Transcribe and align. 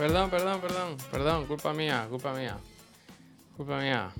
Perdón, 0.00 0.30
perdón, 0.30 0.60
perdón. 0.62 0.96
Perdón, 1.10 1.46
culpa 1.46 1.74
mía, 1.74 2.06
culpa 2.08 2.32
mía. 2.32 2.56
Culpa 3.54 3.78
mía. 3.80 4.10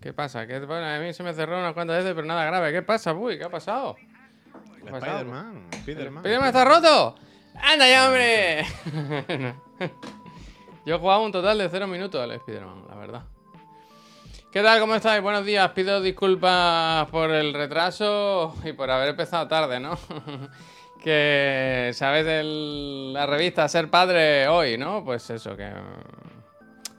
¿Qué 0.00 0.12
pasa? 0.12 0.46
¿Qué, 0.46 0.60
bueno, 0.60 0.86
a 0.86 1.00
mí 1.00 1.12
se 1.12 1.24
me 1.24 1.34
cerró 1.34 1.58
unas 1.58 1.72
cuantas 1.72 1.96
veces, 1.96 2.14
pero 2.14 2.24
nada 2.24 2.44
grave. 2.44 2.70
¿Qué 2.70 2.82
pasa, 2.82 3.12
Uy? 3.12 3.36
¿Qué 3.36 3.42
ha 3.42 3.50
pasado? 3.50 3.96
¿Qué 3.96 4.88
ha 4.88 4.92
pasado? 4.92 5.18
Spiderman, 5.18 5.66
Spiderman. 5.74 6.22
¿Spiderman 6.22 6.46
está 6.46 6.64
roto? 6.64 7.16
¡Anda 7.56 7.88
ya, 7.88 8.06
hombre! 8.06 8.64
Yo 10.86 10.94
he 10.94 10.98
jugado 11.00 11.24
un 11.24 11.32
total 11.32 11.58
de 11.58 11.68
cero 11.68 11.88
minutos 11.88 12.22
al 12.22 12.38
Spiderman, 12.38 12.86
la 12.86 12.94
verdad. 12.94 13.22
¿Qué 14.52 14.62
tal? 14.62 14.78
¿Cómo 14.78 14.94
estáis? 14.94 15.20
Buenos 15.20 15.44
días. 15.44 15.68
Pido 15.72 16.00
disculpas 16.00 17.08
por 17.08 17.32
el 17.32 17.54
retraso 17.54 18.54
y 18.62 18.72
por 18.72 18.88
haber 18.88 19.08
empezado 19.08 19.48
tarde, 19.48 19.80
¿no? 19.80 19.98
que 21.08 21.90
sabes 21.94 22.26
de 22.26 22.42
la 23.14 23.24
revista 23.24 23.66
Ser 23.66 23.88
Padre 23.88 24.46
hoy, 24.46 24.76
¿no? 24.76 25.02
Pues 25.02 25.30
eso, 25.30 25.56
que... 25.56 25.72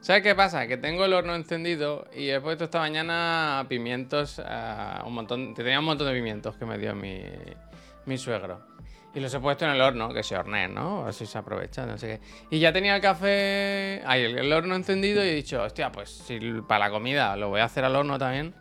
¿Sabes 0.01 0.23
qué 0.23 0.33
pasa? 0.33 0.65
Que 0.65 0.77
tengo 0.77 1.05
el 1.05 1.13
horno 1.13 1.35
encendido 1.35 2.07
y 2.11 2.29
he 2.29 2.41
puesto 2.41 2.63
esta 2.63 2.79
mañana 2.79 3.67
pimientos, 3.69 4.39
uh, 4.39 5.05
un 5.05 5.13
montón, 5.13 5.53
tenía 5.53 5.77
un 5.77 5.85
montón 5.85 6.07
de 6.07 6.13
pimientos 6.13 6.57
que 6.57 6.65
me 6.65 6.79
dio 6.79 6.95
mi, 6.95 8.17
suegro. 8.17 8.65
Y 9.13 9.19
los 9.19 9.31
he 9.31 9.39
puesto 9.39 9.65
en 9.65 9.71
el 9.71 9.81
horno, 9.81 10.11
que 10.11 10.23
se 10.23 10.35
hornee, 10.35 10.67
¿no? 10.67 11.05
Así 11.05 11.27
se 11.27 11.37
aprovecha, 11.37 11.85
no 11.85 11.95
sé 11.99 12.07
qué. 12.07 12.21
Y 12.49 12.57
ya 12.57 12.73
tenía 12.73 12.95
el 12.95 13.01
café, 13.03 14.01
ahí 14.07 14.23
el, 14.23 14.51
horno 14.51 14.73
encendido 14.75 15.23
y 15.23 15.27
he 15.27 15.35
dicho, 15.35 15.61
hostia, 15.61 15.91
pues 15.91 16.09
si 16.09 16.39
para 16.67 16.85
la 16.85 16.91
comida 16.91 17.35
lo 17.35 17.49
voy 17.49 17.61
a 17.61 17.65
hacer 17.65 17.85
al 17.85 17.95
horno 17.95 18.17
también. 18.17 18.55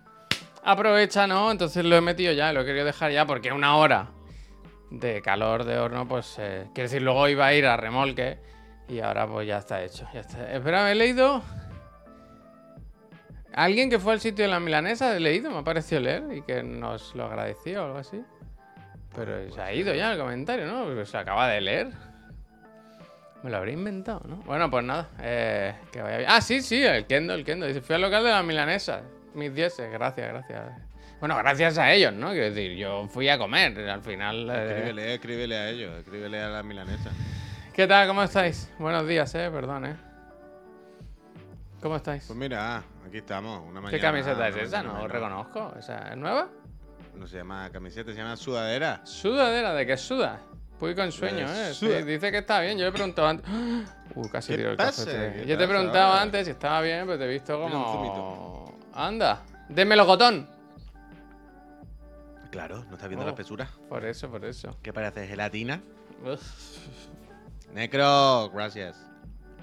Aprovecha, 0.62 1.26
¿no? 1.26 1.50
Entonces 1.50 1.86
lo 1.86 1.96
he 1.96 2.02
metido 2.02 2.34
ya, 2.34 2.52
lo 2.52 2.60
he 2.60 2.66
querido 2.66 2.84
dejar 2.84 3.12
ya 3.12 3.24
porque 3.24 3.50
una 3.50 3.76
hora 3.76 4.10
de 4.90 5.22
calor 5.22 5.64
de 5.64 5.78
horno, 5.78 6.06
pues 6.08 6.36
eh, 6.38 6.66
quiero 6.74 6.88
decir, 6.88 7.02
luego 7.02 7.28
iba 7.28 7.46
a 7.46 7.54
ir 7.54 7.66
a 7.66 7.76
remolque 7.76 8.38
y 8.88 9.00
ahora 9.00 9.26
pues 9.26 9.46
ya 9.46 9.58
está 9.58 9.82
hecho. 9.82 10.06
Ya 10.12 10.20
está. 10.20 10.52
Espera, 10.52 10.90
he 10.90 10.94
leído... 10.94 11.42
Alguien 13.54 13.90
que 13.90 13.98
fue 13.98 14.12
al 14.12 14.20
sitio 14.20 14.44
de 14.44 14.50
la 14.50 14.60
milanesa, 14.60 15.16
he 15.16 15.20
leído, 15.20 15.50
me 15.50 15.58
ha 15.58 15.64
parecido 15.64 16.00
leer 16.00 16.22
y 16.32 16.42
que 16.42 16.62
nos 16.62 17.14
lo 17.16 17.24
agradeció 17.24 17.82
o 17.82 17.86
algo 17.86 17.98
así. 17.98 18.22
Pero 19.16 19.50
se 19.50 19.60
ha 19.60 19.72
ido 19.72 19.92
ya 19.94 20.12
el 20.12 20.18
comentario, 20.18 20.66
¿no? 20.66 21.04
se 21.04 21.18
acaba 21.18 21.48
de 21.48 21.60
leer. 21.60 21.88
Me 23.42 23.50
lo 23.50 23.56
habría 23.56 23.74
inventado, 23.74 24.22
¿no? 24.28 24.36
Bueno, 24.38 24.70
pues 24.70 24.84
nada. 24.84 25.08
Eh. 25.20 25.74
Ah, 26.26 26.40
sí, 26.40 26.60
sí, 26.60 26.84
el 26.84 27.06
Kendo, 27.06 27.34
el 27.34 27.44
Kendo. 27.44 27.66
Dice, 27.66 27.80
fui 27.80 27.94
al 27.96 28.02
local 28.02 28.22
de 28.22 28.30
la 28.30 28.42
milanesa. 28.42 29.02
Mis 29.34 29.54
dieces, 29.54 29.90
gracias, 29.90 30.28
gracias. 30.28 30.87
Bueno, 31.20 31.36
gracias 31.36 31.78
a 31.78 31.92
ellos, 31.92 32.12
¿no? 32.12 32.30
Quiero 32.30 32.46
decir, 32.46 32.76
yo 32.76 33.08
fui 33.08 33.28
a 33.28 33.38
comer. 33.38 33.76
Al 33.88 34.02
final. 34.02 34.48
Eh... 34.50 34.68
Escríbele, 34.68 35.14
escríbele 35.14 35.56
a 35.56 35.68
ellos, 35.70 35.98
escríbele 35.98 36.40
a 36.40 36.48
la 36.48 36.62
milanesa. 36.62 37.10
¿Qué 37.72 37.86
tal? 37.86 38.06
¿Cómo 38.06 38.22
estáis? 38.22 38.72
Buenos 38.78 39.06
días, 39.06 39.34
eh, 39.34 39.50
perdón, 39.52 39.86
eh. 39.86 39.96
¿Cómo 41.82 41.96
estáis? 41.96 42.24
Pues 42.26 42.38
mira, 42.38 42.82
aquí 43.06 43.18
estamos, 43.18 43.62
una 43.62 43.80
mañana. 43.80 43.90
¿Qué 43.90 44.00
camiseta 44.00 44.48
es 44.48 44.56
esa? 44.56 44.82
No 44.82 45.08
reconozco. 45.08 45.74
¿Esa 45.78 46.10
es 46.10 46.16
nueva? 46.16 46.48
No 47.14 47.26
se 47.26 47.38
llama 47.38 47.68
camiseta, 47.70 48.12
se 48.12 48.18
llama 48.18 48.36
sudadera. 48.36 49.00
¿Sudadera? 49.04 49.74
¿De 49.74 49.86
qué 49.86 49.96
suda? 49.96 50.40
Fui 50.78 50.94
con 50.94 51.10
sueño, 51.10 51.46
¿eh? 51.48 51.74
Sí, 51.74 51.88
dice 51.88 52.30
que 52.30 52.38
está 52.38 52.60
bien. 52.60 52.78
Yo 52.78 52.84
le 52.84 52.90
he 52.90 52.92
preguntado 52.92 53.28
antes. 53.28 53.50
Uh, 54.14 54.26
casi 54.30 54.56
tiro 54.56 54.70
el 54.70 54.76
café. 54.76 55.44
Yo 55.46 55.56
te 55.56 55.64
he 55.64 55.68
preguntado 55.68 56.14
antes 56.14 56.46
si 56.46 56.50
estaba 56.52 56.80
bien, 56.80 57.04
pero 57.06 57.18
te 57.18 57.24
he 57.26 57.28
visto 57.28 57.60
como. 57.60 58.78
Anda, 58.94 59.42
de 59.68 59.84
melocotón. 59.84 60.57
Claro, 62.58 62.84
¿no 62.88 62.96
estás 62.96 63.08
viendo 63.08 63.24
la 63.24 63.30
oh, 63.30 63.34
espesura? 63.34 63.70
Por 63.88 64.04
eso, 64.04 64.28
por 64.28 64.44
eso. 64.44 64.76
¿Qué 64.82 64.92
parece? 64.92 65.28
¿Gelatina? 65.28 65.80
Necro, 67.72 68.50
gracias. 68.50 68.96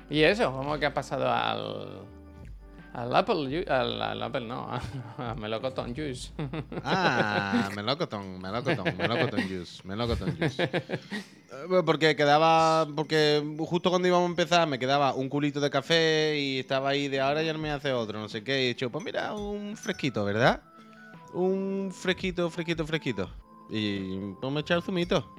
¿Y 0.09 0.21
eso? 0.21 0.49
¿Cómo 0.53 0.79
que 0.79 0.85
ha 0.85 0.93
pasado 0.93 1.29
al. 1.29 2.07
Al 2.93 3.13
Apple, 3.13 3.65
al, 3.67 4.01
al 4.01 4.23
Apple 4.23 4.47
no, 4.47 4.69
a, 5.17 5.35
Melocotón 5.35 5.93
Juice. 5.93 6.31
Ah, 6.85 7.69
Melocotón, 7.75 8.39
Melocotón, 8.39 8.85
Melocotón 8.97 9.41
Juice, 9.41 9.81
Melocotón 9.85 10.37
Juice. 10.37 10.63
Eh, 10.63 11.83
porque 11.85 12.15
quedaba, 12.15 12.87
porque 12.95 13.43
justo 13.59 13.89
cuando 13.89 14.07
íbamos 14.07 14.27
a 14.27 14.29
empezar 14.29 14.69
me 14.69 14.79
quedaba 14.79 15.13
un 15.13 15.27
culito 15.27 15.59
de 15.59 15.69
café 15.69 16.39
y 16.39 16.59
estaba 16.59 16.91
ahí 16.91 17.09
de 17.09 17.19
ahora 17.19 17.43
ya 17.43 17.51
no 17.51 17.59
me 17.59 17.71
hace 17.71 17.91
otro, 17.91 18.21
no 18.21 18.29
sé 18.29 18.41
qué. 18.41 18.61
Y 18.61 18.65
he 18.65 18.67
dicho, 18.69 18.89
pues 18.89 19.03
mira, 19.03 19.33
un 19.33 19.75
fresquito, 19.75 20.23
¿verdad? 20.23 20.61
Un 21.35 21.91
fresquito, 21.91 22.49
fresquito, 22.49 22.87
fresquito. 22.87 23.29
Y 23.69 24.33
pues 24.39 24.53
me 24.53 24.61
echar 24.61 24.81
zumito. 24.81 25.29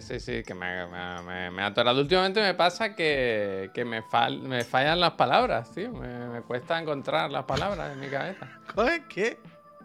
Sí, 0.00 0.20
sí, 0.20 0.42
que 0.42 0.54
me, 0.54 0.86
me, 0.86 1.50
me, 1.50 1.62
ha 1.62 1.66
atorado. 1.66 2.00
Últimamente 2.00 2.40
me 2.40 2.54
pasa 2.54 2.94
que, 2.94 3.70
que 3.74 3.84
me, 3.84 4.02
me 4.42 4.64
fallan 4.64 5.00
las 5.00 5.12
palabras, 5.12 5.70
tío. 5.72 5.92
Me, 5.92 6.40
cuesta 6.42 6.80
encontrar 6.80 7.30
las 7.30 7.44
palabras 7.44 7.92
en 7.92 8.00
mi 8.00 8.06
cabeza. 8.06 8.48
¿Qué? 9.08 9.38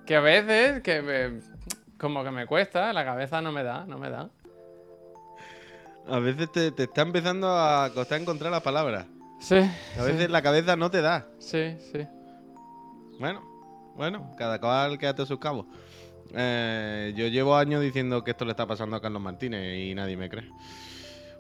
Que 0.05 0.15
a 0.15 0.21
veces, 0.21 0.81
que 0.81 1.41
como 1.97 2.23
que 2.23 2.31
me 2.31 2.45
cuesta, 2.45 2.93
la 2.93 3.03
cabeza 3.03 3.41
no 3.41 3.51
me 3.51 3.63
da, 3.63 3.85
no 3.85 3.97
me 3.97 4.09
da. 4.09 4.29
A 6.07 6.19
veces 6.19 6.49
te, 6.53 6.71
te 6.71 6.83
está 6.83 7.01
empezando 7.01 7.49
a 7.49 7.91
costar 7.93 8.21
encontrar 8.21 8.49
las 8.49 8.61
palabras. 8.61 9.07
Sí. 9.41 9.57
A 9.99 10.03
veces 10.03 10.29
la 10.29 10.41
cabeza 10.41 10.77
no 10.77 10.89
te 10.89 11.01
da. 11.01 11.27
Sí, 11.39 11.75
sí. 11.91 12.07
Bueno, 13.19 13.41
bueno, 13.95 14.35
cada 14.37 14.59
cual 14.59 14.97
quédate 14.97 15.23
a 15.23 15.25
sus 15.25 15.39
cabos. 15.39 15.65
Eh, 16.35 17.13
yo 17.15 17.27
llevo 17.27 17.55
años 17.55 17.81
diciendo 17.81 18.23
que 18.23 18.31
esto 18.31 18.45
le 18.45 18.51
está 18.51 18.67
pasando 18.67 18.95
a 18.95 19.01
Carlos 19.01 19.21
Martínez 19.21 19.77
y 19.79 19.95
nadie 19.95 20.17
me 20.17 20.29
cree. 20.29 20.49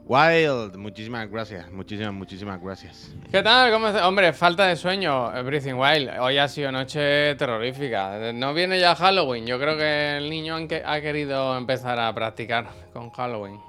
Wild, 0.05 0.77
muchísimas 0.77 1.29
gracias, 1.29 1.69
muchísimas, 1.69 2.13
muchísimas 2.13 2.61
gracias. 2.61 3.11
¿Qué 3.29 3.43
tal? 3.43 3.71
¿Cómo 3.73 3.87
estás? 3.87 4.03
Hombre, 4.03 4.31
falta 4.31 4.65
de 4.65 4.77
sueño, 4.77 5.31
Breathing 5.43 5.75
Wild. 5.75 6.11
Hoy 6.21 6.37
ha 6.37 6.47
sido 6.47 6.71
noche 6.71 7.35
terrorífica. 7.35 8.31
No 8.33 8.53
viene 8.53 8.79
ya 8.79 8.95
Halloween. 8.95 9.45
Yo 9.45 9.59
creo 9.59 9.75
que 9.75 10.17
el 10.17 10.29
niño 10.29 10.55
ha 10.85 11.01
querido 11.01 11.57
empezar 11.57 11.99
a 11.99 12.13
practicar 12.15 12.69
con 12.93 13.09
Halloween. 13.11 13.59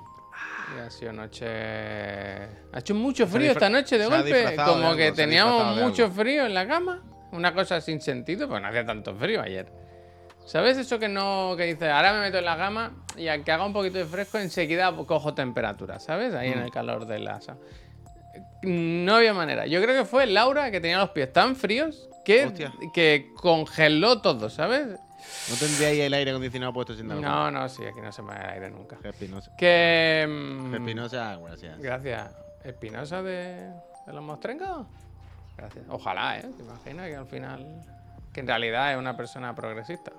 Y 0.76 0.80
ha 0.80 0.90
sido 0.90 1.12
noche. 1.12 1.48
Ha 1.48 2.78
hecho 2.78 2.94
mucho 2.94 3.26
frío 3.26 3.50
esta 3.50 3.68
noche 3.68 3.98
de 3.98 4.06
golpe. 4.06 4.56
Como 4.64 4.94
que 4.94 5.10
teníamos 5.10 5.76
mucho 5.76 6.08
frío 6.08 6.46
en 6.46 6.54
la 6.54 6.68
cama. 6.68 7.02
Una 7.32 7.52
cosa 7.54 7.80
sin 7.80 8.00
sentido, 8.00 8.48
pues 8.48 8.62
no 8.62 8.68
hacía 8.68 8.84
tanto 8.84 9.14
frío 9.14 9.42
ayer. 9.42 9.70
¿Sabes 10.48 10.78
eso 10.78 10.98
que 10.98 11.08
no, 11.08 11.54
que 11.58 11.64
dice, 11.64 11.90
ahora 11.90 12.14
me 12.14 12.20
meto 12.20 12.38
en 12.38 12.46
la 12.46 12.56
gama 12.56 12.92
y 13.18 13.28
a 13.28 13.44
que 13.44 13.52
haga 13.52 13.66
un 13.66 13.74
poquito 13.74 13.98
de 13.98 14.06
fresco, 14.06 14.38
enseguida 14.38 14.96
cojo 14.96 15.34
temperatura, 15.34 16.00
¿sabes? 16.00 16.34
Ahí 16.34 16.52
en 16.52 16.60
mm. 16.60 16.62
el 16.62 16.70
calor 16.70 17.06
de 17.06 17.18
la... 17.18 17.38
No 18.62 19.16
había 19.16 19.34
manera. 19.34 19.66
Yo 19.66 19.82
creo 19.82 19.94
que 19.94 20.08
fue 20.08 20.26
Laura 20.26 20.70
que 20.70 20.80
tenía 20.80 20.96
los 20.98 21.10
pies 21.10 21.32
tan 21.34 21.54
fríos 21.54 22.08
que, 22.24 22.50
que 22.94 23.30
congeló 23.36 24.22
todo, 24.22 24.48
¿sabes? 24.48 24.98
¿No 25.50 25.56
tendría 25.56 25.88
ahí 25.88 26.00
el 26.00 26.14
aire 26.14 26.30
acondicionado 26.30 26.72
puesto 26.72 26.94
sin 26.94 27.08
nada? 27.08 27.20
No, 27.20 27.50
no, 27.50 27.68
sí, 27.68 27.84
aquí 27.84 28.00
no 28.00 28.10
se 28.10 28.22
mueve 28.22 28.42
el 28.42 28.50
aire 28.50 28.70
nunca. 28.70 28.96
Espinosa. 29.02 29.52
Que... 29.54 30.26
Mm, 30.26 30.74
Espinosa, 30.76 31.38
gracias. 31.44 31.78
Gracias. 31.78 32.34
¿Espinosa 32.64 33.22
de, 33.22 33.70
de 34.06 34.12
los 34.12 34.22
mostrencos? 34.22 34.86
Gracias. 35.58 35.84
Ojalá, 35.90 36.38
¿eh? 36.38 36.48
Te 36.56 36.62
imaginas 36.62 37.06
que 37.08 37.16
al 37.16 37.26
final... 37.26 37.84
Que 38.32 38.40
en 38.40 38.46
realidad 38.46 38.92
es 38.92 38.98
una 38.98 39.16
persona 39.16 39.54
progresista 39.54 40.12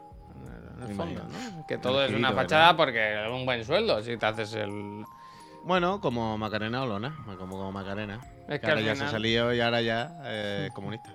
en 0.84 0.90
el 0.90 0.96
fondo, 0.96 1.24
¿no? 1.24 1.68
Que 1.68 1.78
todo 1.78 2.04
es 2.04 2.14
una 2.14 2.32
fachada 2.34 2.76
porque 2.76 3.26
es 3.26 3.30
un 3.30 3.46
buen 3.46 3.64
sueldo 3.64 4.02
si 4.02 4.18
te 4.18 4.26
haces 4.26 4.54
el. 4.54 5.04
Bueno, 5.64 6.00
como 6.00 6.38
Macarena 6.38 6.84
Olona, 6.84 7.16
como, 7.26 7.58
como 7.58 7.72
Macarena. 7.72 8.20
Es 8.48 8.60
que, 8.60 8.68
ahora 8.68 8.82
ya 8.82 8.96
se 8.96 9.04
ha 9.04 9.10
salido 9.10 9.54
y 9.54 9.60
ahora 9.60 9.82
ya 9.82 10.22
eh, 10.24 10.70
comunista. 10.74 11.14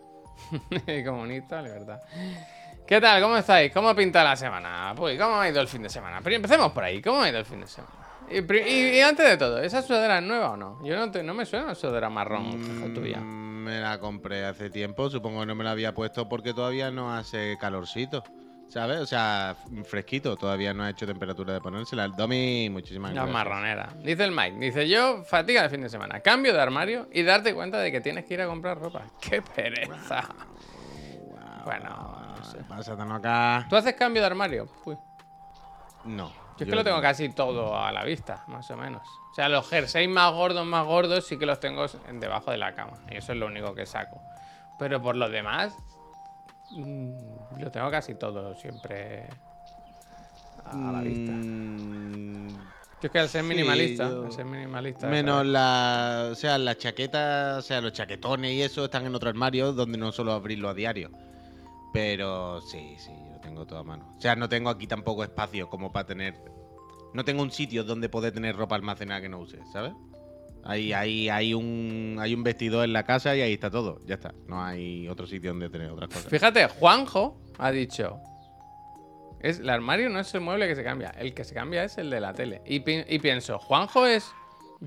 comunista, 1.04 1.62
libertad. 1.62 2.00
¿Qué 2.86 3.00
tal? 3.00 3.22
¿Cómo 3.22 3.36
estáis? 3.36 3.72
¿Cómo 3.72 3.94
pinta 3.94 4.22
la 4.22 4.36
semana? 4.36 4.92
Pues, 4.94 5.18
¿cómo 5.18 5.36
ha 5.40 5.48
ido 5.48 5.60
el 5.60 5.68
fin 5.68 5.82
de 5.82 5.88
semana? 5.88 6.20
Pero 6.22 6.36
empecemos 6.36 6.70
por 6.72 6.84
ahí. 6.84 7.00
¿Cómo 7.00 7.22
ha 7.22 7.28
ido 7.28 7.38
el 7.38 7.46
fin 7.46 7.60
de 7.60 7.66
semana? 7.66 7.94
Y, 8.30 9.00
antes 9.00 9.28
de 9.28 9.36
todo, 9.36 9.60
¿esa 9.60 9.82
sudadera 9.82 10.18
es 10.18 10.24
nueva 10.24 10.50
o 10.50 10.56
no? 10.56 10.84
Yo 10.84 10.96
no, 10.96 11.10
te, 11.10 11.22
no 11.22 11.34
me 11.34 11.46
suena 11.46 11.66
una 11.66 11.74
sudadera 11.74 12.10
marrón 12.10 12.90
mm, 12.90 12.94
tuya. 12.94 13.20
Me 13.64 13.80
la 13.80 13.98
compré 13.98 14.44
hace 14.44 14.68
tiempo. 14.68 15.08
Supongo 15.08 15.40
que 15.40 15.46
no 15.46 15.54
me 15.54 15.64
la 15.64 15.70
había 15.70 15.94
puesto 15.94 16.28
porque 16.28 16.52
todavía 16.52 16.90
no 16.90 17.14
hace 17.14 17.56
calorcito. 17.58 18.22
¿Sabes? 18.68 18.98
O 19.00 19.06
sea, 19.06 19.56
fresquito, 19.84 20.36
todavía 20.36 20.74
no 20.74 20.82
ha 20.82 20.90
hecho 20.90 21.06
temperatura 21.06 21.54
de 21.54 21.60
ponérsela. 21.60 22.04
El 22.04 22.12
Domi, 22.12 22.68
muchísimas 22.70 23.14
gracias. 23.14 23.32
marronera. 23.32 23.88
Dice 24.02 24.24
el 24.24 24.32
Mike, 24.32 24.58
dice 24.58 24.88
yo, 24.88 25.22
fatiga 25.24 25.62
de 25.62 25.70
fin 25.70 25.80
de 25.80 25.88
semana, 25.88 26.20
cambio 26.20 26.52
de 26.52 26.60
armario 26.60 27.08
y 27.12 27.22
darte 27.22 27.54
cuenta 27.54 27.78
de 27.78 27.90
que 27.90 28.00
tienes 28.02 28.26
que 28.26 28.34
ir 28.34 28.42
a 28.42 28.46
comprar 28.46 28.78
ropa. 28.78 29.04
¡Qué 29.20 29.40
pereza! 29.40 30.28
bueno, 31.64 32.34
no 32.36 32.44
sé. 32.44 32.58
Pásate 32.68 33.02
acá. 33.02 33.66
¿Tú 33.70 33.76
haces 33.76 33.94
cambio 33.94 34.20
de 34.20 34.26
armario? 34.26 34.68
Uy. 34.84 34.98
No. 36.04 36.28
Yo 36.58 36.64
es 36.64 36.68
que 36.68 36.76
lo 36.76 36.84
tengo 36.84 37.00
casi 37.00 37.30
todo 37.30 37.78
a 37.78 37.90
la 37.92 38.04
vista, 38.04 38.44
más 38.48 38.70
o 38.70 38.76
menos. 38.76 39.06
O 39.34 39.36
sea, 39.36 39.48
los 39.48 39.68
jerseys 39.68 40.08
más 40.08 40.32
gordos, 40.32 40.64
más 40.64 40.86
gordos, 40.86 41.26
sí 41.26 41.36
que 41.36 41.44
los 41.44 41.58
tengo 41.58 41.84
debajo 41.88 42.52
de 42.52 42.56
la 42.56 42.72
cama. 42.76 42.98
Y 43.10 43.16
eso 43.16 43.32
es 43.32 43.38
lo 43.38 43.46
único 43.46 43.74
que 43.74 43.84
saco. 43.84 44.20
Pero 44.78 45.02
por 45.02 45.16
lo 45.16 45.28
demás, 45.28 45.76
Mm, 46.70 47.58
lo 47.58 47.70
tengo 47.72 47.90
casi 47.90 48.14
todo 48.14 48.54
siempre 48.54 49.26
a 50.64 50.92
la 50.92 51.02
vista. 51.02 51.32
Mm, 51.32 52.48
Yo 53.00 53.06
es 53.08 53.10
que 53.10 53.18
al 53.18 53.28
ser 53.28 53.42
Sí, 53.42 53.48
minimalista, 53.48 54.08
yo- 54.08 54.24
al 54.26 54.32
ser 54.32 54.44
minimalista. 54.44 55.08
Menos 55.08 55.44
la. 55.46 56.28
O 56.30 56.34
sea, 56.36 56.56
las 56.56 56.78
chaquetas, 56.78 57.58
o 57.58 57.62
sea, 57.62 57.80
los 57.80 57.92
chaquetones 57.92 58.52
y 58.52 58.62
eso 58.62 58.84
están 58.84 59.04
en 59.04 59.16
otro 59.16 59.28
armario 59.28 59.72
donde 59.72 59.98
no 59.98 60.12
suelo 60.12 60.30
abrirlo 60.32 60.68
a 60.68 60.74
diario. 60.74 61.10
Pero 61.92 62.60
sí, 62.60 62.94
sí, 62.98 63.12
yo 63.26 63.32
lo 63.34 63.40
tengo 63.40 63.66
todo 63.66 63.80
a 63.80 63.84
mano. 63.84 64.14
O 64.16 64.20
sea, 64.20 64.36
no 64.36 64.48
tengo 64.48 64.70
aquí 64.70 64.86
tampoco 64.86 65.24
espacio 65.24 65.68
como 65.68 65.90
para 65.92 66.06
tener. 66.06 66.34
No 67.14 67.24
tengo 67.24 67.42
un 67.42 67.50
sitio 67.50 67.82
donde 67.84 68.08
poder 68.10 68.32
tener 68.34 68.54
ropa 68.56 68.74
almacenada 68.76 69.20
que 69.22 69.28
no 69.30 69.38
use, 69.38 69.58
¿sabes? 69.72 69.92
Hay 70.64 70.92
un. 71.54 72.16
Hay 72.20 72.34
un 72.34 72.42
vestidor 72.42 72.84
en 72.84 72.92
la 72.92 73.04
casa 73.04 73.36
y 73.36 73.40
ahí 73.42 73.52
está 73.52 73.70
todo. 73.70 74.00
Ya 74.06 74.14
está. 74.14 74.32
No 74.48 74.62
hay 74.64 75.08
otro 75.08 75.26
sitio 75.26 75.50
donde 75.50 75.68
tener 75.70 75.90
otras 75.90 76.08
cosas. 76.08 76.26
Fíjate, 76.30 76.66
Juanjo 76.68 77.38
ha 77.58 77.70
dicho. 77.70 78.18
Es, 79.40 79.60
el 79.60 79.68
armario 79.68 80.08
no 80.08 80.20
es 80.20 80.34
el 80.34 80.40
mueble 80.40 80.66
que 80.66 80.74
se 80.74 80.82
cambia, 80.82 81.10
el 81.18 81.34
que 81.34 81.44
se 81.44 81.54
cambia 81.54 81.84
es 81.84 81.98
el 81.98 82.08
de 82.08 82.18
la 82.20 82.32
tele. 82.32 82.62
Y, 82.64 82.80
pi- 82.80 83.04
y 83.06 83.18
pienso, 83.18 83.58
Juanjo 83.58 84.06
es 84.06 84.32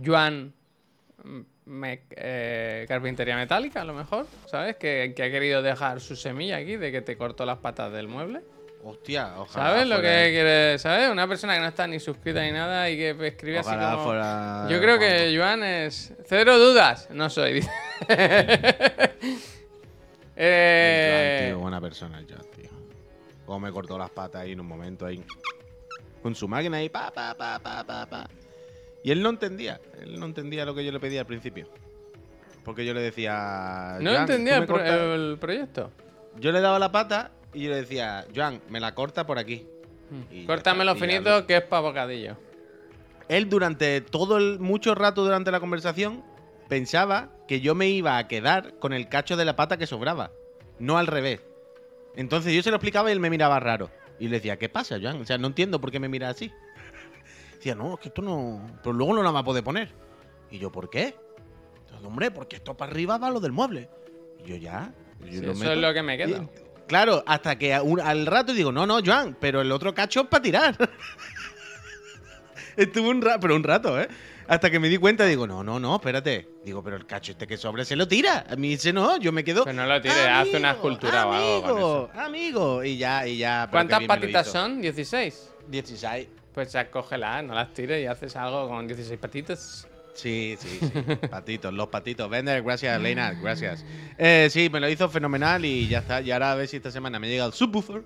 Joan 0.04 0.52
mm, 1.24 1.40
me- 1.66 2.02
eh, 2.10 2.86
Carpintería 2.88 3.36
Metálica, 3.36 3.82
a 3.82 3.86
lo 3.86 3.94
mejor, 3.94 4.26
¿sabes? 4.48 4.78
Que, 4.78 5.14
que 5.16 5.22
ha 5.24 5.30
querido 5.32 5.62
dejar 5.62 6.02
su 6.02 6.16
semilla 6.16 6.58
aquí 6.58 6.76
de 6.76 6.92
que 6.92 7.02
te 7.04 7.16
cortó 7.18 7.46
las 7.46 7.60
patas 7.60 7.94
del 7.94 8.08
mueble. 8.08 8.42
Hostia, 8.84 9.34
ojalá. 9.38 9.66
¿Sabes 9.70 9.88
lo 9.88 9.96
que 9.98 10.02
quiere? 10.32 10.78
¿Sabes? 10.80 11.10
Una 11.10 11.28
persona 11.28 11.56
que 11.56 11.60
no 11.60 11.68
está 11.68 11.88
ni 11.88 12.00
suscrita 12.00 12.42
ni 12.44 12.52
nada 12.52 12.90
y 12.90 12.96
que 12.96 13.10
escribe 13.28 13.60
así 13.60 13.68
Ojalá 13.70 13.92
como... 13.92 14.04
fuera 14.06 14.68
Yo 14.70 14.80
creo 14.80 14.98
que 15.00 15.36
Joan 15.38 15.64
es... 15.64 16.14
Cero 16.26 16.58
dudas. 16.58 17.08
No 17.12 17.30
soy. 17.30 17.54
dice. 17.54 17.70
Eh... 20.40 21.40
Joan, 21.50 21.50
tío, 21.52 21.60
buena 21.62 21.82
persona 21.82 22.20
el 22.20 22.28
Joan, 22.28 22.46
tío. 22.56 22.70
Cómo 23.46 23.60
me 23.60 23.72
cortó 23.72 23.98
las 23.98 24.10
patas 24.12 24.42
ahí 24.44 24.52
en 24.52 24.60
un 24.60 24.68
momento 24.68 25.06
ahí. 25.06 25.24
Con 26.22 26.36
su 26.36 26.48
máquina 26.48 26.78
ahí, 26.78 26.90
pa, 26.90 27.12
pa, 27.12 27.34
pa, 27.36 27.60
pa, 27.60 27.84
pa, 27.84 28.06
pa. 28.06 28.28
Y 29.04 29.12
él 29.12 29.22
no 29.24 29.30
entendía. 29.30 29.80
Él 30.02 30.20
no 30.20 30.26
entendía 30.28 30.64
lo 30.66 30.76
que 30.76 30.86
yo 30.86 30.92
le 30.92 31.00
pedía 31.00 31.22
al 31.22 31.26
principio. 31.26 31.68
Porque 32.64 32.86
yo 32.86 32.94
le 32.94 33.02
decía. 33.02 33.98
No 34.00 34.12
"Joan, 34.12 34.22
entendía 34.22 34.56
¿tú 34.58 34.62
el, 34.62 34.62
me 34.62 34.68
pro- 34.68 34.76
cortas?". 34.78 35.00
el 35.00 35.38
proyecto. 35.40 35.92
Yo 36.40 36.52
le 36.52 36.62
daba 36.62 36.78
la 36.78 36.92
pata 36.92 37.32
y 37.58 37.64
yo 37.64 37.70
le 37.72 37.78
decía, 37.78 38.26
Joan, 38.36 38.62
me 38.70 38.80
la 38.80 38.94
corta 38.96 39.26
por 39.26 39.38
aquí. 39.40 39.66
Y 40.32 40.42
ya 40.42 40.48
Córtamelo 40.48 40.92
está, 40.94 41.06
y 41.06 41.10
ya 41.10 41.14
finito 41.16 41.30
lo- 41.40 41.48
que 41.48 41.58
es 41.58 41.64
para 41.64 41.82
bocadillo. 41.82 42.38
Él 43.28 43.50
durante 43.50 44.00
todo 44.02 44.38
el 44.38 44.60
mucho 44.60 44.96
rato 44.96 45.24
durante 45.24 45.52
la 45.52 45.60
conversación 45.60 46.24
pensaba 46.70 47.30
que 47.48 47.60
yo 47.60 47.76
me 47.76 47.88
iba 47.90 48.18
a 48.18 48.28
quedar 48.28 48.78
con 48.80 48.94
el 48.94 49.10
cacho 49.10 49.36
de 49.36 49.44
la 49.46 49.56
pata 49.56 49.78
que 49.78 49.88
sobraba, 49.88 50.32
no 50.80 50.98
al 50.98 51.08
revés. 51.08 51.42
Entonces 52.16 52.54
yo 52.54 52.64
se 52.64 52.70
lo 52.70 52.78
explicaba 52.78 53.10
y 53.10 53.14
él 53.14 53.20
me 53.20 53.30
miraba 53.30 53.60
raro. 53.60 53.90
Y 54.20 54.28
le 54.30 54.38
decía, 54.38 54.58
¿qué 54.58 54.70
pasa, 54.70 54.98
Joan? 55.02 55.22
O 55.22 55.26
sea, 55.26 55.38
no 55.38 55.48
entiendo 55.48 55.80
por 55.82 55.92
qué 55.92 56.00
me 56.00 56.10
mira 56.10 56.30
así. 56.30 56.52
Decía, 57.54 57.76
no, 57.76 57.94
es 57.96 58.00
que 58.00 58.08
esto 58.10 58.22
no. 58.22 58.66
Pero 58.82 58.94
luego 58.94 59.14
no 59.14 59.24
la 59.24 59.32
va 59.32 59.40
a 59.40 59.44
poder 59.44 59.64
poner. 59.64 59.90
Y 60.50 60.58
yo, 60.60 60.72
¿por 60.72 60.90
qué? 60.90 61.16
Entonces, 61.82 62.06
hombre, 62.08 62.32
porque 62.32 62.56
esto 62.56 62.76
para 62.78 62.92
arriba 62.92 63.18
va 63.18 63.30
lo 63.30 63.40
del 63.40 63.52
mueble. 63.52 63.90
Y 64.44 64.50
yo, 64.50 64.56
ya. 64.56 64.94
Yo 65.22 65.28
Sí, 65.32 65.38
eso 65.40 65.54
meto. 65.56 65.72
es 65.74 65.78
lo 65.80 65.94
que 65.94 66.02
me 66.04 66.18
queda. 66.18 66.38
Y- 66.44 66.67
claro, 66.88 67.24
hasta 67.28 67.58
que 67.58 67.80
un- 67.80 68.00
al 68.02 68.26
rato 68.26 68.54
digo, 68.54 68.72
no, 68.72 68.86
no, 68.88 69.00
Joan, 69.06 69.36
pero 69.40 69.62
el 69.62 69.72
otro 69.72 69.94
cacho 69.94 70.22
es 70.22 70.28
para 70.28 70.42
tirar. 70.42 70.76
Estuvo 72.76 73.10
un 73.10 73.22
rato, 73.22 73.40
pero 73.42 73.56
un 73.56 73.64
rato, 73.64 74.00
¿eh? 74.00 74.08
Hasta 74.48 74.70
que 74.70 74.80
me 74.80 74.88
di 74.88 74.98
cuenta, 74.98 75.26
digo, 75.26 75.46
no, 75.46 75.62
no, 75.64 75.80
no, 75.80 75.96
espérate. 75.96 76.48
Digo, 76.64 76.82
pero 76.84 76.96
el 76.96 77.06
cacho 77.06 77.34
este 77.34 77.48
que 77.48 77.58
sobra 77.58 77.84
se 77.84 77.96
lo 77.98 78.08
tira. 78.08 78.46
A 78.50 78.56
mí 78.56 78.74
ese 78.74 78.94
no, 78.94 79.18
yo 79.18 79.32
me 79.34 79.44
quedo. 79.44 79.66
No 79.74 79.86
lo 79.86 80.02
tire, 80.02 80.30
haz 80.30 80.48
una 80.54 80.72
escultura 80.72 81.28
o 81.28 81.34
algo 81.34 81.62
con 81.64 81.72
amigo, 81.72 82.10
Amigo, 82.16 82.84
y 82.84 82.98
ya, 82.98 83.28
y 83.28 83.38
ya. 83.40 83.68
¿Cuántas 83.70 84.04
patitas 84.04 84.48
son? 84.48 84.82
¿16? 84.82 85.34
16. 85.68 86.28
Pues 86.54 86.72
ya 86.72 86.90
cógelas, 86.90 87.44
no 87.44 87.54
las 87.54 87.74
tires 87.74 88.02
y 88.02 88.06
haces 88.08 88.36
algo 88.38 88.70
con 88.70 88.88
16 88.88 89.20
patitas. 89.20 89.88
Sí, 90.18 90.58
sí, 90.60 90.80
sí. 90.82 91.16
patitos, 91.30 91.72
los 91.74 91.88
patitos. 91.90 92.28
Vender, 92.30 92.64
gracias, 92.64 93.00
Leina, 93.00 93.34
gracias. 93.34 93.86
Eh, 94.18 94.48
sí, 94.50 94.68
me 94.72 94.80
lo 94.80 94.90
hizo 94.90 95.08
fenomenal 95.10 95.64
y 95.64 95.88
ya 95.88 96.00
está. 96.00 96.22
Y 96.22 96.32
ahora 96.32 96.52
a 96.54 96.56
ver 96.56 96.68
si 96.68 96.78
esta 96.78 96.90
semana 96.92 97.20
me 97.20 97.28
llega 97.30 97.46
el 97.46 97.54
subwoofer. 97.54 98.02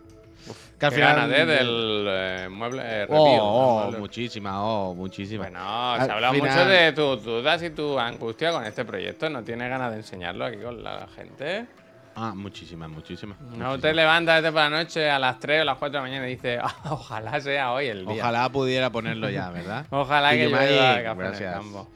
Que 0.79 0.85
al 0.87 0.91
final- 0.91 1.15
ganas, 1.29 1.39
¿eh? 1.39 1.45
Del 1.45 2.05
eh, 2.09 2.47
mueble 2.49 2.81
eh, 2.83 3.05
Oh, 3.07 3.13
review, 3.25 3.41
oh. 3.43 3.85
Mueble- 3.91 3.99
muchísima, 3.99 4.63
oh, 4.63 4.93
muchísima. 4.95 5.43
Bueno, 5.43 5.59
se 5.59 6.01
Al 6.03 6.09
ha 6.09 6.13
hablado 6.15 6.33
final- 6.33 6.49
mucho 6.57 6.65
de 6.69 6.91
tus 6.93 7.23
dudas 7.23 7.61
y 7.63 7.69
tu 7.69 7.97
angustia 7.99 8.51
con 8.51 8.65
este 8.65 8.83
proyecto. 8.83 9.29
¿No 9.29 9.43
tienes 9.43 9.69
ganas 9.69 9.91
de 9.91 9.97
enseñarlo 9.97 10.43
aquí 10.45 10.57
con 10.57 10.83
la 10.83 11.07
gente? 11.15 11.67
Ah, 12.15 12.33
muchísimas, 12.35 12.89
muchísimas. 12.89 13.39
No 13.39 13.47
muchísimas. 13.49 13.81
te 13.81 13.93
levantas 13.93 14.41
desde 14.41 14.51
por 14.51 14.61
la 14.61 14.69
noche 14.69 15.09
a 15.09 15.17
las 15.17 15.39
3 15.39 15.61
o 15.61 15.65
las 15.65 15.77
4 15.77 15.91
de 15.91 15.97
la 15.97 16.01
mañana 16.09 16.27
y 16.29 16.35
dices, 16.35 16.59
"Ah, 16.63 16.75
ojalá 16.91 17.39
sea 17.39 17.71
hoy 17.71 17.87
el 17.87 18.05
día. 18.05 18.15
Ojalá 18.23 18.49
pudiera 18.49 18.89
ponerlo 18.89 19.29
ya, 19.29 19.49
¿verdad? 19.49 19.85
Ojalá 19.91 20.31
que 20.31 20.51
café 20.51 20.77
en 20.77 21.07
el 21.07 21.15
gracias. 21.17 21.53
campo. 21.53 21.89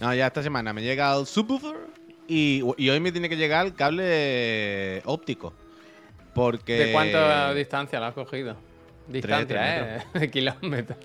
No, 0.00 0.14
ya 0.14 0.26
esta 0.28 0.42
semana 0.42 0.72
me 0.72 0.82
llega 0.82 1.14
el 1.14 1.26
subwoofer 1.26 1.76
y, 2.26 2.62
y 2.78 2.88
hoy 2.90 3.00
me 3.00 3.12
tiene 3.12 3.28
que 3.28 3.36
llegar 3.36 3.66
el 3.66 3.74
cable 3.74 5.02
óptico. 5.04 5.52
Porque. 6.34 6.86
¿De 6.86 6.92
cuánta 6.92 7.52
distancia 7.54 7.98
lo 8.00 8.06
has 8.06 8.14
cogido? 8.14 8.56
Distancia, 9.08 9.96
¿eh? 9.96 10.02
De 10.14 10.30
kilómetros. 10.30 10.98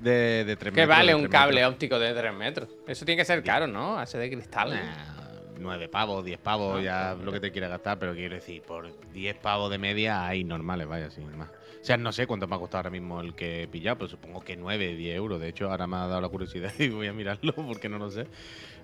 De, 0.00 0.44
de 0.44 0.56
tres 0.56 0.72
¿Qué 0.74 0.80
metros, 0.80 0.88
vale 0.98 1.12
de 1.12 1.14
un 1.14 1.28
cable 1.28 1.54
metros. 1.56 1.72
óptico 1.74 1.98
de 1.98 2.12
3 2.12 2.34
metros? 2.34 2.68
Eso 2.88 3.04
tiene 3.04 3.20
que 3.20 3.24
ser 3.24 3.40
caro, 3.44 3.68
¿no? 3.68 4.04
Ser 4.04 4.20
de 4.20 4.30
cristal. 4.30 4.70
Nah, 4.70 5.21
nueve 5.58 5.88
pavos, 5.88 6.24
diez 6.24 6.38
pavos, 6.38 6.78
Ah, 6.78 6.82
ya 6.82 7.14
lo 7.14 7.32
que 7.32 7.40
te 7.40 7.52
quieras 7.52 7.70
gastar, 7.70 7.98
pero 7.98 8.14
quiero 8.14 8.34
decir, 8.34 8.62
por 8.62 8.90
10 9.12 9.36
pavos 9.36 9.70
de 9.70 9.78
media 9.78 10.26
hay 10.26 10.44
normales, 10.44 10.86
vaya, 10.88 11.10
sin 11.10 11.36
más. 11.36 11.48
O 11.48 11.84
sea, 11.84 11.96
no 11.96 12.12
sé 12.12 12.28
cuánto 12.28 12.46
me 12.46 12.54
ha 12.54 12.58
costado 12.58 12.78
ahora 12.78 12.90
mismo 12.90 13.20
el 13.20 13.34
que 13.34 13.64
he 13.64 13.68
pillado, 13.68 13.98
pero 13.98 14.08
supongo 14.08 14.40
que 14.40 14.56
9, 14.56 14.94
10 14.94 15.16
euros. 15.16 15.40
De 15.40 15.48
hecho, 15.48 15.68
ahora 15.68 15.86
me 15.88 15.96
ha 15.96 16.06
dado 16.06 16.20
la 16.20 16.28
curiosidad 16.28 16.72
y 16.78 16.88
voy 16.88 17.08
a 17.08 17.12
mirarlo 17.12 17.52
porque 17.54 17.88
no 17.88 17.98
lo 17.98 18.10
sé. 18.10 18.26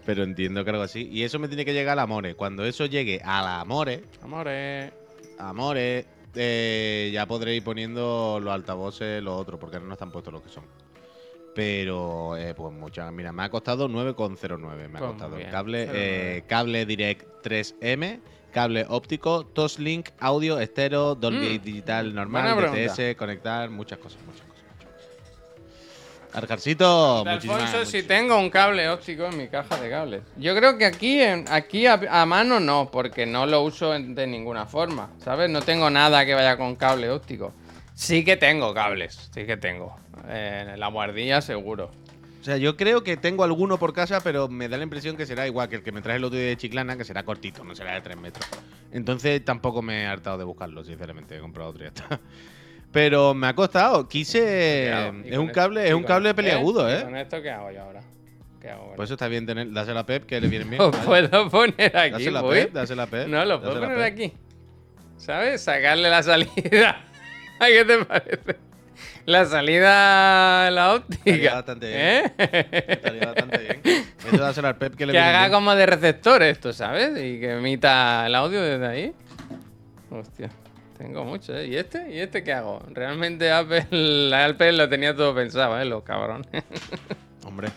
Pero 0.04 0.24
entiendo 0.24 0.64
que 0.64 0.70
algo 0.70 0.82
así. 0.82 1.08
Y 1.08 1.22
eso 1.22 1.38
me 1.38 1.48
tiene 1.48 1.64
que 1.64 1.72
llegar 1.72 1.92
a 1.92 1.96
la 1.96 2.02
Amore. 2.02 2.34
Cuando 2.34 2.64
eso 2.64 2.86
llegue 2.86 3.20
a 3.24 3.42
la 3.42 3.60
Amore, 3.60 4.02
Amores. 4.22 4.92
Amore, 5.38 6.06
eh, 6.34 7.10
ya 7.12 7.26
podré 7.26 7.54
ir 7.54 7.62
poniendo 7.62 8.40
los 8.42 8.52
altavoces, 8.52 9.22
los 9.22 9.40
otros, 9.40 9.60
porque 9.60 9.76
ahora 9.76 9.86
no 9.86 9.92
están 9.92 10.10
puestos 10.10 10.32
los 10.32 10.42
que 10.42 10.48
son. 10.48 10.64
Pero, 11.62 12.36
eh, 12.36 12.54
pues 12.54 12.72
muchas. 12.72 13.10
Mira, 13.12 13.32
me 13.32 13.42
ha 13.42 13.48
costado 13.50 13.88
9,09. 13.88 14.88
Me 14.88 14.98
ha 14.98 15.00
costado 15.00 15.36
el 15.36 15.50
cable, 15.50 15.88
0,9. 15.88 15.90
eh, 15.92 16.44
cable 16.46 16.86
Direct 16.86 17.26
3M, 17.42 18.20
cable 18.52 18.86
óptico, 18.88 19.44
Toslink, 19.44 20.10
audio, 20.20 20.60
estéreo, 20.60 21.16
Dolby 21.16 21.58
Mm, 21.58 21.64
Digital 21.64 22.14
normal. 22.14 22.56
DTS, 22.72 23.16
conectar, 23.16 23.70
muchas 23.70 23.98
cosas, 23.98 24.20
muchas 24.24 24.42
cosas. 24.42 24.58
Arjarcito, 26.32 27.26
Alfonso, 27.26 27.84
si 27.86 28.04
tengo 28.04 28.38
un 28.38 28.50
cable 28.50 28.88
óptico 28.88 29.24
en 29.26 29.36
mi 29.36 29.48
caja 29.48 29.80
de 29.80 29.90
cables. 29.90 30.22
Yo 30.36 30.54
creo 30.54 30.78
que 30.78 30.84
aquí, 30.86 31.20
aquí 31.22 31.86
a, 31.86 31.94
a 32.08 32.24
mano 32.24 32.60
no, 32.60 32.88
porque 32.92 33.26
no 33.26 33.46
lo 33.46 33.62
uso 33.62 33.90
de 33.98 34.26
ninguna 34.28 34.64
forma, 34.64 35.10
¿sabes? 35.18 35.50
No 35.50 35.60
tengo 35.62 35.90
nada 35.90 36.24
que 36.24 36.34
vaya 36.34 36.56
con 36.56 36.76
cable 36.76 37.10
óptico. 37.10 37.52
Sí 37.98 38.24
que 38.24 38.36
tengo 38.36 38.72
cables, 38.74 39.28
sí 39.34 39.44
que 39.44 39.56
tengo. 39.56 39.96
Eh, 40.28 40.68
en 40.74 40.78
la 40.78 40.86
guardilla 40.86 41.40
seguro. 41.40 41.90
O 42.40 42.44
sea, 42.44 42.56
yo 42.56 42.76
creo 42.76 43.02
que 43.02 43.16
tengo 43.16 43.42
alguno 43.42 43.76
por 43.76 43.92
casa, 43.92 44.20
pero 44.22 44.48
me 44.48 44.68
da 44.68 44.76
la 44.76 44.84
impresión 44.84 45.16
que 45.16 45.26
será 45.26 45.48
igual 45.48 45.68
que 45.68 45.74
el 45.76 45.82
que 45.82 45.90
me 45.90 46.00
trae 46.00 46.14
el 46.16 46.22
otro 46.24 46.38
día 46.38 46.46
de 46.46 46.56
Chiclana, 46.56 46.96
que 46.96 47.02
será 47.04 47.24
cortito, 47.24 47.64
no 47.64 47.74
será 47.74 47.94
de 47.94 48.00
3 48.02 48.16
metros. 48.16 48.46
Entonces 48.92 49.44
tampoco 49.44 49.82
me 49.82 50.02
he 50.02 50.06
hartado 50.06 50.38
de 50.38 50.44
buscarlo, 50.44 50.84
sinceramente. 50.84 51.36
He 51.36 51.40
comprado 51.40 51.70
otro 51.70 51.82
y 51.82 51.86
ya 51.86 51.88
está. 51.88 52.20
Pero 52.92 53.34
me 53.34 53.48
ha 53.48 53.54
costado. 53.56 54.08
Quise. 54.08 54.92
Y 55.24 55.30
Es 55.30 55.36
un 55.38 55.46
esto- 55.48 55.52
cable, 55.54 55.84
y 55.84 55.88
es 55.88 55.94
un 55.94 56.04
cable 56.04 56.32
peliagudo, 56.34 56.88
¿Y 56.88 56.92
¿eh? 56.94 57.02
con 57.02 57.16
esto 57.16 57.42
qué 57.42 57.50
hago 57.50 57.72
yo 57.72 57.82
ahora? 57.82 58.00
¿Qué 58.62 58.70
hago? 58.70 58.94
Por 58.94 59.04
eso 59.06 59.14
está 59.14 59.26
bien 59.26 59.44
tener. 59.44 59.72
Dásela 59.72 60.00
a 60.00 60.06
Pep, 60.06 60.24
que 60.24 60.40
le 60.40 60.46
viene 60.46 60.66
bien. 60.66 60.78
Lo 60.82 60.92
puedo 60.92 61.50
poner 61.50 61.96
aquí, 61.96 62.12
Dásela 62.12 62.38
a. 62.40 62.48
Pep, 62.48 62.72
dásela 62.72 63.02
a 63.02 63.06
Pep. 63.08 63.26
No, 63.26 63.44
lo 63.44 63.60
puedo 63.60 63.80
poner 63.80 64.02
aquí. 64.02 64.32
¿Sabes? 65.16 65.62
Sacarle 65.62 66.08
la 66.08 66.22
salida. 66.22 67.04
¿A 67.60 67.66
qué 67.66 67.84
te 67.84 68.04
parece? 68.04 68.56
La 69.26 69.44
salida 69.44 70.66
a 70.66 70.70
la 70.70 70.94
óptica. 70.94 71.18
Estaría 71.30 71.54
bastante 71.54 71.86
bien. 71.88 72.00
¿Eh? 72.00 72.32
Estaría 72.88 73.26
bastante 73.26 73.58
bien. 73.58 74.06
Eso 74.26 74.36
dásela 74.38 74.68
al 74.68 74.76
Pep, 74.76 74.94
que 74.94 75.06
le 75.06 75.12
que 75.14 75.18
haga 75.18 75.40
bien. 75.40 75.52
como 75.52 75.74
de 75.74 75.86
receptor 75.86 76.42
esto, 76.42 76.72
¿sabes? 76.72 77.10
Y 77.10 77.38
que 77.38 77.52
emita 77.52 78.26
el 78.26 78.34
audio 78.34 78.62
desde 78.62 78.86
ahí. 78.86 79.12
Hostia, 80.10 80.48
tengo 80.96 81.24
mucho, 81.24 81.54
¿eh? 81.56 81.66
¿Y 81.66 81.76
este? 81.76 82.10
¿Y 82.10 82.20
este 82.20 82.42
qué 82.42 82.54
hago? 82.54 82.82
Realmente 82.90 83.50
Apple, 83.52 84.34
Apple 84.34 84.72
lo 84.72 84.88
tenía 84.88 85.14
todo 85.14 85.34
pensado, 85.34 85.78
¿eh? 85.78 85.84
Los 85.84 86.02
cabrones. 86.02 86.46
Hombre. 87.44 87.68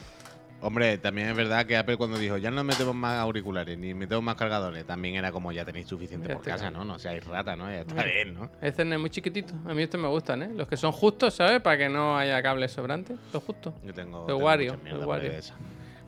Hombre, 0.63 0.99
también 0.99 1.27
es 1.29 1.35
verdad 1.35 1.65
que 1.65 1.75
Apple 1.75 1.97
cuando 1.97 2.17
dijo 2.19 2.37
ya 2.37 2.51
no 2.51 2.63
metemos 2.63 2.93
más 2.93 3.17
auriculares 3.19 3.77
ni 3.79 3.93
metemos 3.95 4.23
más 4.23 4.35
cargadores, 4.35 4.85
también 4.85 5.15
era 5.15 5.31
como 5.31 5.51
ya 5.51 5.65
tenéis 5.65 5.87
suficiente 5.87 6.31
por 6.33 6.43
casa. 6.43 6.69
¿no? 6.69 6.85
No 6.85 6.99
seáis 6.99 7.25
rata, 7.25 7.55
¿no? 7.55 7.69
Ya 7.69 7.81
está 7.81 7.95
Mira. 7.95 8.05
bien, 8.05 8.33
¿no? 8.35 8.49
Este 8.61 8.83
es 8.83 8.99
muy 8.99 9.09
chiquitito. 9.09 9.53
A 9.67 9.73
mí 9.73 9.81
estos 9.83 9.99
me 9.99 10.07
gustan, 10.07 10.43
¿eh? 10.43 10.49
Los 10.55 10.67
que 10.67 10.77
son 10.77 10.91
justos, 10.91 11.33
¿sabes? 11.33 11.61
Para 11.61 11.77
que 11.79 11.89
no 11.89 12.15
haya 12.17 12.41
cables 12.43 12.71
sobrantes. 12.71 13.17
Los 13.33 13.43
justos. 13.43 13.73
Yo 13.83 13.93
tengo. 13.93 14.25
De 14.27 14.33
Wario, 14.33 14.77
de 14.83 14.93
Wario. 15.05 15.31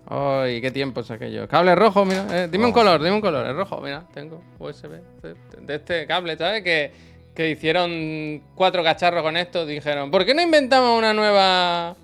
Ay, 0.06 0.60
qué 0.62 0.70
tiempos 0.70 1.10
aquellos. 1.12 1.48
Cable 1.48 1.74
rojo, 1.76 2.04
mira. 2.06 2.26
eh, 2.44 2.48
dime 2.52 2.66
un 2.66 2.72
Oh. 2.72 2.74
color, 2.74 3.02
dime 3.02 3.16
un 3.16 3.22
color. 3.22 3.48
Es 3.48 3.56
rojo, 3.56 3.80
mira. 3.82 4.04
Tengo 4.14 4.44
USB. 4.60 5.00
De, 5.22 5.36
de 5.62 5.76
este 5.76 6.06
cable, 6.06 6.38
¿sabes? 6.38 6.62
Que, 6.62 6.92
que 7.34 7.50
hicieron 7.50 8.44
cuatro 8.54 8.84
cacharros 8.84 9.24
con 9.24 9.38
esto. 9.38 9.66
Dijeron, 9.66 10.12
¿por 10.12 10.26
qué 10.26 10.34
no 10.36 10.42
inventamos 10.42 10.98
una 10.98 11.14
nueva. 11.14 11.96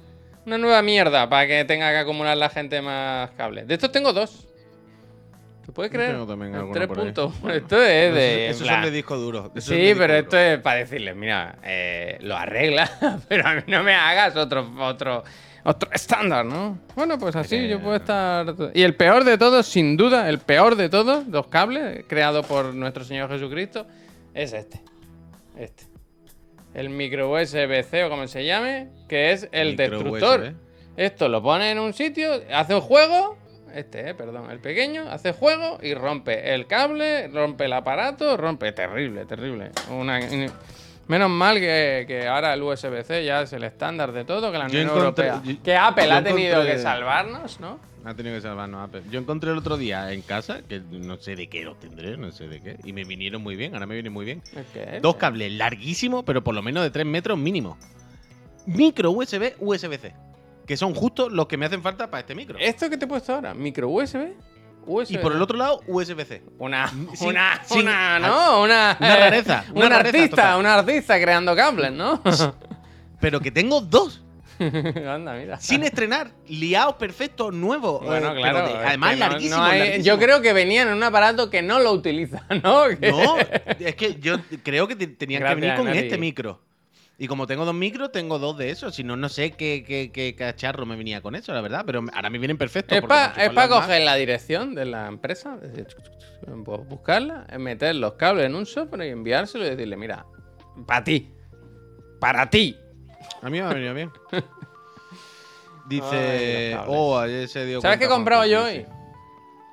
Una 0.50 0.58
nueva 0.58 0.82
mierda 0.82 1.29
para 1.29 1.46
que 1.46 1.63
tenga 1.63 1.91
que 1.91 2.00
acumular 2.00 2.36
la 2.36 2.50
gente 2.50 2.82
más 2.82 3.29
cables. 3.38 3.68
De 3.68 3.75
estos 3.75 3.91
tengo 3.91 4.12
dos. 4.12 4.48
¿Te 5.63 5.72
puedes 5.72 5.91
creer? 5.91 6.13
tengo 6.13 6.25
también 6.25 6.72
tres 6.74 6.88
puntos. 6.88 7.34
Esto 7.53 7.84
es 7.84 8.15
de. 8.15 8.56
plan- 8.58 8.68
son 8.77 8.82
de 8.82 8.89
disco 8.89 9.15
duro. 9.18 9.51
Sí, 9.58 9.75
de 9.75 9.96
pero 9.96 10.15
esto 10.15 10.39
es 10.39 10.60
para 10.60 10.79
decirles, 10.79 11.15
mira, 11.15 11.60
eh, 11.63 12.18
lo 12.22 12.36
arregla, 12.36 12.89
pero 13.29 13.48
a 13.48 13.53
mí 13.53 13.62
no 13.68 13.84
me 13.84 13.94
hagas 13.94 14.36
otro, 14.38 14.72
otro, 14.79 15.24
otro 15.65 15.91
estándar, 15.91 16.44
¿no? 16.44 16.79
Bueno, 16.96 17.20
pues 17.20 17.36
así 17.36 17.68
yo 17.68 17.79
puedo 17.79 17.98
estar. 17.98 18.48
Y 18.74 18.82
el 18.82 18.96
peor 18.96 19.25
de 19.25 19.38
todos, 19.38 19.68
sin 19.68 19.98
duda, 19.98 20.29
el 20.29 20.39
peor 20.39 20.77
de 20.77 20.89
todos, 20.89 21.27
los 21.27 21.46
cables 21.46 22.06
creado 22.08 22.41
por 22.41 22.74
nuestro 22.74 23.03
Señor 23.03 23.29
Jesucristo, 23.29 23.86
es 24.34 24.51
este. 24.53 24.82
Este. 25.56 25.88
El 26.74 26.90
micro 26.90 27.32
USB-C 27.32 28.04
o 28.04 28.10
como 28.10 28.28
se 28.28 28.46
llame, 28.46 28.90
que 29.08 29.32
es 29.32 29.50
el 29.52 29.76
destructor. 29.76 30.42
USB. 30.42 30.54
Esto 30.98 31.30
lo 31.30 31.42
pone 31.42 31.72
en 31.72 31.80
un 31.80 31.94
sitio, 31.94 32.42
hace 32.54 32.76
un 32.76 32.82
juego. 32.82 33.38
Este, 33.74 34.10
eh, 34.10 34.14
perdón, 34.16 34.50
el 34.50 34.60
pequeño, 34.60 35.10
hace 35.10 35.32
juego 35.32 35.78
y 35.82 35.94
rompe 35.94 36.54
el 36.54 36.66
cable, 36.68 37.28
rompe 37.28 37.66
el 37.66 37.74
aparato, 37.74 38.36
rompe. 38.36 38.72
Terrible, 38.72 39.26
terrible. 39.26 39.72
Una, 39.92 40.20
menos 41.10 41.30
mal 41.30 41.60
que, 41.60 42.06
que 42.08 42.28
ahora 42.28 42.54
el 42.54 42.63
USB-C 42.63 43.25
ya 43.25 43.42
es 43.42 43.51
el 43.54 43.63
estándar 43.66 44.13
de 44.13 44.24
todo, 44.24 44.51
que 44.51 44.58
la 44.58 44.66
Unión 44.66 44.88
encontré- 44.88 45.28
Europea. 45.28 45.42
yo- 45.44 45.62
que 45.62 45.75
Apple 45.75 46.12
ha 46.12 46.24
tenido 46.24 46.63
que 46.63 46.78
salvarnos, 46.80 47.60
¿no? 47.60 47.80
Ha 48.06 48.13
tenido 48.13 48.34
que 48.36 48.42
salvarnos 48.42 48.88
Apple. 48.88 49.01
Yo 49.12 49.20
encontré 49.20 49.51
el 49.51 49.58
otro 49.58 49.75
día 49.75 50.13
en 50.13 50.22
casa, 50.22 50.62
que 50.68 50.80
no 50.80 51.18
sé 51.18 51.36
de 51.36 51.50
qué 51.50 51.63
los 51.66 51.78
tendré, 51.80 52.16
no 52.16 52.32
sé 52.32 52.48
de 52.48 52.62
qué, 52.62 52.78
y 52.86 52.94
me 52.94 53.04
vinieron 53.04 53.44
muy 53.44 53.58
bien, 53.58 53.74
ahora 53.74 53.86
me 53.88 53.96
vienen 53.96 54.13
muy 54.13 54.24
bien. 54.25 54.42
Dos 55.01 55.18
cables 55.18 55.51
larguísimos, 55.51 56.24
pero 56.24 56.42
por 56.42 56.56
lo 56.56 56.62
menos 56.62 56.84
de 56.84 56.92
3 56.92 57.06
metros 57.06 57.38
mínimo. 57.38 57.78
Micro 58.66 59.12
USB, 59.12 59.54
USB-C. 59.60 60.13
Que 60.66 60.78
son 60.78 60.94
justo 60.94 61.30
los 61.30 61.48
que 61.48 61.58
me 61.58 61.66
hacen 61.66 61.82
falta 61.82 62.10
para 62.10 62.22
este 62.22 62.36
micro. 62.36 62.58
¿Esto 62.60 62.89
que 62.89 62.98
te 62.98 63.06
he 63.06 63.08
puesto 63.08 63.34
ahora? 63.34 63.54
¿Micro 63.54 63.89
USB? 63.89 64.34
USB. 64.89 65.13
Y 65.13 65.17
por 65.19 65.34
el 65.34 65.41
otro 65.41 65.58
lado, 65.58 65.81
USB-C. 65.88 66.41
Una, 66.58 66.88
Sí, 67.13 67.25
una, 67.25 67.62
sí. 67.63 67.79
una, 67.79 68.19
¿no? 68.19 68.62
Una, 68.63 68.98
Una 69.00 69.15
rareza, 69.17 69.63
un 69.72 69.77
una 69.77 69.89
rareza 69.89 70.17
artista, 70.17 70.36
total. 70.36 70.60
un 70.60 70.65
artista 70.65 71.22
creando 71.22 71.55
cables, 71.55 71.91
¿no? 71.91 72.22
Pero 73.22 73.39
que 73.39 73.51
tengo 73.51 73.81
dos. 73.81 74.24
Anda, 74.60 75.34
mira. 75.36 75.60
Sin 75.60 75.84
estrenar. 75.84 76.31
Liados 76.48 76.96
perfectos, 76.96 77.53
nuevos. 77.53 78.01
Bueno, 78.03 78.31
eh, 78.34 78.39
pero 78.41 78.60
claro. 78.65 78.79
además, 78.86 79.12
no- 79.17 79.25
no 79.25 79.29
larguísimos, 79.29 79.60
hay- 79.69 79.79
larguísimos. 79.79 80.05
Yo 80.05 80.19
creo 80.19 80.41
que 80.41 80.51
venían 80.53 80.88
en 80.89 80.96
un 80.96 81.03
aparato 81.03 81.50
que 81.50 81.62
no 81.62 81.79
lo 81.79 81.91
utiliza, 81.93 82.43
¿no? 82.63 82.88
No, 82.89 83.38
es 83.79 83.96
que 83.96 84.15
yo 84.19 84.38
creo 84.63 84.88
que 84.88 84.96
te- 84.98 85.08
tenían 85.08 85.41
Gracias, 85.41 85.55
que 85.55 85.62
venir 85.62 85.77
con 85.77 85.88
este 85.89 86.17
micro. 86.17 86.62
Y 87.22 87.28
como 87.28 87.46
tengo 87.48 87.66
dos 87.66 87.76
micros, 87.76 88.14
tengo 88.14 88.40
dos 88.40 88.58
de 88.58 88.70
esos. 88.72 88.96
Si 88.96 89.04
no, 89.04 89.18
no 89.18 89.28
sé 89.28 89.52
qué, 89.52 89.84
qué- 89.86 90.10
qué 90.12 90.36
cacharro 90.36 90.86
me 90.86 90.96
venía 90.96 91.22
con 91.22 91.36
eso, 91.36 91.52
la 91.54 91.60
verdad. 91.60 91.84
Pero 91.86 92.02
ahora 92.14 92.30
me 92.30 92.38
vienen 92.40 92.58
perfectos. 92.58 92.98
Es 92.98 93.04
para 93.04 93.34
Mac- 93.52 93.70
coger 93.70 94.04
la 94.04 94.16
dirección 94.16 94.74
de 94.74 94.86
la 94.86 95.08
empresa, 95.08 95.58
es 95.62 95.74
decir, 95.74 95.88
bu- 96.48 96.88
buscarla, 96.88 97.46
meter 97.60 97.96
los 97.96 98.14
cables 98.14 98.46
en 98.46 98.56
un 98.56 98.66
software 98.66 99.06
y 99.08 99.10
enviárselo 99.10 99.66
y 99.66 99.70
decirle, 99.72 99.98
mira, 99.98 100.26
para 100.88 101.04
ti, 101.04 101.30
para 102.22 102.50
ti. 102.50 102.78
A 103.42 103.50
mí 103.50 103.60
me 103.60 103.66
ha 103.66 103.74
venido 103.74 103.94
bien. 103.94 104.12
Ay, 104.32 104.42
Dice. 105.88 106.72
cables. 106.76 106.88
oh, 106.98 107.18
ayer 107.20 107.48
se 107.50 107.66
dio. 107.66 107.82
¿Sabes 107.82 107.98
qué 107.98 108.06
he 108.06 108.10
comprado 108.10 108.46
yo 108.46 108.64
hoy? 108.64 108.86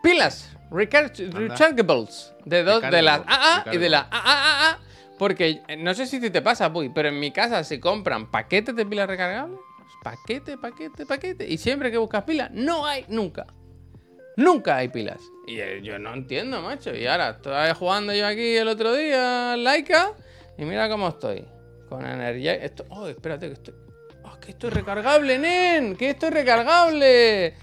Pilas, 0.02 0.50
recar- 0.70 1.12
rechargeables, 1.32 2.32
de 2.44 2.62
dos, 2.64 2.82
de 2.82 3.02
las 3.02 3.20
AA 3.26 3.64
y 3.72 3.76
de 3.78 3.88
la 3.88 4.08
AAA, 4.10 4.78
porque 5.18 5.62
eh, 5.68 5.76
no 5.76 5.94
sé 5.94 6.06
si 6.06 6.18
te 6.18 6.42
pasa, 6.42 6.72
Puy, 6.72 6.90
pero 6.90 7.08
en 7.08 7.18
mi 7.18 7.30
casa 7.30 7.64
se 7.64 7.80
compran 7.80 8.30
paquetes 8.30 8.74
de 8.74 8.86
pilas 8.86 9.08
recargables, 9.08 9.58
paquete, 10.02 10.58
paquete, 10.58 11.06
paquete, 11.06 11.48
y 11.48 11.58
siempre 11.58 11.90
que 11.90 11.98
buscas 11.98 12.24
pilas, 12.24 12.50
no 12.52 12.86
hay 12.86 13.04
nunca. 13.08 13.46
Nunca 14.36 14.76
hay 14.76 14.88
pilas. 14.88 15.20
Y 15.46 15.60
eh, 15.60 15.80
yo 15.82 15.98
no 15.98 16.12
entiendo, 16.12 16.60
macho. 16.60 16.94
Y 16.94 17.06
ahora 17.06 17.30
estoy 17.30 17.72
jugando 17.74 18.12
yo 18.12 18.26
aquí 18.26 18.56
el 18.56 18.68
otro 18.68 18.94
día, 18.94 19.56
Laika, 19.56 20.12
y 20.58 20.64
mira 20.64 20.88
cómo 20.88 21.08
estoy. 21.08 21.46
Con 21.88 22.04
energía. 22.04 22.54
Esto, 22.54 22.84
oh, 22.90 23.06
espérate 23.06 23.46
que 23.46 23.52
estoy. 23.54 23.74
Oh, 24.24 24.38
que 24.38 24.50
estoy 24.50 24.70
recargable, 24.70 25.38
nen. 25.38 25.96
Que 25.96 26.10
estoy 26.10 26.30
recargable. 26.30 27.54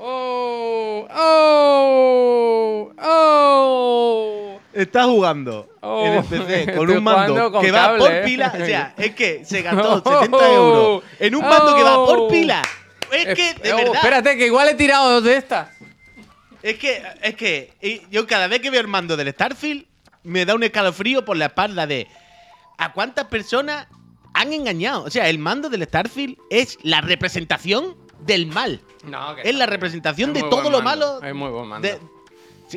Oh, 0.00 1.08
oh, 1.10 2.92
oh. 3.02 4.60
Está 4.72 5.04
jugando 5.04 5.68
Oh, 5.80 6.06
en 6.06 6.12
el 6.14 6.24
PC 6.24 6.72
con 6.76 6.88
un 6.90 7.02
mando 7.02 7.50
con 7.50 7.64
que 7.64 7.72
va 7.72 7.96
por 7.96 8.22
pila. 8.22 8.52
O 8.54 8.64
sea, 8.64 8.94
es 8.96 9.14
que 9.14 9.44
se 9.44 9.62
gastó 9.62 10.02
Oh, 10.04 10.20
70 10.20 10.52
euros 10.52 11.02
en 11.18 11.34
un 11.34 11.42
mando 11.42 11.74
que 11.74 11.82
va 11.82 11.94
por 12.06 12.18
oh. 12.20 12.28
pila. 12.28 12.62
Es 13.12 13.34
que, 13.34 13.54
de 13.54 13.74
verdad. 13.74 13.94
espérate, 13.94 14.36
que 14.36 14.46
igual 14.46 14.68
he 14.68 14.74
tirado 14.74 15.10
dos 15.14 15.24
de 15.24 15.36
estas. 15.36 15.70
Es 16.62 16.78
que, 16.78 17.02
es 17.22 17.34
que 17.34 18.06
yo 18.10 18.26
cada 18.26 18.46
vez 18.48 18.60
que 18.60 18.70
veo 18.70 18.80
el 18.80 18.88
mando 18.88 19.16
del 19.16 19.32
Starfield 19.32 19.86
me 20.24 20.44
da 20.44 20.54
un 20.54 20.62
escalofrío 20.62 21.24
por 21.24 21.36
la 21.36 21.46
espalda 21.46 21.86
de 21.86 22.06
a 22.76 22.92
cuántas 22.92 23.24
personas 23.26 23.86
han 24.34 24.52
engañado. 24.52 25.04
O 25.04 25.10
sea, 25.10 25.28
el 25.28 25.38
mando 25.38 25.70
del 25.70 25.84
Starfield 25.84 26.36
es 26.50 26.78
la 26.82 27.00
representación 27.00 27.96
del 28.20 28.46
mal. 28.46 28.80
No, 29.04 29.34
que 29.36 29.42
Es 29.42 29.52
no. 29.52 29.58
la 29.60 29.66
representación 29.66 30.30
Es 30.36 30.42
de 30.42 30.48
todo 30.50 30.70
lo 30.70 30.82
mando, 30.82 31.14
malo. 31.20 31.22
Es 31.28 31.34
muy 31.34 31.50
buen 31.50 31.66
mando. 31.68 31.86
de- 31.88 32.00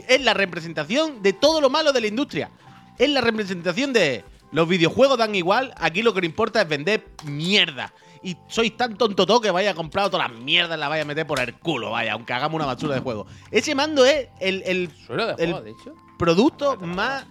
es 0.07 0.21
la 0.21 0.33
representación 0.33 1.21
de 1.21 1.33
todo 1.33 1.60
lo 1.60 1.69
malo 1.69 1.91
de 1.91 2.01
la 2.01 2.07
industria. 2.07 2.50
Es 2.98 3.10
la 3.10 3.19
representación 3.21 3.91
de 3.91 4.24
los 4.51 4.67
videojuegos 4.67 5.17
dan 5.17 5.36
igual. 5.36 5.74
Aquí 5.77 6.01
lo 6.01 6.13
que 6.13 6.21
no 6.21 6.25
importa 6.27 6.62
es 6.62 6.67
vender 6.69 7.05
mierda. 7.25 7.93
Y 8.24 8.38
sois 8.48 8.77
tan 8.77 8.98
tonto 8.98 9.25
todo 9.25 9.41
que 9.41 9.50
vaya 9.51 9.71
a 9.71 9.74
comprar 9.74 10.10
todas 10.12 10.29
las 10.31 10.39
mierdas, 10.39 10.77
la 10.77 10.88
vaya 10.88 11.01
a 11.01 11.05
meter 11.05 11.25
por 11.25 11.39
el 11.39 11.55
culo, 11.55 11.89
vaya, 11.89 12.13
aunque 12.13 12.31
hagamos 12.33 12.55
una 12.55 12.67
basura 12.67 12.93
de 12.95 13.01
juego. 13.01 13.25
Ese 13.50 13.74
mando 13.74 14.05
es 14.05 14.27
el, 14.39 14.62
el 14.65 14.91
Suelo 15.07 15.25
de 15.36 15.43
el- 15.43 15.51
juego, 15.53 15.65
dicho. 15.65 15.95
producto 16.19 16.77
más, 16.77 17.25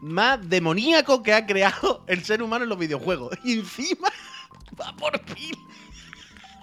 más 0.00 0.48
demoníaco 0.48 1.22
que 1.22 1.34
ha 1.34 1.44
creado 1.44 2.04
el 2.06 2.22
ser 2.24 2.42
humano 2.42 2.62
en 2.62 2.68
los 2.70 2.78
videojuegos. 2.78 3.36
Y 3.44 3.58
encima 3.58 4.08
va 4.80 4.94
por 4.96 5.20
pila. 5.22 5.58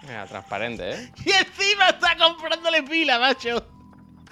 Mira, 0.08 0.26
transparente, 0.26 0.92
¿eh? 0.92 1.12
Y 1.26 1.32
encima 1.32 1.90
está 1.90 2.16
comprándole 2.18 2.84
pila, 2.84 3.20
macho. 3.20 3.66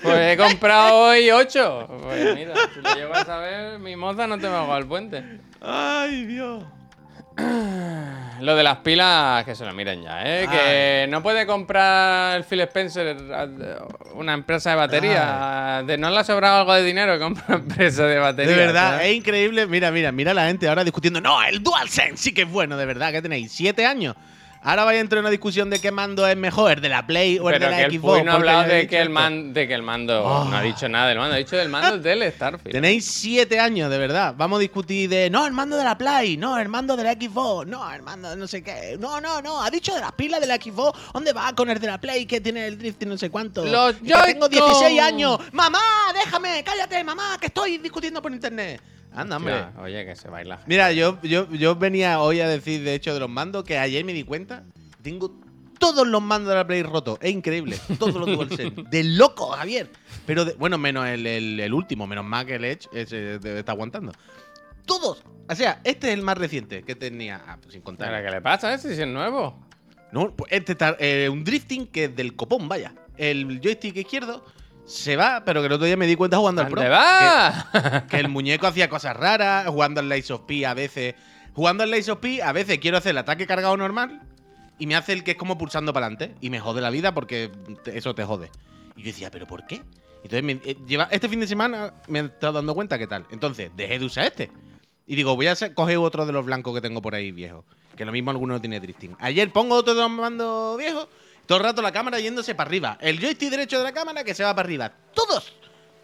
Pues 0.01 0.33
he 0.33 0.37
comprado 0.37 0.95
hoy 1.09 1.29
8. 1.31 1.87
Pues 2.03 2.35
mira, 2.35 2.53
si 2.73 2.81
lo 2.81 2.95
llevas 2.95 3.27
a 3.27 3.37
ver, 3.37 3.79
mi 3.79 3.95
moza 3.95 4.27
no 4.27 4.37
te 4.37 4.47
me 4.47 4.55
hago 4.55 4.73
al 4.73 4.85
puente. 4.85 5.23
Ay, 5.61 6.25
Dios. 6.25 6.63
Lo 8.39 8.55
de 8.55 8.63
las 8.63 8.77
pilas, 8.77 9.43
que 9.45 9.55
se 9.55 9.65
lo 9.65 9.73
miren 9.73 10.03
ya, 10.03 10.21
¿eh? 10.23 10.47
Que 10.49 11.07
no 11.09 11.21
puede 11.23 11.45
comprar 11.45 12.37
el 12.37 12.43
Phil 12.43 12.61
Spencer 12.61 13.17
una 14.13 14.33
empresa 14.33 14.71
de 14.71 14.75
batería. 14.75 15.83
De 15.85 15.97
no 15.97 16.09
le 16.09 16.19
ha 16.19 16.23
sobrado 16.23 16.59
algo 16.59 16.73
de 16.73 16.83
dinero, 16.83 17.17
compra 17.19 17.43
una 17.47 17.57
empresa 17.57 18.05
de 18.05 18.17
batería. 18.19 18.51
De 18.51 18.57
verdad, 18.57 18.91
¿sabes? 18.91 19.07
es 19.07 19.15
increíble. 19.15 19.67
Mira, 19.67 19.91
mira, 19.91 20.11
mira 20.11 20.33
la 20.33 20.47
gente 20.47 20.67
ahora 20.67 20.83
discutiendo. 20.83 21.19
No, 21.21 21.41
el 21.43 21.63
DualSense 21.63 22.17
sí 22.17 22.33
que 22.33 22.43
es 22.43 22.49
bueno, 22.49 22.77
de 22.77 22.85
verdad. 22.85 23.11
que 23.11 23.21
tenéis? 23.21 23.51
¿Siete 23.51 23.85
años? 23.85 24.15
Ahora 24.67 24.83
vais 24.83 24.97
a 24.97 25.01
entrar 25.01 25.19
en 25.19 25.25
una 25.25 25.29
discusión 25.29 25.69
de 25.69 25.79
qué 25.79 25.91
mando 25.91 26.25
es 26.27 26.35
mejor, 26.35 26.71
el 26.71 26.81
de 26.81 26.89
la 26.89 27.05
Play 27.05 27.37
o 27.37 27.51
el 27.51 27.59
Pero 27.59 27.69
de 27.69 27.75
que 27.75 27.81
la 27.81 27.87
el 27.87 27.99
Xbox. 27.99 28.25
No 28.25 28.31
ha 28.31 28.33
hablado 28.33 28.63
yo 28.63 28.73
de 28.73 28.87
que, 28.87 28.99
el 28.99 29.11
man, 29.11 29.53
de 29.53 29.67
que 29.67 29.75
el 29.75 29.83
mando. 29.83 30.23
Oh. 30.25 30.45
No 30.45 30.57
ha 30.57 30.61
dicho 30.63 30.89
nada 30.89 31.07
del 31.09 31.19
mando, 31.19 31.35
ha 31.35 31.37
dicho 31.37 31.55
del 31.55 31.69
mando 31.69 31.99
del 31.99 32.33
Starfield. 32.33 32.71
Tenéis 32.71 33.05
siete 33.05 33.59
años, 33.59 33.91
de 33.91 33.99
verdad. 33.99 34.33
Vamos 34.35 34.57
a 34.57 34.61
discutir 34.61 35.07
de. 35.07 35.29
No, 35.29 35.45
el 35.45 35.53
mando 35.53 35.77
de 35.77 35.83
la 35.83 35.95
Play. 35.95 36.37
No, 36.37 36.57
el 36.57 36.67
mando 36.67 36.97
de 36.97 37.03
la 37.03 37.13
Xbox. 37.13 37.67
No, 37.67 37.93
el 37.93 38.01
mando 38.01 38.31
de 38.31 38.37
no 38.37 38.47
sé 38.47 38.63
qué. 38.63 38.97
No, 38.99 39.21
no, 39.21 39.39
no. 39.39 39.61
Ha 39.61 39.69
dicho 39.69 39.93
de 39.93 40.01
las 40.01 40.13
pilas 40.13 40.41
de 40.41 40.47
la 40.47 40.55
Xbox. 40.55 40.99
¿Dónde 41.13 41.31
va 41.31 41.53
con 41.53 41.69
el 41.69 41.79
de 41.79 41.85
la 41.85 42.01
Play 42.01 42.25
que 42.25 42.41
tiene 42.41 42.65
el 42.65 42.79
drift 42.79 43.03
y 43.03 43.05
no 43.05 43.19
sé 43.19 43.29
cuánto? 43.29 43.63
Los 43.63 43.97
Y 44.01 44.07
que 44.07 44.13
tengo 44.25 44.49
Joy-Con. 44.49 44.49
16 44.49 44.99
años. 44.99 45.37
¡Mamá! 45.51 45.79
¡Déjame! 46.11 46.63
¡Cállate, 46.63 47.03
mamá! 47.03 47.37
Que 47.39 47.47
estoy 47.47 47.77
discutiendo 47.77 48.19
por 48.19 48.31
internet. 48.31 48.81
Anda, 49.15 49.37
hombre. 49.37 49.53
Hostia, 49.53 49.81
Oye, 49.81 50.05
que 50.05 50.15
se 50.15 50.29
baila. 50.29 50.59
Mira, 50.67 50.91
yo, 50.91 51.19
yo, 51.23 51.49
yo 51.51 51.75
venía 51.75 52.19
hoy 52.19 52.39
a 52.41 52.47
decir, 52.47 52.83
de 52.83 52.93
hecho, 52.93 53.13
de 53.13 53.19
los 53.19 53.29
mandos, 53.29 53.63
que 53.63 53.77
ayer 53.77 54.03
me 54.05 54.13
di 54.13 54.23
cuenta. 54.23 54.63
Tengo 55.01 55.39
todos 55.79 56.07
los 56.07 56.21
mandos 56.21 56.49
de 56.49 56.55
la 56.55 56.65
Play 56.67 56.83
rotos. 56.83 57.17
Es 57.21 57.31
increíble. 57.31 57.77
Todos 57.99 58.15
los 58.15 58.25
DualSense. 58.27 58.83
De 58.89 59.03
loco, 59.03 59.47
Javier. 59.51 59.89
Pero, 60.25 60.45
de- 60.45 60.53
bueno, 60.53 60.77
menos 60.77 61.05
el, 61.07 61.25
el- 61.27 61.59
el 61.59 61.73
último. 61.73 62.07
Menos 62.07 62.25
mal 62.25 62.45
que 62.45 62.55
el 62.55 62.65
Edge 62.65 62.87
ese 62.93 63.39
debe 63.39 63.59
estar 63.59 63.73
aguantando. 63.73 64.11
Todos. 64.85 65.23
O 65.49 65.55
sea, 65.55 65.81
este 65.83 66.07
es 66.09 66.13
el 66.13 66.21
más 66.21 66.37
reciente 66.37 66.83
que 66.83 66.95
tenía. 66.95 67.41
Ah, 67.47 67.57
pues 67.61 67.73
sin 67.73 67.81
contar. 67.81 68.09
¿Pero 68.11 68.25
qué 68.25 68.31
le 68.35 68.41
pasa 68.41 68.69
a 68.69 68.73
ese 68.75 68.95
si 68.95 69.01
es 69.01 69.07
nuevo? 69.07 69.59
No, 70.11 70.33
pues 70.35 70.51
este 70.51 70.73
está. 70.73 70.95
eh, 70.99 71.27
un 71.29 71.43
drifting 71.43 71.87
que 71.87 72.05
es 72.05 72.15
del 72.15 72.35
copón, 72.35 72.67
vaya. 72.67 72.93
El 73.17 73.59
joystick 73.63 73.95
izquierdo 73.97 74.45
se 74.85 75.15
va, 75.15 75.43
pero 75.45 75.61
que 75.61 75.67
el 75.67 75.73
otro 75.73 75.85
día 75.85 75.97
me 75.97 76.07
di 76.07 76.15
cuenta 76.15 76.37
jugando 76.37 76.61
al 76.61 76.67
Pro. 76.69 76.81
¿Dónde 76.81 76.89
que- 76.89 76.95
va? 76.95 78.05
que 78.09 78.17
el 78.17 78.29
muñeco 78.29 78.67
hacía 78.67 78.89
cosas 78.89 79.15
raras, 79.17 79.67
jugando 79.67 79.99
al 79.99 80.09
Lies 80.09 80.29
of 80.31 80.41
P 80.41 80.65
a 80.65 80.73
veces. 80.73 81.15
Jugando 81.53 81.83
al 81.83 81.91
Lies 81.91 82.09
of 82.09 82.19
P, 82.19 82.41
a 82.43 82.51
veces 82.51 82.79
quiero 82.79 82.97
hacer 82.97 83.11
el 83.11 83.17
ataque 83.17 83.47
cargado 83.47 83.75
normal 83.77 84.21
y 84.77 84.87
me 84.87 84.95
hace 84.95 85.13
el 85.13 85.23
que 85.23 85.31
es 85.31 85.37
como 85.37 85.57
pulsando 85.57 85.93
para 85.93 86.07
adelante. 86.07 86.35
Y 86.41 86.49
me 86.49 86.59
jode 86.59 86.81
la 86.81 86.89
vida 86.89 87.13
porque 87.13 87.49
te- 87.83 87.97
eso 87.97 88.13
te 88.13 88.23
jode. 88.23 88.51
Y 88.95 89.01
yo 89.01 89.07
decía, 89.07 89.31
¿pero 89.31 89.47
por 89.47 89.65
qué? 89.65 89.81
Entonces, 90.23 90.43
me- 90.43 90.59
eh, 90.63 90.77
lleva, 90.87 91.07
este 91.11 91.29
fin 91.29 91.39
de 91.39 91.47
semana 91.47 91.93
me 92.07 92.19
he 92.19 92.25
estado 92.25 92.53
dando 92.53 92.73
cuenta 92.75 92.97
que 92.97 93.07
tal. 93.07 93.25
Entonces, 93.31 93.71
dejé 93.75 93.99
de 93.99 94.05
usar 94.05 94.25
este. 94.25 94.51
Y 95.07 95.15
digo, 95.15 95.35
voy 95.35 95.47
a 95.47 95.51
hacer- 95.53 95.73
coger 95.73 95.97
otro 95.97 96.25
de 96.25 96.33
los 96.33 96.45
blancos 96.45 96.73
que 96.73 96.81
tengo 96.81 97.01
por 97.01 97.13
ahí 97.15 97.31
viejo. 97.31 97.63
Que 97.95 98.05
lo 98.05 98.11
mismo 98.11 98.31
alguno 98.31 98.55
no 98.55 98.59
tiene 98.61 98.79
drifting. 98.79 99.15
Ayer 99.19 99.51
pongo 99.51 99.75
otro 99.75 99.93
de 99.93 100.01
los 100.01 100.09
mandos 100.11 100.77
viejos, 100.77 101.07
todo 101.45 101.57
el 101.59 101.63
rato 101.63 101.81
la 101.81 101.91
cámara 101.91 102.19
yéndose 102.19 102.55
para 102.55 102.67
arriba. 102.67 102.97
El 103.01 103.19
joystick 103.19 103.49
derecho 103.49 103.77
de 103.77 103.83
la 103.83 103.91
cámara 103.91 104.23
que 104.23 104.33
se 104.33 104.43
va 104.43 104.55
para 104.55 104.65
arriba. 104.65 104.91
Todos. 105.13 105.53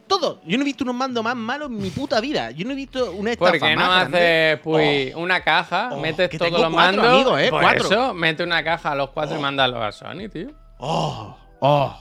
Todos. 0.07 0.39
Yo 0.45 0.57
no 0.57 0.63
he 0.63 0.65
visto 0.65 0.83
unos 0.83 0.95
mandos 0.95 1.23
más 1.23 1.35
malos 1.35 1.69
en 1.69 1.77
mi 1.77 1.89
puta 1.89 2.19
vida. 2.19 2.51
Yo 2.51 2.65
no 2.65 2.71
he 2.73 2.75
visto 2.75 3.11
una 3.13 3.31
estafa 3.31 3.51
¿Por 3.51 3.59
qué 3.59 3.75
no 3.75 3.81
más 3.87 4.07
haces 4.07 4.59
pues, 4.61 5.15
una 5.15 5.41
caja, 5.41 5.89
Oh, 5.93 5.99
metes 6.01 6.29
que 6.29 6.37
todos 6.37 6.51
los 6.59 6.69
mandos? 6.71 7.39
¿eh? 7.39 7.49
Por 7.49 7.61
Cuatro. 7.61 7.85
eso, 7.85 8.13
mete 8.13 8.43
una 8.43 8.63
caja 8.63 8.91
a 8.91 8.95
los 8.95 9.11
cuatro 9.11 9.35
y 9.35 9.39
Oh. 9.39 9.41
mándalo 9.41 9.81
a 9.81 9.91
Sony, 9.91 10.27
tío. 10.31 10.49
Oh, 10.79 11.37
oh. 11.61 11.95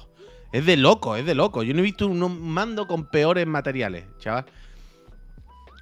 Es 0.53 0.67
de 0.67 0.77
loco, 0.77 1.15
es 1.15 1.25
de 1.25 1.37
loco. 1.37 1.63
Yo 1.63 1.73
no 1.73 1.79
he 1.79 1.83
visto 1.83 2.09
un 2.09 2.41
mando 2.51 2.89
con 2.89 3.07
peores 3.09 3.47
materiales, 3.47 4.07
chaval. 4.19 4.45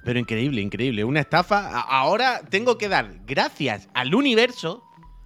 Pero 0.05 0.19
increíble, 0.19 0.61
increíble. 0.61 1.03
Una 1.03 1.21
estafa. 1.21 1.79
Ahora 1.81 2.41
tengo 2.47 2.77
que 2.77 2.87
dar 2.89 3.09
gracias 3.25 3.89
al 3.93 4.13
universo. 4.13 4.83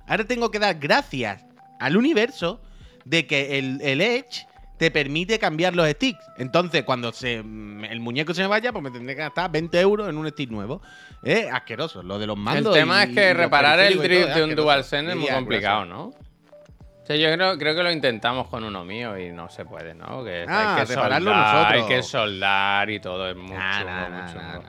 Ahora 0.07 0.23
tengo 0.25 0.51
que 0.51 0.59
dar 0.59 0.75
gracias 0.79 1.45
al 1.85 1.97
universo 1.97 2.61
de 3.05 3.25
que 3.27 3.59
el, 3.59 3.79
el 3.81 4.01
Edge 4.01 4.45
te 4.77 4.89
permite 4.91 5.37
cambiar 5.39 5.75
los 5.75 5.87
sticks. 5.89 6.23
Entonces, 6.37 6.83
cuando 6.83 7.11
se, 7.13 7.35
el 7.35 7.99
muñeco 7.99 8.33
se 8.33 8.41
me 8.41 8.47
vaya, 8.47 8.71
pues 8.71 8.83
me 8.83 8.91
tendré 8.91 9.15
que 9.15 9.21
gastar 9.21 9.51
20 9.51 9.79
euros 9.79 10.09
en 10.09 10.17
un 10.17 10.27
stick 10.29 10.49
nuevo. 10.49 10.81
Es 11.23 11.49
asqueroso. 11.51 12.01
Lo 12.03 12.17
de 12.19 12.27
los 12.27 12.37
mandos. 12.37 12.75
el 12.75 12.81
tema 12.81 13.05
y- 13.05 13.09
es 13.09 13.15
que 13.15 13.29
los 13.33 13.37
reparar 13.43 13.79
el 13.79 13.97
drift 13.99 14.25
todo 14.27 14.35
de 14.35 14.43
un. 14.43 14.55
DualSense 14.55 15.11
es 15.11 15.17
muy 15.17 15.29
complicado. 15.29 15.85
¿no? 15.85 16.05
O 16.05 17.05
sea, 17.05 17.15
yo 17.17 17.31
creo, 17.33 17.57
creo 17.57 17.75
que 17.75 17.83
lo 17.83 17.91
intentamos 17.91 18.47
con 18.47 18.63
uno 18.63 18.85
mío 18.85 19.17
y 19.17 19.31
no 19.31 19.49
se 19.49 19.65
puede, 19.65 19.93
¿no? 19.93 20.23
Que 20.23 20.45
Ah, 20.47 20.75
hay 20.77 20.85
que 20.85 20.89
repararlo 20.95 21.31
soldar, 21.31 21.53
nosotros. 21.53 21.81
hay 21.89 21.95
que 21.95 22.03
soldar 22.03 22.89
y 22.89 22.99
todo 23.01 23.29
es 23.29 23.35
mucho, 23.35 23.53
Nah, 23.53 24.09
mucho, 24.09 24.35
nah, 24.35 24.59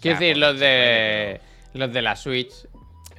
Quiero 0.00 0.18
decir, 0.18 0.36
los 0.36 0.48
porque 0.50 0.58
se 0.58 0.64
de 0.64 1.40
los 1.74 1.92
de 1.92 2.02
la 2.02 2.16
Switch 2.16 2.52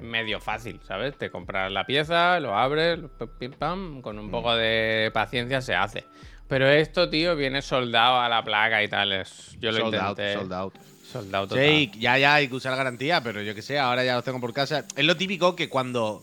medio 0.02 0.40
fácil, 0.40 0.80
¿sabes? 0.88 1.18
Te 1.18 1.30
compras 1.30 1.72
la 1.72 1.86
pieza, 1.86 2.40
lo 2.40 2.56
abres, 2.58 3.00
pim, 3.40 3.52
pam, 3.52 4.02
con 4.02 4.18
Mm. 4.18 4.20
un 4.20 4.32
poco 4.32 4.56
de 4.56 5.10
paciencia 5.14 5.62
se 5.62 5.76
hace. 5.76 6.06
Pero 6.48 6.70
esto, 6.70 7.10
tío, 7.10 7.36
viene 7.36 7.62
soldado 7.62 8.20
a 8.20 8.30
la 8.30 8.44
placa 8.44 8.84
y 8.84 8.88
tal. 8.88 9.12
Es, 9.12 9.58
yo 9.60 9.72
lo 9.72 9.80
Sold 9.80 9.96
out, 9.96 10.10
intenté. 10.20 10.34
sold 10.34 10.54
out. 10.54 10.76
Soldado 11.12 11.48
total. 11.48 11.64
Sí, 11.66 11.92
ya, 11.98 12.18
ya 12.18 12.36
hay 12.36 12.48
que 12.48 12.56
usar 12.56 12.76
garantía, 12.76 13.22
pero 13.22 13.42
yo 13.42 13.56
que 13.56 13.62
sé, 13.62 13.80
ahora 13.80 14.04
ya 14.04 14.16
los 14.16 14.24
tengo 14.24 14.40
por 14.40 14.54
casa. 14.54 14.86
Es 14.96 15.06
lo 15.06 15.16
típico 15.18 15.56
que 15.56 15.70
cuando 15.70 16.22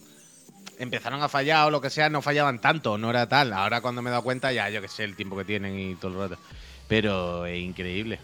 empezaron 0.79 1.23
a 1.23 1.29
fallar 1.29 1.67
o 1.67 1.71
lo 1.71 1.81
que 1.81 1.91
sea, 1.91 2.09
no 2.11 2.21
fallaban 2.23 2.61
tanto, 2.61 2.99
no 2.99 3.11
era 3.11 3.29
tal. 3.29 3.52
Ahora 3.52 3.81
cuando 3.81 4.02
me 4.02 4.11
he 4.11 4.12
dado 4.12 4.23
cuenta, 4.23 4.52
ya 4.52 4.69
yo 4.71 4.81
que 4.83 4.88
sé 4.88 5.05
el 5.05 5.17
tiempo 5.17 5.37
que 5.37 5.45
tienen 5.45 5.79
y 5.79 5.95
todo 5.97 6.12
el 6.25 6.31
rato. 6.31 6.43
Pero 6.88 7.47
es 7.47 7.59
increíble. 7.61 8.19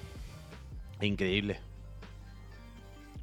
Es 1.00 1.06
increíble. 1.06 1.58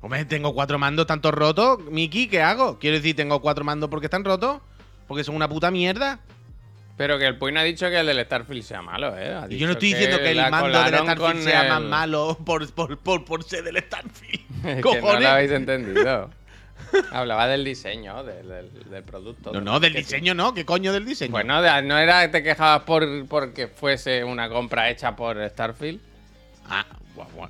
Hombre, 0.05 0.24
tengo 0.25 0.53
cuatro 0.53 0.77
mandos 0.77 1.07
tanto 1.07 1.31
rotos, 1.31 1.79
Miki, 1.89 2.27
¿qué 2.27 2.39
hago? 2.39 2.77
Quiero 2.77 2.97
decir, 2.97 3.15
tengo 3.15 3.41
cuatro 3.41 3.63
mandos 3.63 3.89
porque 3.89 4.05
están 4.05 4.24
rotos, 4.24 4.62
porque 5.07 5.24
son 5.24 5.35
una 5.35 5.50
puta 5.50 5.71
mierda. 5.71 6.19
Pero 6.95 7.17
que 7.17 7.25
el 7.25 7.39
Puy 7.39 7.51
no 7.51 7.59
ha 7.59 7.63
dicho 7.63 7.89
que 7.89 8.00
el 8.00 8.05
del 8.05 8.24
Starfield 8.24 8.62
sea 8.62 8.83
malo, 8.83 9.17
¿eh? 9.17 9.33
Ha 9.33 9.47
yo 9.47 9.65
no 9.65 9.74
estoy 9.74 9.93
diciendo 9.93 10.19
que 10.19 10.29
el 10.29 10.51
mando 10.51 10.79
del 10.79 10.93
Starfield 10.95 11.43
sea 11.43 11.63
el- 11.63 11.69
más 11.69 11.81
malo 11.81 12.38
por, 12.45 12.71
por, 12.71 13.00
por, 13.00 13.25
por 13.25 13.43
ser 13.45 13.63
del 13.63 13.77
Starfield. 13.79 14.41
Es 14.65 14.75
que 14.75 14.81
¿Cojones? 14.81 15.13
no 15.13 15.19
lo 15.21 15.27
habéis 15.29 15.51
entendido. 15.51 16.29
Hablaba 17.12 17.47
del 17.47 17.65
diseño, 17.65 18.24
del, 18.24 18.47
del- 18.47 18.83
del 18.91 19.03
producto. 19.03 19.51
No, 19.53 19.59
no, 19.59 19.79
del 19.79 19.93
diseño 19.93 20.35
no. 20.35 20.53
¿Qué 20.53 20.65
coño 20.65 20.93
del 20.93 21.03
diseño? 21.03 21.31
Bueno, 21.31 21.63
de- 21.63 21.81
no 21.81 21.97
era 21.97 22.21
que 22.21 22.27
te 22.27 22.43
quejabas 22.43 22.83
por 22.83 23.25
porque 23.27 23.67
fuese 23.67 24.24
una 24.24 24.50
compra 24.50 24.91
hecha 24.91 25.15
por 25.15 25.38
Starfield. 25.50 26.00
Ah, 26.69 26.85
gua- 27.15 27.25
gua- 27.35 27.50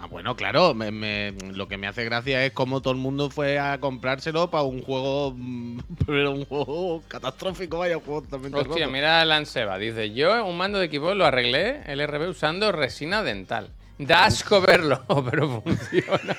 ah, 0.00 0.06
bueno, 0.06 0.34
claro. 0.36 0.74
me- 0.74 0.90
me- 0.90 1.32
lo 1.52 1.68
que 1.68 1.76
me 1.76 1.86
hace 1.86 2.04
gracia 2.04 2.44
es 2.44 2.52
cómo 2.52 2.80
todo 2.82 2.92
el 2.94 2.98
mundo 3.00 3.30
fue 3.30 3.58
a 3.58 3.78
comprárselo 3.78 4.50
para 4.50 4.64
un 4.64 4.82
juego. 4.82 5.32
mm, 5.36 5.78
Pero 6.06 6.32
un 6.32 6.44
juego 6.44 7.02
catastrófico, 7.08 7.78
vaya 7.78 7.96
un 7.98 8.04
juego 8.04 8.22
totalmente 8.22 8.58
Hostia, 8.58 8.84
roto. 8.86 8.90
mira 8.92 9.24
Lanseba. 9.24 9.78
Dice, 9.78 10.12
yo 10.12 10.44
un 10.44 10.56
mando 10.56 10.78
de 10.78 10.86
equipo 10.86 11.14
lo 11.14 11.24
arreglé 11.26 11.82
el 11.86 12.00
RB 12.06 12.28
usando 12.30 12.72
resina 12.72 13.22
dental. 13.22 13.70
Da 13.98 14.24
asco 14.24 14.60
verlo, 14.60 15.02
pero 15.30 15.62
funciona. 15.62 16.36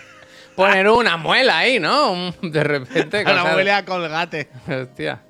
Poner 0.56 0.90
una 0.90 1.16
muela 1.16 1.60
ahí, 1.60 1.80
¿no? 1.80 2.34
De 2.42 2.64
repente. 2.64 3.20
Ahora 3.26 3.42
cosas- 3.42 3.56
huele 3.56 3.72
a 3.72 3.86
colgate. 3.86 4.50
Hostia. 4.68 5.22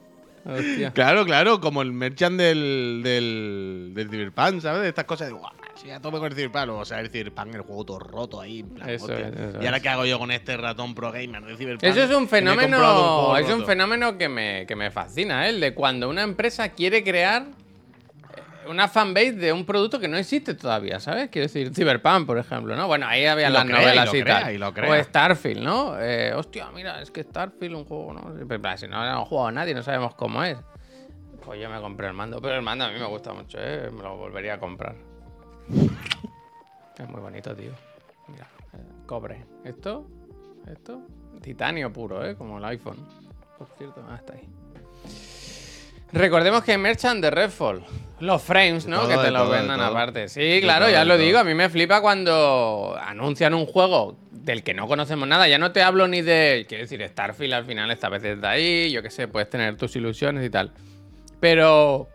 Hostia. 0.43 0.91
Claro, 0.91 1.23
claro, 1.23 1.61
como 1.61 1.83
el 1.83 1.91
merchant 1.91 2.35
del, 2.39 3.01
del, 3.03 3.91
del 3.93 4.09
Cyberpunk, 4.09 4.59
¿sabes? 4.61 4.81
De 4.81 4.87
estas 4.89 5.05
cosas 5.05 5.27
de, 5.27 5.33
guau, 5.33 5.51
sí, 5.81 5.91
a 5.91 5.99
tope 5.99 6.19
con 6.19 6.27
el 6.27 6.33
Cyberpunk, 6.33 6.69
o 6.69 6.85
sea, 6.85 6.99
el 6.99 7.09
Cyberpunk, 7.09 7.55
el 7.55 7.61
juego 7.61 7.85
todo 7.85 7.99
roto 7.99 8.41
ahí. 8.41 8.59
en 8.59 8.69
plan, 8.69 8.89
Eso 8.89 9.11
es, 9.13 9.35
eso 9.35 9.61
y 9.61 9.65
ahora 9.65 9.79
qué 9.79 9.89
hago 9.89 10.05
yo 10.05 10.19
con 10.19 10.31
este 10.31 10.57
ratón 10.57 10.93
pro 10.93 11.11
gamer 11.11 11.43
de 11.43 11.57
Cyberpunk. 11.57 11.83
Eso 11.83 12.03
es 12.03 12.11
un 12.11 12.27
fenómeno, 12.27 13.37
es 13.37 13.49
un 13.49 13.65
fenómeno 13.65 14.17
que 14.17 14.29
me, 14.29 14.65
que 14.67 14.75
me 14.75 14.91
fascina, 14.91 15.47
¿eh? 15.47 15.49
el 15.49 15.59
de 15.59 15.73
cuando 15.73 16.09
una 16.09 16.23
empresa 16.23 16.69
quiere 16.69 17.03
crear 17.03 17.43
eh, 17.43 18.69
una 18.69 18.87
fanbase 18.87 19.33
de 19.33 19.51
un 19.51 19.65
producto 19.65 19.99
que 19.99 20.07
no 20.07 20.17
existe 20.17 20.53
todavía, 20.53 20.99
¿sabes? 20.99 21.29
Quiero 21.29 21.47
decir, 21.47 21.73
Cyberpunk, 21.73 22.27
por 22.27 22.37
ejemplo, 22.37 22.75
¿no? 22.75 22.87
Bueno, 22.87 23.07
ahí 23.07 23.25
había 23.25 23.49
las 23.49 23.65
novelas 23.65 24.13
y, 24.13 24.23
tal. 24.23 24.61
O. 24.63 25.03
Starfield, 25.03 25.63
¿no? 25.63 25.99
Eh, 25.99 26.33
hostia, 26.33 26.67
mira, 26.73 27.01
es 27.01 27.11
que 27.11 27.23
Starfield, 27.23 27.75
un 27.75 27.85
juego, 27.85 28.13
¿no? 28.13 28.77
Si 28.77 28.87
no 28.87 29.03
lo 29.03 29.11
hemos 29.11 29.27
jugado 29.27 29.51
nadie, 29.51 29.73
no 29.73 29.83
sabemos 29.83 30.13
cómo 30.15 30.43
es. 30.43 30.57
Pues 31.43 31.59
yo 31.59 31.71
me 31.71 31.81
compré 31.81 32.07
el 32.07 32.13
mando, 32.13 32.39
pero 32.39 32.55
el 32.55 32.61
mando 32.61 32.85
a 32.85 32.89
mí 32.91 32.99
me 32.99 33.05
gusta 33.05 33.33
mucho, 33.33 33.57
¿eh? 33.59 33.89
Me 33.91 34.03
lo 34.03 34.15
volvería 34.15 34.53
a 34.53 34.59
comprar. 34.59 35.10
Es 36.97 37.09
muy 37.09 37.21
bonito, 37.21 37.55
tío. 37.55 37.71
Mira, 38.27 38.47
eh, 38.73 38.77
cobre. 39.05 39.45
Esto, 39.63 40.07
esto, 40.71 41.01
titanio 41.41 41.91
puro, 41.91 42.25
¿eh? 42.25 42.35
Como 42.35 42.57
el 42.57 42.65
iPhone. 42.65 42.97
Por 43.57 43.67
cierto, 43.77 44.03
ah, 44.09 44.15
está 44.17 44.33
ahí. 44.33 44.47
Recordemos 46.13 46.63
que 46.63 46.77
merchant 46.77 47.21
de 47.21 47.31
Redfall. 47.31 47.83
Los 48.19 48.41
frames, 48.41 48.83
De 48.85 48.91
¿no? 48.91 48.97
todo, 48.99 49.09
que 49.09 49.15
te 49.15 49.21
de 49.23 49.31
los 49.31 49.49
de 49.49 49.57
vendan 49.57 49.79
aparte. 49.81 50.27
Sí, 50.29 50.41
De 50.41 50.61
claro, 50.61 50.85
todo, 50.85 50.91
ya 50.91 50.99
de 50.99 51.05
lo 51.05 51.13
todo. 51.15 51.23
digo. 51.23 51.39
A 51.39 51.43
mí 51.43 51.53
me 51.55 51.69
flipa 51.69 52.01
cuando 52.01 52.97
anuncian 53.01 53.53
un 53.53 53.65
juego 53.65 54.17
del 54.29 54.61
que 54.63 54.73
no 54.73 54.87
conocemos 54.87 55.27
nada. 55.27 55.47
Ya 55.47 55.57
no 55.57 55.71
te 55.71 55.81
hablo 55.81 56.07
ni 56.07 56.21
de. 56.21 56.65
Quiero 56.67 56.83
decir, 56.83 57.01
Starfield 57.07 57.53
al 57.53 57.65
final 57.65 57.89
esta 57.91 58.09
vez 58.09 58.23
está 58.23 58.51
ahí. 58.51 58.91
Yo 58.91 59.01
qué 59.01 59.09
sé, 59.09 59.27
puedes 59.27 59.49
tener 59.49 59.77
tus 59.77 59.95
ilusiones 59.95 60.45
y 60.45 60.49
tal. 60.49 60.71
Pero. 61.39 62.09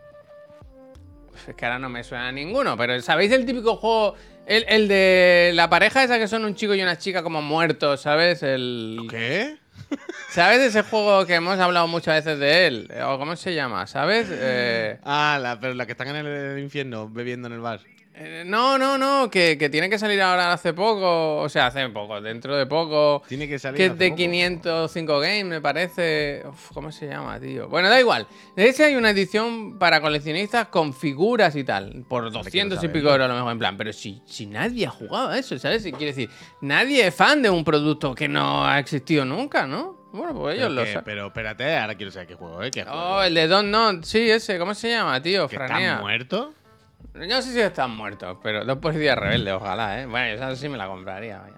Es 1.47 1.55
que 1.55 1.65
ahora 1.65 1.79
no 1.79 1.89
me 1.89 2.03
suena 2.03 2.27
a 2.27 2.31
ninguno. 2.31 2.75
Pero 2.77 2.99
¿sabéis 3.01 3.31
el 3.31 3.45
típico 3.45 3.77
juego? 3.77 4.15
El, 4.45 4.65
el 4.67 4.87
de 4.87 5.51
la 5.55 5.69
pareja 5.69 6.03
esa 6.03 6.19
que 6.19 6.27
son 6.27 6.45
un 6.45 6.55
chico 6.55 6.73
y 6.75 6.81
una 6.81 6.97
chica 6.97 7.23
como 7.23 7.41
muertos, 7.41 8.01
¿sabes? 8.01 8.43
El. 8.43 9.07
¿Qué? 9.09 9.57
¿Sabes 10.29 10.59
ese 10.59 10.83
juego 10.83 11.25
que 11.25 11.35
hemos 11.35 11.57
hablado 11.59 11.87
muchas 11.87 12.23
veces 12.23 12.39
de 12.39 12.67
él? 12.67 12.91
¿O 13.05 13.17
cómo 13.17 13.35
se 13.35 13.53
llama? 13.55 13.87
¿Sabes? 13.87 14.27
Eh, 14.29 14.99
Ah, 15.03 15.39
la, 15.41 15.59
pero 15.59 15.73
la 15.73 15.85
que 15.85 15.93
están 15.93 16.09
en 16.15 16.25
el 16.25 16.59
infierno 16.59 17.09
bebiendo 17.09 17.47
en 17.47 17.53
el 17.53 17.59
bar. 17.61 17.79
Eh, 18.19 18.43
no, 18.45 18.77
no, 18.77 18.97
no, 18.97 19.29
que, 19.29 19.57
que 19.57 19.69
tiene 19.69 19.89
que 19.89 19.99
salir 19.99 20.21
ahora 20.21 20.51
hace 20.53 20.73
poco. 20.73 21.37
O 21.37 21.49
sea, 21.49 21.67
hace 21.67 21.87
poco, 21.89 22.19
dentro 22.21 22.55
de 22.55 22.65
poco. 22.65 23.21
Tiene 23.27 23.47
que 23.47 23.59
salir. 23.59 23.77
Que 23.77 23.85
es 23.85 23.97
de 23.97 24.07
poco. 24.09 24.17
505 24.17 25.19
Games, 25.19 25.45
me 25.45 25.61
parece. 25.61 26.43
Uf, 26.47 26.71
¿Cómo 26.73 26.91
se 26.91 27.07
llama, 27.07 27.39
tío? 27.39 27.67
Bueno, 27.69 27.89
da 27.89 27.99
igual. 27.99 28.27
De 28.55 28.67
ese 28.69 28.85
hay 28.85 28.95
una 28.95 29.11
edición 29.11 29.77
para 29.77 30.01
coleccionistas 30.01 30.67
con 30.67 30.93
figuras 30.93 31.55
y 31.55 31.63
tal. 31.63 32.05
Por 32.07 32.31
200 32.31 32.83
y 32.83 32.87
pico 32.87 33.09
euros 33.09 33.25
a 33.25 33.27
lo 33.27 33.35
mejor. 33.35 33.51
En 33.51 33.59
plan, 33.59 33.77
pero 33.77 33.93
si, 33.93 34.21
si 34.25 34.45
nadie 34.47 34.87
ha 34.87 34.91
jugado 34.91 35.29
a 35.29 35.37
eso, 35.37 35.57
¿sabes? 35.59 35.83
Si 35.83 35.91
quiere 35.91 36.07
decir, 36.13 36.29
nadie 36.61 37.07
es 37.07 37.15
fan 37.15 37.41
de 37.41 37.49
un 37.49 37.63
producto 37.63 38.15
que 38.15 38.27
no 38.27 38.65
ha 38.65 38.79
existido 38.79 39.25
nunca, 39.25 39.67
¿no? 39.67 39.95
Bueno, 40.13 40.33
pues 40.33 40.57
ellos 40.57 40.71
lo 40.71 40.85
saben. 40.85 41.01
pero 41.05 41.27
espérate, 41.27 41.75
ahora 41.77 41.93
quiero 41.95 42.11
saber 42.11 42.27
qué 42.27 42.35
juego 42.35 42.63
es. 42.63 42.71
¿Qué 42.71 42.81
Oh, 42.87 42.91
juego? 42.91 43.23
el 43.23 43.33
de 43.35 43.47
Don't 43.47 43.69
Not, 43.69 44.03
sí, 44.05 44.29
ese, 44.31 44.57
¿cómo 44.57 44.73
se 44.73 44.89
llama, 44.89 45.21
tío? 45.21 45.47
¿Que 45.47 45.59
muertos? 46.01 46.47
Yo 46.49 46.66
no 47.13 47.41
sé 47.41 47.53
si 47.53 47.59
están 47.59 47.91
muertos, 47.95 48.37
pero 48.43 48.63
dos 48.65 48.77
policías 48.79 49.17
rebeldes, 49.17 49.53
ojalá, 49.53 50.01
¿eh? 50.01 50.05
Bueno, 50.05 50.27
esa 50.27 50.55
sí 50.55 50.69
me 50.69 50.77
la 50.77 50.87
compraría, 50.87 51.39
vaya. 51.39 51.57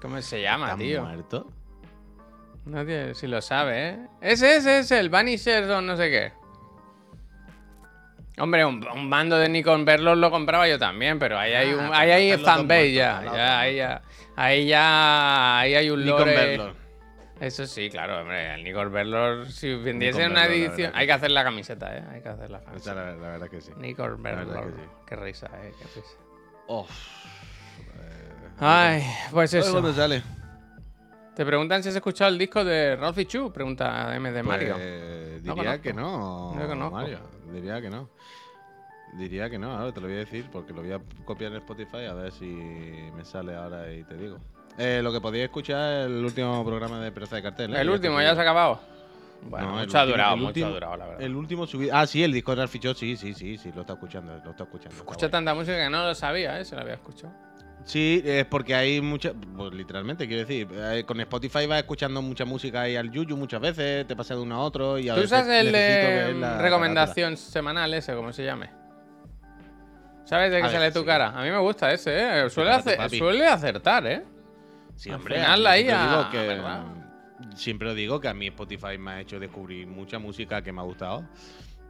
¿Cómo 0.00 0.20
se 0.20 0.42
llama, 0.42 0.66
¿Están 0.66 0.78
tío? 0.78 1.02
muertos? 1.04 1.44
Nadie 2.66 3.14
si 3.14 3.26
lo 3.26 3.42
sabe, 3.42 3.88
¿eh? 3.90 3.98
Ese, 4.22 4.56
ese, 4.56 4.78
ese, 4.78 4.98
el 4.98 5.10
Vanisher 5.10 5.64
o 5.70 5.80
no 5.82 5.96
sé 5.96 6.10
qué. 6.10 6.32
Hombre, 8.38 8.64
un, 8.64 8.84
un 8.88 9.08
mando 9.08 9.38
de 9.38 9.48
Nikon 9.48 9.84
Verlos 9.84 10.18
lo 10.18 10.30
compraba 10.30 10.66
yo 10.66 10.78
también, 10.78 11.18
pero 11.18 11.38
ahí 11.38 11.52
hay 11.52 11.70
Ah, 11.70 11.76
un, 11.76 11.94
ahí 11.94 12.10
hay 12.10 12.38
fanbase 12.38 12.92
ya, 12.92 13.22
ya, 13.22 13.60
ahí 13.60 13.76
ya, 13.76 14.02
ahí 14.34 14.66
ya, 14.66 15.58
ahí 15.60 15.74
hay 15.74 15.90
un 15.90 16.04
Ni 16.04 16.10
con 16.10 16.18
lore. 16.20 16.58
Eso 17.40 17.66
sí, 17.66 17.90
claro, 17.90 18.20
hombre, 18.20 18.54
el 18.54 18.64
Nikon 18.64 18.92
Verlor, 18.92 19.50
si 19.50 19.74
vendiese 19.74 20.18
Nikon 20.18 20.32
una 20.32 20.46
edición, 20.46 20.92
hay 20.94 21.06
que 21.06 21.12
hacer 21.12 21.30
la 21.32 21.42
camiseta, 21.42 21.96
¿eh? 21.96 22.04
Hay 22.10 22.22
que 22.22 22.28
hacer 22.28 22.50
la 22.50 22.60
camiseta. 22.60 22.94
la, 22.94 23.16
la 23.16 23.28
verdad 23.30 23.48
que 23.48 23.60
sí. 23.60 23.72
Que 23.72 23.88
sí. 23.88 24.88
qué 25.06 25.16
risa, 25.16 25.46
¿eh? 25.62 25.72
Qué 25.78 25.84
risa. 26.00 26.16
Oh. 26.68 26.86
Ay, 28.58 29.02
pues 29.32 29.52
eso. 29.52 29.72
¿Cuándo 29.72 29.92
sale? 29.92 30.22
Te 31.34 31.44
preguntan 31.44 31.82
si 31.82 31.88
has 31.88 31.96
escuchado 31.96 32.30
el 32.30 32.38
disco 32.38 32.64
de 32.64 32.94
Ralphie 32.94 33.26
Chu, 33.26 33.52
pregunta 33.52 34.14
M 34.14 34.30
de 34.30 34.42
Mario. 34.42 34.74
Pues, 34.76 35.42
diría 35.42 35.80
que 35.80 35.92
no. 35.92 36.54
Mario. 36.92 37.18
Diría 37.52 37.80
que 37.80 37.90
no. 37.90 38.08
Diría 39.14 39.50
que 39.50 39.58
no, 39.58 39.72
ahora 39.72 39.92
te 39.92 40.00
lo 40.00 40.08
voy 40.08 40.16
a 40.16 40.20
decir 40.20 40.46
porque 40.52 40.72
lo 40.72 40.82
voy 40.82 40.92
a 40.92 41.00
copiar 41.24 41.52
en 41.52 41.58
Spotify 41.58 42.06
a 42.08 42.14
ver 42.14 42.32
si 42.32 42.46
me 42.46 43.24
sale 43.24 43.54
ahora 43.54 43.92
y 43.92 44.02
te 44.04 44.16
digo. 44.16 44.38
Eh, 44.78 45.00
lo 45.02 45.12
que 45.12 45.20
podéis 45.20 45.44
escuchar 45.44 46.00
es 46.00 46.06
el 46.06 46.24
último 46.24 46.64
programa 46.64 47.00
de 47.00 47.12
Pereza 47.12 47.36
de 47.36 47.42
Cartel. 47.42 47.74
¿eh? 47.74 47.80
El 47.80 47.90
último, 47.90 48.20
ya 48.20 48.34
se 48.34 48.40
ha 48.40 48.42
acabado. 48.42 48.80
Bueno, 49.42 49.72
No, 49.72 49.76
mucho 49.78 49.98
ha 49.98 50.06
durado, 50.06 50.36
mucho 50.36 50.46
último- 50.48 50.66
ha 50.66 50.70
durado, 50.70 50.96
la 50.96 51.06
verdad. 51.06 51.22
El 51.22 51.36
último 51.36 51.66
subido. 51.66 51.94
Ah, 51.94 52.06
sí, 52.06 52.22
el 52.24 52.32
disco 52.32 52.52
de 52.52 52.56
Ralph 52.62 52.72
sí, 52.96 53.16
sí, 53.16 53.34
sí, 53.34 53.58
sí, 53.58 53.72
lo 53.74 53.82
está 53.82 53.92
escuchando, 53.92 54.40
lo 54.42 54.50
está 54.50 54.64
escuchando. 54.64 54.96
Escucha 54.96 55.18
guay. 55.26 55.30
tanta 55.30 55.54
música 55.54 55.76
que 55.76 55.90
no 55.90 56.04
lo 56.06 56.14
sabía, 56.14 56.58
¿eh? 56.58 56.64
Se 56.64 56.74
lo 56.74 56.80
había 56.80 56.94
escuchado. 56.94 57.32
Sí, 57.84 58.22
es 58.24 58.46
porque 58.46 58.74
hay 58.74 59.02
mucha. 59.02 59.32
Pues 59.34 59.74
literalmente, 59.74 60.26
quiero 60.26 60.40
decir. 60.46 60.66
eh, 60.72 61.04
con 61.06 61.20
Spotify 61.20 61.66
vas 61.66 61.80
escuchando 61.80 62.22
mucha 62.22 62.46
música 62.46 62.80
ahí 62.80 62.96
al 62.96 63.10
Yuyu 63.10 63.36
muchas 63.36 63.60
veces, 63.60 64.06
te 64.06 64.16
pasa 64.16 64.34
de 64.34 64.40
uno 64.40 64.54
a 64.54 64.58
otro 64.60 64.98
y 64.98 65.10
a 65.10 65.14
¿Tú 65.14 65.20
veces 65.20 65.38
usas 65.42 65.48
el 65.50 65.70
ver 65.70 66.34
la 66.36 66.56
recomendación 66.58 67.36
semanal 67.36 67.92
ese, 67.92 68.14
como 68.14 68.32
se 68.32 68.44
llame? 68.46 68.70
¿Sabes 70.24 70.50
de 70.50 70.56
qué 70.56 70.62
ver, 70.62 70.72
sale 70.72 70.90
tu 70.92 71.00
sí. 71.00 71.04
cara? 71.04 71.38
A 71.38 71.42
mí 71.42 71.50
me 71.50 71.58
gusta 71.58 71.92
ese, 71.92 72.16
¿eh? 72.46 72.48
Suele, 72.48 73.08
suele 73.10 73.46
acertar, 73.46 74.06
¿eh? 74.06 74.24
Sí, 74.96 75.10
Al 75.10 75.16
hombre, 75.16 75.34
final 75.36 75.66
ahí 75.66 75.84
digo 75.84 76.30
que 76.30 76.38
¿verdad? 76.38 76.84
siempre 77.56 77.94
digo 77.94 78.20
que 78.20 78.28
a 78.28 78.34
mí 78.34 78.46
Spotify 78.48 78.96
me 78.98 79.10
ha 79.12 79.20
hecho 79.20 79.38
descubrir 79.40 79.86
mucha 79.86 80.18
música 80.18 80.62
que 80.62 80.72
me 80.72 80.80
ha 80.80 80.84
gustado. 80.84 81.24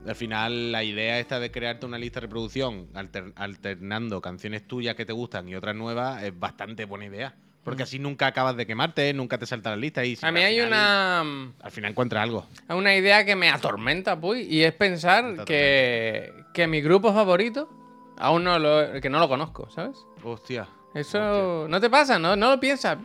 Al 0.07 0.15
final, 0.15 0.71
la 0.73 0.85
idea 0.85 1.19
esta 1.19 1.41
de 1.41 1.51
crearte 1.51 1.87
una 1.87 1.97
lista 1.99 2.21
de 2.21 2.27
reproducción 2.27 2.89
alter- 2.95 3.33
alternando 3.37 4.21
canciones 4.21 4.67
tuyas 4.67 4.95
que 4.97 5.07
te 5.07 5.13
gustan 5.15 5.49
y 5.49 5.55
otras 5.55 5.75
nuevas 5.75 6.23
es 6.23 6.39
bastante 6.39 6.85
buena 6.85 7.07
idea. 7.07 7.35
Porque 7.63 7.85
así 7.85 7.99
nunca 7.99 8.27
acabas 8.27 8.55
de 8.59 8.67
quemarte, 8.67 9.15
nunca 9.15 9.39
te 9.39 9.47
salta 9.47 9.71
la 9.71 9.77
lista 9.77 10.05
y 10.05 10.15
Mm. 10.21 10.25
A 10.27 10.33
mí 10.33 10.41
hay 10.41 10.55
final- 10.61 10.69
una, 10.69 11.53
Al 11.63 11.71
final 11.71 11.91
encuentras 11.93 12.23
algo. 12.23 12.47
una 12.69 12.95
idea 12.95 13.25
que 13.25 13.35
me 13.37 13.49
atormenta, 13.49 14.21
Puy, 14.21 14.43
y 14.43 14.63
es 14.65 14.75
pensar 14.75 15.45
que, 15.47 16.31
que 16.53 16.67
mi 16.67 16.83
grupo 16.83 17.15
favorito 17.15 17.71
aún 18.19 18.45
no 18.45 18.59
lo, 18.59 19.01
que 19.01 19.09
no 19.09 19.19
lo 19.19 19.29
conozco, 19.29 19.71
¿sabes? 19.71 19.97
Hostia. 20.23 20.69
Eso 20.95 21.67
no 21.69 21.81
te 21.81 21.91
pasa, 21.91 22.19
¿no? 22.19 22.37
No 22.37 22.51
lo 22.51 22.61
piensas. 22.61 22.99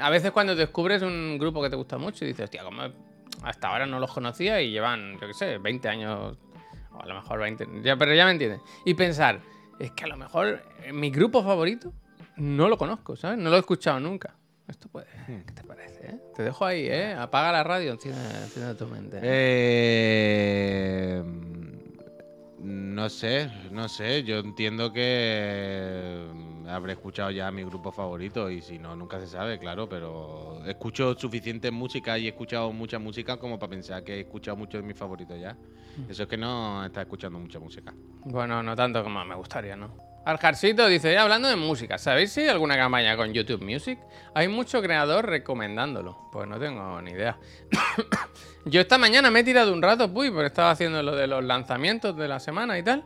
A 0.00 0.10
veces 0.10 0.30
cuando 0.30 0.56
descubres 0.56 1.02
un 1.02 1.38
grupo 1.38 1.62
que 1.62 1.70
te 1.70 1.76
gusta 1.76 1.98
mucho 1.98 2.24
y 2.24 2.28
dices, 2.28 2.44
hostia, 2.44 2.64
como 2.64 2.82
hasta 3.42 3.68
ahora 3.68 3.86
no 3.86 4.00
los 4.00 4.12
conocía 4.12 4.60
y 4.62 4.70
llevan, 4.70 5.18
yo 5.20 5.26
qué 5.26 5.34
sé, 5.34 5.58
20 5.58 5.88
años, 5.88 6.38
o 6.92 7.00
a 7.00 7.06
lo 7.06 7.14
mejor 7.14 7.40
20, 7.40 7.68
ya, 7.82 7.96
pero 7.96 8.14
ya 8.14 8.24
me 8.24 8.30
entiendes. 8.30 8.60
Y 8.86 8.94
pensar, 8.94 9.40
es 9.78 9.90
que 9.92 10.04
a 10.04 10.06
lo 10.06 10.16
mejor 10.16 10.62
eh, 10.82 10.92
mi 10.92 11.10
grupo 11.10 11.42
favorito 11.42 11.92
no 12.36 12.68
lo 12.68 12.78
conozco, 12.78 13.16
¿sabes? 13.16 13.38
No 13.38 13.50
lo 13.50 13.56
he 13.56 13.60
escuchado 13.60 14.00
nunca. 14.00 14.34
Esto 14.66 14.88
puede, 14.88 15.06
¿qué 15.26 15.52
te 15.52 15.62
parece? 15.64 16.06
eh? 16.06 16.18
Te 16.34 16.42
dejo 16.42 16.64
ahí, 16.64 16.86
¿eh? 16.86 17.12
Apaga 17.12 17.52
la 17.52 17.62
radio, 17.62 17.92
enciende, 17.92 18.18
enciende 18.42 18.74
tu 18.74 18.86
mente. 18.86 19.20
Eh, 19.22 21.22
no 22.60 23.10
sé, 23.10 23.50
no 23.70 23.90
sé. 23.90 24.24
Yo 24.24 24.38
entiendo 24.38 24.90
que 24.90 26.24
habré 26.68 26.92
escuchado 26.94 27.30
ya 27.30 27.50
mi 27.50 27.64
grupo 27.64 27.92
favorito 27.92 28.50
y 28.50 28.60
si 28.60 28.78
no, 28.78 28.94
nunca 28.96 29.20
se 29.20 29.26
sabe, 29.26 29.58
claro, 29.58 29.88
pero 29.88 30.64
escucho 30.66 31.14
suficiente 31.14 31.70
música 31.70 32.18
y 32.18 32.26
he 32.26 32.28
escuchado 32.28 32.72
mucha 32.72 32.98
música 32.98 33.36
como 33.36 33.58
para 33.58 33.70
pensar 33.70 34.02
que 34.02 34.16
he 34.16 34.20
escuchado 34.20 34.56
mucho 34.56 34.78
de 34.78 34.82
mis 34.82 34.96
favoritos 34.96 35.38
ya. 35.40 35.56
Eso 36.08 36.24
es 36.24 36.28
que 36.28 36.36
no 36.36 36.84
está 36.84 37.02
escuchando 37.02 37.38
mucha 37.38 37.58
música. 37.58 37.94
Bueno, 38.24 38.62
no 38.62 38.74
tanto 38.74 39.02
como 39.02 39.24
me 39.24 39.34
gustaría, 39.34 39.76
¿no? 39.76 39.96
Aljarcito 40.24 40.86
dice, 40.88 41.12
"Ya, 41.12 41.22
hablando 41.22 41.48
de 41.48 41.56
música, 41.56 41.98
¿sabéis 41.98 42.32
si 42.32 42.40
hay 42.40 42.48
alguna 42.48 42.76
campaña 42.76 43.16
con 43.16 43.32
YouTube 43.32 43.62
Music? 43.62 43.98
Hay 44.34 44.48
mucho 44.48 44.80
creador 44.80 45.26
recomendándolo. 45.26 46.30
Pues 46.32 46.48
no 46.48 46.58
tengo 46.58 47.00
ni 47.02 47.10
idea. 47.10 47.38
Yo 48.64 48.80
esta 48.80 48.96
mañana 48.96 49.30
me 49.30 49.40
he 49.40 49.44
tirado 49.44 49.72
un 49.72 49.82
rato, 49.82 50.12
puy, 50.12 50.30
porque 50.30 50.46
estaba 50.46 50.70
haciendo 50.70 51.02
lo 51.02 51.14
de 51.14 51.26
los 51.26 51.44
lanzamientos 51.44 52.16
de 52.16 52.26
la 52.26 52.40
semana 52.40 52.78
y 52.78 52.82
tal. 52.82 53.04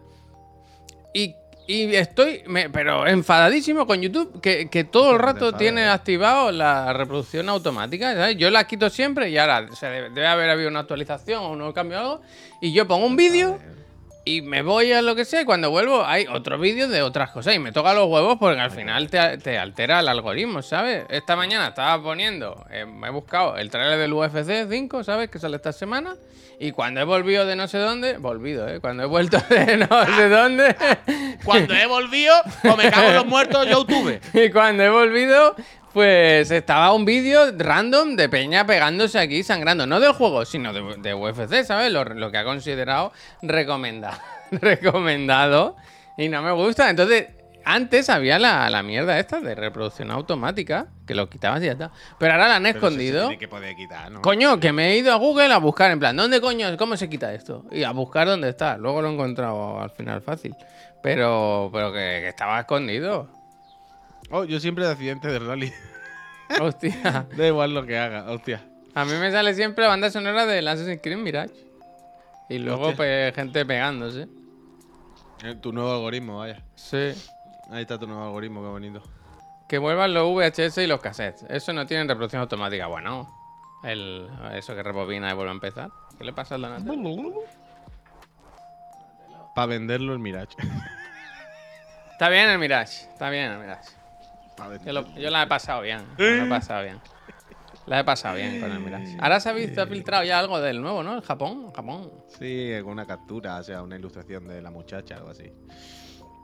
Y, 1.12 1.34
y 1.68 1.94
estoy, 1.94 2.42
me- 2.46 2.70
pero 2.70 3.06
enfadadísimo 3.06 3.86
con 3.86 4.00
YouTube, 4.00 4.40
que, 4.40 4.68
que 4.70 4.84
todo 4.84 5.12
el 5.12 5.18
rato 5.18 5.52
tiene 5.52 5.82
eh. 5.82 5.88
activado 5.88 6.50
la 6.50 6.92
reproducción 6.94 7.48
automática. 7.50 8.14
¿sabes? 8.14 8.36
Yo 8.38 8.50
la 8.50 8.66
quito 8.66 8.88
siempre 8.90 9.28
y 9.28 9.36
ahora 9.38 9.68
se 9.76 9.86
debe, 9.86 10.08
debe 10.10 10.26
haber 10.26 10.48
habido 10.48 10.68
una 10.70 10.80
actualización 10.80 11.42
o 11.44 11.50
un 11.52 11.58
nuevo 11.58 11.74
cambio 11.74 11.98
o 11.98 12.00
algo. 12.00 12.20
Y 12.62 12.72
yo 12.72 12.88
pongo 12.88 13.06
un 13.06 13.16
vídeo 13.16 13.58
y 14.28 14.42
me 14.42 14.60
voy 14.60 14.92
a 14.92 15.00
lo 15.00 15.16
que 15.16 15.24
sea 15.24 15.40
y 15.40 15.44
cuando 15.46 15.70
vuelvo 15.70 16.04
hay 16.04 16.26
otro 16.26 16.58
vídeo 16.58 16.86
de 16.86 17.00
otras 17.00 17.30
cosas 17.30 17.54
y 17.54 17.58
me 17.58 17.72
toca 17.72 17.94
los 17.94 18.08
huevos 18.08 18.36
porque 18.38 18.60
al 18.60 18.70
final 18.70 19.08
te, 19.08 19.38
te 19.38 19.56
altera 19.56 20.00
el 20.00 20.08
algoritmo, 20.08 20.60
¿sabes? 20.60 21.06
Esta 21.08 21.34
mañana 21.34 21.68
estaba 21.68 22.02
poniendo, 22.02 22.66
eh, 22.70 22.84
me 22.84 23.08
he 23.08 23.10
buscado 23.10 23.56
el 23.56 23.70
trailer 23.70 23.98
del 23.98 24.12
UFC 24.12 24.68
5, 24.68 25.02
¿sabes? 25.02 25.30
Que 25.30 25.38
sale 25.38 25.56
esta 25.56 25.72
semana 25.72 26.14
y 26.60 26.72
cuando 26.72 27.00
he 27.00 27.04
volvido 27.04 27.46
de 27.46 27.56
no 27.56 27.68
sé 27.68 27.78
dónde, 27.78 28.18
volvido, 28.18 28.68
¿eh? 28.68 28.80
Cuando 28.80 29.02
he 29.02 29.06
vuelto 29.06 29.38
de 29.48 29.78
no 29.78 30.04
sé 30.04 30.28
dónde 30.28 30.76
Cuando 31.42 31.74
he 31.74 31.86
volvido, 31.86 32.34
o 32.64 32.76
me 32.76 32.90
cago 32.90 33.08
en 33.08 33.14
los 33.14 33.26
muertos, 33.26 33.66
YouTube. 33.66 34.20
y 34.34 34.50
cuando 34.50 34.82
he 34.82 34.90
volvido, 34.90 35.56
pues 35.98 36.52
estaba 36.52 36.92
un 36.92 37.04
vídeo 37.04 37.50
random 37.58 38.14
de 38.14 38.28
Peña 38.28 38.64
pegándose 38.64 39.18
aquí 39.18 39.42
sangrando. 39.42 39.84
No 39.84 39.98
del 39.98 40.12
juego, 40.12 40.44
sino 40.44 40.72
de, 40.72 40.94
de 40.98 41.12
UFC, 41.12 41.64
¿sabes? 41.64 41.90
Lo, 41.92 42.04
lo 42.04 42.30
que 42.30 42.38
ha 42.38 42.44
considerado 42.44 43.10
recomendado. 43.42 44.16
recomendado. 44.52 45.74
Y 46.16 46.28
no 46.28 46.40
me 46.40 46.52
gusta. 46.52 46.88
Entonces, 46.88 47.26
antes 47.64 48.08
había 48.10 48.38
la, 48.38 48.70
la 48.70 48.84
mierda 48.84 49.18
esta 49.18 49.40
de 49.40 49.56
reproducción 49.56 50.12
automática, 50.12 50.86
que 51.04 51.16
lo 51.16 51.28
quitabas 51.28 51.60
y 51.62 51.66
ya 51.66 51.72
está. 51.72 51.90
Pero 52.16 52.34
ahora 52.34 52.46
la 52.46 52.54
han 52.56 52.62
Pero 52.62 52.78
eso 52.78 52.80
se 52.80 52.86
escondido. 52.86 53.20
tiene 53.22 53.38
que 53.38 53.48
poder 53.48 53.74
quitar, 53.74 54.12
¿no? 54.12 54.22
Coño, 54.22 54.60
que 54.60 54.72
me 54.72 54.92
he 54.92 54.98
ido 54.98 55.12
a 55.12 55.16
Google 55.16 55.52
a 55.52 55.58
buscar, 55.58 55.90
en 55.90 55.98
plan, 55.98 56.16
¿dónde 56.16 56.40
coño? 56.40 56.76
¿Cómo 56.76 56.96
se 56.96 57.08
quita 57.08 57.34
esto? 57.34 57.64
Y 57.72 57.82
a 57.82 57.90
buscar 57.90 58.28
dónde 58.28 58.50
está. 58.50 58.76
Luego 58.76 59.02
lo 59.02 59.08
he 59.08 59.14
encontrado 59.14 59.80
al 59.80 59.90
final 59.90 60.22
fácil. 60.22 60.54
Pero, 61.02 61.70
pero 61.72 61.92
que, 61.92 61.98
que 62.22 62.28
estaba 62.28 62.60
escondido. 62.60 63.36
Oh, 64.30 64.44
yo 64.44 64.60
siempre 64.60 64.84
de 64.84 64.92
accidente 64.92 65.28
de 65.28 65.38
rally. 65.38 65.72
Hostia. 66.60 67.26
da 67.36 67.46
igual 67.46 67.74
lo 67.74 67.84
que 67.84 67.98
haga, 67.98 68.30
hostia. 68.30 68.62
A 68.94 69.04
mí 69.04 69.12
me 69.20 69.30
sale 69.30 69.54
siempre 69.54 69.84
la 69.84 69.90
banda 69.90 70.10
sonora 70.10 70.46
de 70.46 70.58
Assassin's 70.66 71.00
Creed 71.02 71.18
Mirage. 71.18 71.52
Y 72.48 72.58
luego 72.58 72.82
Hostia. 72.88 72.96
pues, 72.96 73.34
gente 73.34 73.66
pegándose. 73.66 74.26
Eh, 75.44 75.54
Tu 75.60 75.72
nuevo 75.72 75.92
algoritmo, 75.94 76.38
vaya. 76.38 76.62
Sí. 76.74 77.12
Ahí 77.70 77.82
está 77.82 77.98
tu 77.98 78.06
nuevo 78.06 78.24
algoritmo, 78.24 78.62
qué 78.62 78.68
bonito. 78.68 79.02
Que 79.68 79.76
vuelvan 79.76 80.14
los 80.14 80.24
VHS 80.34 80.78
y 80.78 80.86
los 80.86 81.00
cassettes. 81.00 81.44
Eso 81.50 81.74
no 81.74 81.86
tienen 81.86 82.08
reproducción 82.08 82.40
automática. 82.40 82.86
Bueno, 82.86 83.28
el, 83.84 84.26
eso 84.54 84.74
que 84.74 84.82
rebobina 84.82 85.30
y 85.30 85.34
vuelve 85.34 85.50
a 85.50 85.54
empezar. 85.54 85.90
¿Qué 86.16 86.24
le 86.24 86.32
pasa 86.32 86.54
al 86.54 86.62
Donatello? 86.62 87.34
Para 89.54 89.66
venderlo 89.66 90.14
el 90.14 90.18
Mirage. 90.18 90.56
Está 92.12 92.30
bien 92.30 92.48
el 92.48 92.58
Mirage. 92.58 93.04
Está 93.12 93.28
bien 93.28 93.50
el 93.52 93.58
Mirage. 93.58 93.90
Yo, 94.64 94.68
venderlo. 94.70 95.00
lo- 95.02 95.16
yo 95.20 95.30
la 95.30 95.42
he 95.42 95.46
pasado 95.46 95.82
bien. 95.82 96.00
La 96.18 96.44
he 96.44 96.48
pasado 96.48 96.82
bien. 96.84 97.00
La 97.86 98.00
he 98.00 98.04
pasado 98.04 98.36
bien 98.36 98.60
con 98.60 98.70
el 98.70 98.80
Mirage. 98.80 99.16
Ahora 99.20 99.40
se 99.40 99.48
ha 99.48 99.52
visto, 99.52 99.80
ha 99.80 99.86
filtrado 99.86 100.22
ya 100.24 100.38
algo 100.38 100.60
del 100.60 100.80
nuevo, 100.82 101.02
¿no? 101.02 101.14
El 101.16 101.22
Japón. 101.22 101.72
Japón. 101.74 102.10
Sí, 102.38 102.72
una 102.84 103.06
captura, 103.06 103.56
o 103.58 103.62
sea, 103.62 103.82
una 103.82 103.96
ilustración 103.96 104.46
de 104.46 104.60
la 104.60 104.70
muchacha, 104.70 105.16
algo 105.16 105.30
así. 105.30 105.50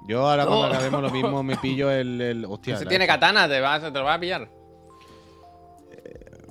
Yo 0.09 0.27
ahora 0.29 0.47
cuando 0.47 0.67
acabemos 0.67 1.03
lo 1.03 1.11
mismo 1.11 1.43
me 1.43 1.57
pillo 1.57 1.91
el... 1.91 2.21
el 2.21 2.45
hostia, 2.47 2.77
Si 2.79 2.85
la- 2.85 2.89
tiene 2.89 3.07
katana, 3.07 3.47
te, 3.49 3.61
vas, 3.61 3.83
te 3.83 3.91
lo 3.91 4.05
vas 4.05 4.17
a 4.17 4.21
pillar. 4.21 4.49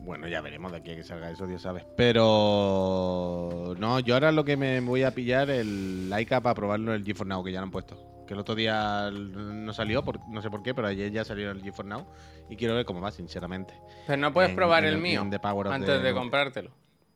Bueno, 0.06 0.28
ya 0.28 0.42
veremos 0.42 0.70
de 0.72 0.80
aquí 0.80 0.92
a 0.92 0.96
que 0.98 1.04
salga 1.04 1.30
eso, 1.32 1.48
Dios 1.48 1.62
sabe. 1.62 1.86
Pero... 1.96 3.74
No, 3.78 4.00
yo 4.00 4.16
ahora 4.16 4.32
lo 4.34 4.44
que 4.44 4.58
me 4.58 4.82
voy 4.82 5.04
a 5.04 5.12
pillar 5.12 5.50
el 5.50 6.10
Laika 6.10 6.42
para 6.42 6.54
probarlo 6.56 6.94
en 6.94 7.00
el 7.00 7.06
GeForce 7.06 7.30
Now, 7.30 7.44
que 7.44 7.52
ya 7.54 7.60
lo 7.62 7.66
han 7.66 7.72
puesto. 7.72 7.98
Que 8.28 8.34
el 8.34 8.40
otro 8.40 8.56
día 8.56 9.10
no 9.12 9.74
salió, 9.74 10.04
por- 10.04 10.20
no 10.30 10.42
sé 10.42 10.50
por 10.50 10.64
qué, 10.64 10.74
pero 10.74 10.88
ayer 10.88 11.12
ya 11.12 11.26
salió 11.26 11.52
el 11.52 11.62
GeForce 11.62 11.90
Now. 11.90 12.06
Y 12.50 12.56
quiero 12.56 12.76
ver 12.76 12.86
cómo 12.86 13.02
va, 13.02 13.12
sinceramente. 13.12 13.74
Pero 14.08 14.18
no 14.22 14.32
puedes 14.34 14.52
En- 14.52 14.56
probar 14.56 14.84
en 14.84 14.90
el 14.90 14.96
el- 14.96 15.02
mío 15.02 15.22
antes 15.22 15.86
the- 15.86 16.00
de 16.00 16.14
comprártelo. 16.14 16.72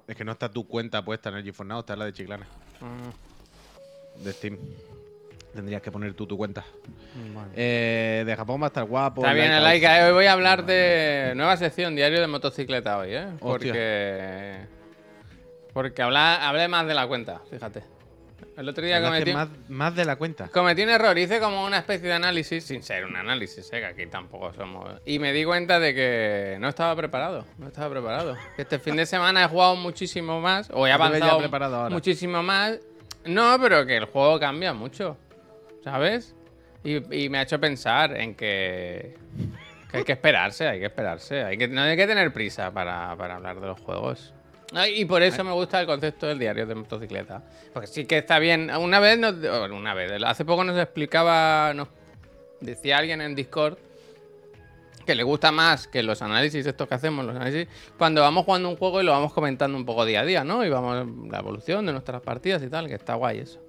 Es 0.07 0.15
que 0.15 0.23
no 0.25 0.31
está 0.33 0.49
tu 0.49 0.67
cuenta 0.67 1.03
puesta 1.03 1.29
en 1.29 1.35
el 1.35 1.43
GeForce 1.43 1.67
Now, 1.69 1.79
está 1.79 1.95
la 1.95 2.05
de 2.05 2.13
Chiclana, 2.13 2.45
Mm, 2.81 4.23
de 4.23 4.33
Steam. 4.33 4.57
Tendrías 5.53 5.81
que 5.81 5.91
poner 5.91 6.13
tú 6.13 6.27
tu 6.27 6.37
cuenta. 6.37 6.63
Eh, 7.55 8.23
de 8.25 8.35
Japón 8.35 8.61
va 8.61 8.65
a 8.65 8.67
estar 8.67 8.83
guapo. 8.83 9.21
Está 9.21 9.33
bien 9.33 9.51
el 9.51 9.63
like. 9.63 9.87
Hoy 10.03 10.13
voy 10.13 10.25
a 10.25 10.33
hablar 10.33 10.65
de 10.65 11.33
nueva 11.35 11.57
sección, 11.57 11.95
diario 11.95 12.21
de 12.21 12.27
motocicleta 12.27 12.97
hoy, 12.99 13.15
¿eh? 13.15 13.25
Hostia. 13.41 13.71
Porque. 13.71 14.57
Porque 15.73 16.01
hablé 16.03 16.67
más 16.67 16.85
de 16.85 16.93
la 16.93 17.07
cuenta, 17.07 17.41
fíjate. 17.49 17.83
El 18.57 18.67
otro 18.69 18.83
día 18.83 18.99
cometí, 18.99 19.33
más, 19.33 19.49
más 19.69 19.95
de 19.95 20.03
la 20.03 20.15
cuenta. 20.15 20.47
cometí 20.47 20.81
un 20.81 20.89
error, 20.89 21.15
hice 21.15 21.39
como 21.39 21.63
una 21.63 21.77
especie 21.77 22.07
de 22.07 22.13
análisis, 22.15 22.63
sin 22.63 22.81
ser 22.81 23.05
un 23.05 23.15
análisis, 23.15 23.71
¿eh? 23.71 23.79
que 23.79 23.85
aquí 23.85 24.07
tampoco 24.07 24.51
somos. 24.51 24.99
Y 25.05 25.19
me 25.19 25.31
di 25.31 25.45
cuenta 25.45 25.79
de 25.79 25.93
que 25.93 26.57
no 26.59 26.67
estaba 26.67 26.95
preparado, 26.95 27.45
no 27.59 27.67
estaba 27.67 27.91
preparado. 27.91 28.35
Este 28.57 28.79
fin 28.79 28.95
de 28.95 29.05
semana 29.05 29.43
he 29.43 29.47
jugado 29.47 29.75
muchísimo 29.75 30.41
más, 30.41 30.71
o 30.73 30.87
he 30.87 30.91
¿No 30.91 30.97
te 30.97 31.03
ves 31.03 31.19
ya 31.19 31.25
avanzado 31.25 31.39
preparado 31.39 31.75
ahora? 31.75 31.93
muchísimo 31.93 32.41
más. 32.41 32.79
No, 33.25 33.57
pero 33.61 33.85
que 33.85 33.95
el 33.97 34.05
juego 34.05 34.39
cambia 34.39 34.73
mucho, 34.73 35.17
¿sabes? 35.83 36.35
Y, 36.83 37.25
y 37.25 37.29
me 37.29 37.37
ha 37.37 37.41
hecho 37.43 37.59
pensar 37.59 38.17
en 38.17 38.33
que, 38.33 39.17
que 39.91 39.97
hay 39.97 40.03
que 40.03 40.13
esperarse, 40.13 40.67
hay 40.67 40.79
que 40.79 40.85
esperarse. 40.87 41.43
Hay 41.43 41.57
que, 41.59 41.67
no 41.67 41.81
hay 41.81 41.95
que 41.95 42.07
tener 42.07 42.33
prisa 42.33 42.71
para, 42.71 43.15
para 43.17 43.35
hablar 43.35 43.59
de 43.59 43.67
los 43.67 43.79
juegos. 43.81 44.33
Ay, 44.73 45.01
Y 45.01 45.05
por 45.05 45.21
eso 45.21 45.43
me 45.43 45.53
gusta 45.53 45.79
el 45.79 45.87
concepto 45.87 46.27
del 46.27 46.39
diario 46.39 46.65
de 46.65 46.75
motocicleta. 46.75 47.43
Porque 47.73 47.87
sí 47.87 48.05
que 48.05 48.17
está 48.17 48.39
bien. 48.39 48.69
Una 48.75 48.99
vez, 48.99 49.17
nos, 49.17 49.35
una 49.71 49.93
vez, 49.93 50.11
hace 50.23 50.45
poco 50.45 50.63
nos 50.63 50.77
explicaba, 50.77 51.73
nos 51.73 51.87
decía 52.59 52.97
alguien 52.97 53.21
en 53.21 53.35
Discord 53.35 53.77
que 55.05 55.15
le 55.15 55.23
gusta 55.23 55.53
más 55.53 55.87
que 55.87 56.03
los 56.03 56.21
análisis 56.21 56.65
estos 56.65 56.85
que 56.85 56.95
hacemos, 56.95 57.25
los 57.25 57.33
análisis, 57.33 57.67
cuando 57.97 58.21
vamos 58.21 58.43
jugando 58.43 58.67
un 58.69 58.75
juego 58.75 58.99
y 58.99 59.05
lo 59.05 59.13
vamos 59.13 59.31
comentando 59.31 59.77
un 59.77 59.85
poco 59.85 60.03
día 60.03 60.19
a 60.19 60.25
día, 60.25 60.43
¿no? 60.43 60.65
Y 60.65 60.69
vamos 60.69 61.07
la 61.31 61.39
evolución 61.39 61.85
de 61.85 61.93
nuestras 61.93 62.21
partidas 62.21 62.61
y 62.61 62.67
tal, 62.67 62.89
que 62.89 62.95
está 62.95 63.15
guay 63.15 63.39
eso. 63.39 63.59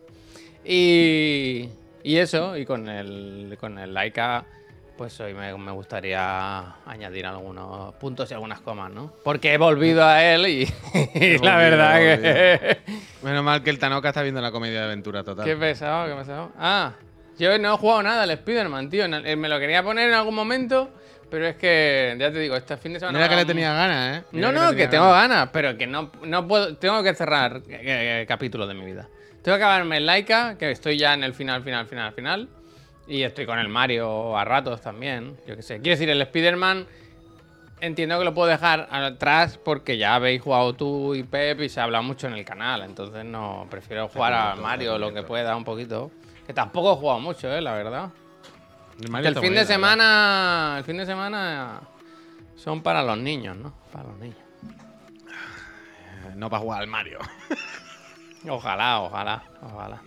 Y, 0.65 1.69
y 2.03 2.17
eso, 2.17 2.57
y 2.57 2.67
con 2.67 2.89
el, 2.89 3.57
con 3.61 3.79
el 3.79 3.95
Laika, 3.95 4.47
pues 4.99 5.19
hoy 5.21 5.33
me, 5.33 5.57
me 5.57 5.71
gustaría 5.71 6.75
añadir 6.85 7.25
algunos 7.25 7.95
puntos 7.95 8.29
y 8.31 8.35
algunas 8.35 8.61
comas, 8.61 8.91
¿no? 8.91 9.13
Porque 9.23 9.55
he 9.55 9.57
volvido 9.57 10.05
a 10.05 10.23
él 10.25 10.47
y, 10.49 10.69
y 11.15 11.39
la 11.39 11.57
verdad 11.57 11.99
que... 11.99 12.79
Menos 13.23 13.45
mal 13.45 13.63
que 13.63 13.71
el 13.71 13.79
Tanoka 13.79 14.09
está 14.09 14.23
viendo 14.23 14.41
la 14.41 14.51
comedia 14.51 14.81
de 14.81 14.87
aventura 14.87 15.23
total. 15.23 15.45
Qué 15.45 15.57
pesado, 15.57 16.09
qué 16.09 16.15
pesado. 16.21 16.53
Ah, 16.59 16.93
yo 17.39 17.57
no 17.59 17.75
he 17.75 17.77
jugado 17.79 18.03
nada 18.03 18.25
al 18.25 18.31
Spider-Man, 18.33 18.91
tío. 18.91 19.05
Eh, 19.05 19.37
Me 19.37 19.49
lo 19.49 19.61
quería 19.61 19.85
poner 19.85 20.09
en 20.09 20.15
algún 20.15 20.35
momento, 20.35 20.91
pero 21.31 21.47
es 21.47 21.55
que, 21.57 22.17
ya 22.19 22.33
te 22.33 22.41
digo, 22.41 22.57
este 22.57 22.77
fin 22.77 22.95
de 22.95 22.99
semana... 22.99 23.19
Mira 23.19 23.29
que 23.29 23.37
le 23.37 23.45
tenía 23.45 23.73
ganas, 23.73 24.19
¿eh? 24.19 24.25
no, 24.33 24.49
Mira 24.49 24.53
no, 24.53 24.71
le 24.73 24.77
que 24.77 24.89
tengo 24.89 25.11
ganas, 25.13 25.49
pero 25.53 25.79
que 25.79 25.87
no, 25.87 26.11
no 26.25 26.49
puedo. 26.49 26.77
Tengo 26.77 27.03
que 27.05 27.15
cerrar 27.15 27.63
eh, 27.69 28.23
eh, 28.23 28.25
capítulos 28.27 28.67
de 28.67 28.75
mi 28.75 28.85
vida. 28.85 29.09
Tengo 29.43 29.57
que 29.57 29.63
acabarme 29.63 29.99
el 29.99 30.07
Laika, 30.07 30.59
que 30.59 30.73
estoy 30.73 30.99
ya 30.99 31.15
en 31.15 31.23
el 31.23 31.35
final, 31.35 31.63
final, 31.63 31.87
final, 31.87 32.13
final. 32.13 32.49
Y 33.09 33.23
estoy 33.23 33.47
con 33.47 33.59
el 33.59 33.69
Mario 33.69 34.37
a 34.37 34.45
ratos 34.45 34.83
también. 34.83 35.37
Yo 35.47 35.57
qué 35.57 35.63
sé. 35.63 35.81
Quiero 35.81 35.91
decir, 35.91 36.11
el 36.11 36.21
Spider-Man. 36.21 36.87
Entiendo 37.81 38.19
que 38.19 38.25
lo 38.25 38.35
puedo 38.35 38.49
dejar 38.49 38.89
atrás 38.91 39.57
porque 39.57 39.97
ya 39.97 40.17
habéis 40.17 40.43
jugado 40.43 40.75
tú 40.75 41.15
y 41.15 41.23
Pep 41.23 41.61
y 41.61 41.69
se 41.69 41.81
habla 41.81 42.03
mucho 42.03 42.27
en 42.27 42.35
el 42.35 42.45
canal. 42.45 42.83
Entonces 42.83 43.25
no, 43.25 43.67
prefiero 43.71 44.09
jugar 44.09 44.35
a 44.35 44.57
Mario 44.57 44.99
lo 44.99 45.15
que 45.15 45.23
pueda 45.23 45.57
un 45.57 45.65
poquito. 45.65 46.11
Que 46.47 46.53
tampoco 46.53 46.93
he 46.93 46.97
jugado 46.97 47.21
mucho, 47.21 47.53
eh, 47.53 47.61
la 47.61 47.73
verdad. 47.73 48.11
El 49.01 49.11
Mario 49.11 49.29
el 49.29 49.39
fin 49.39 49.55
de 49.55 49.65
semana. 49.65 50.75
El 50.79 50.85
fin 50.85 50.97
de 50.97 51.07
semana 51.07 51.81
son 52.57 52.83
para 52.83 53.03
los 53.03 53.17
niños, 53.17 53.57
¿no? 53.57 53.73
Para 53.93 54.09
los 54.09 54.19
niños. 54.19 54.39
No 56.35 56.51
para 56.51 56.63
jugar 56.63 56.83
al 56.83 56.89
Mario. 56.89 57.21
Ojalá, 58.49 59.01
ojalá, 59.01 59.43
ojalá. 59.63 60.01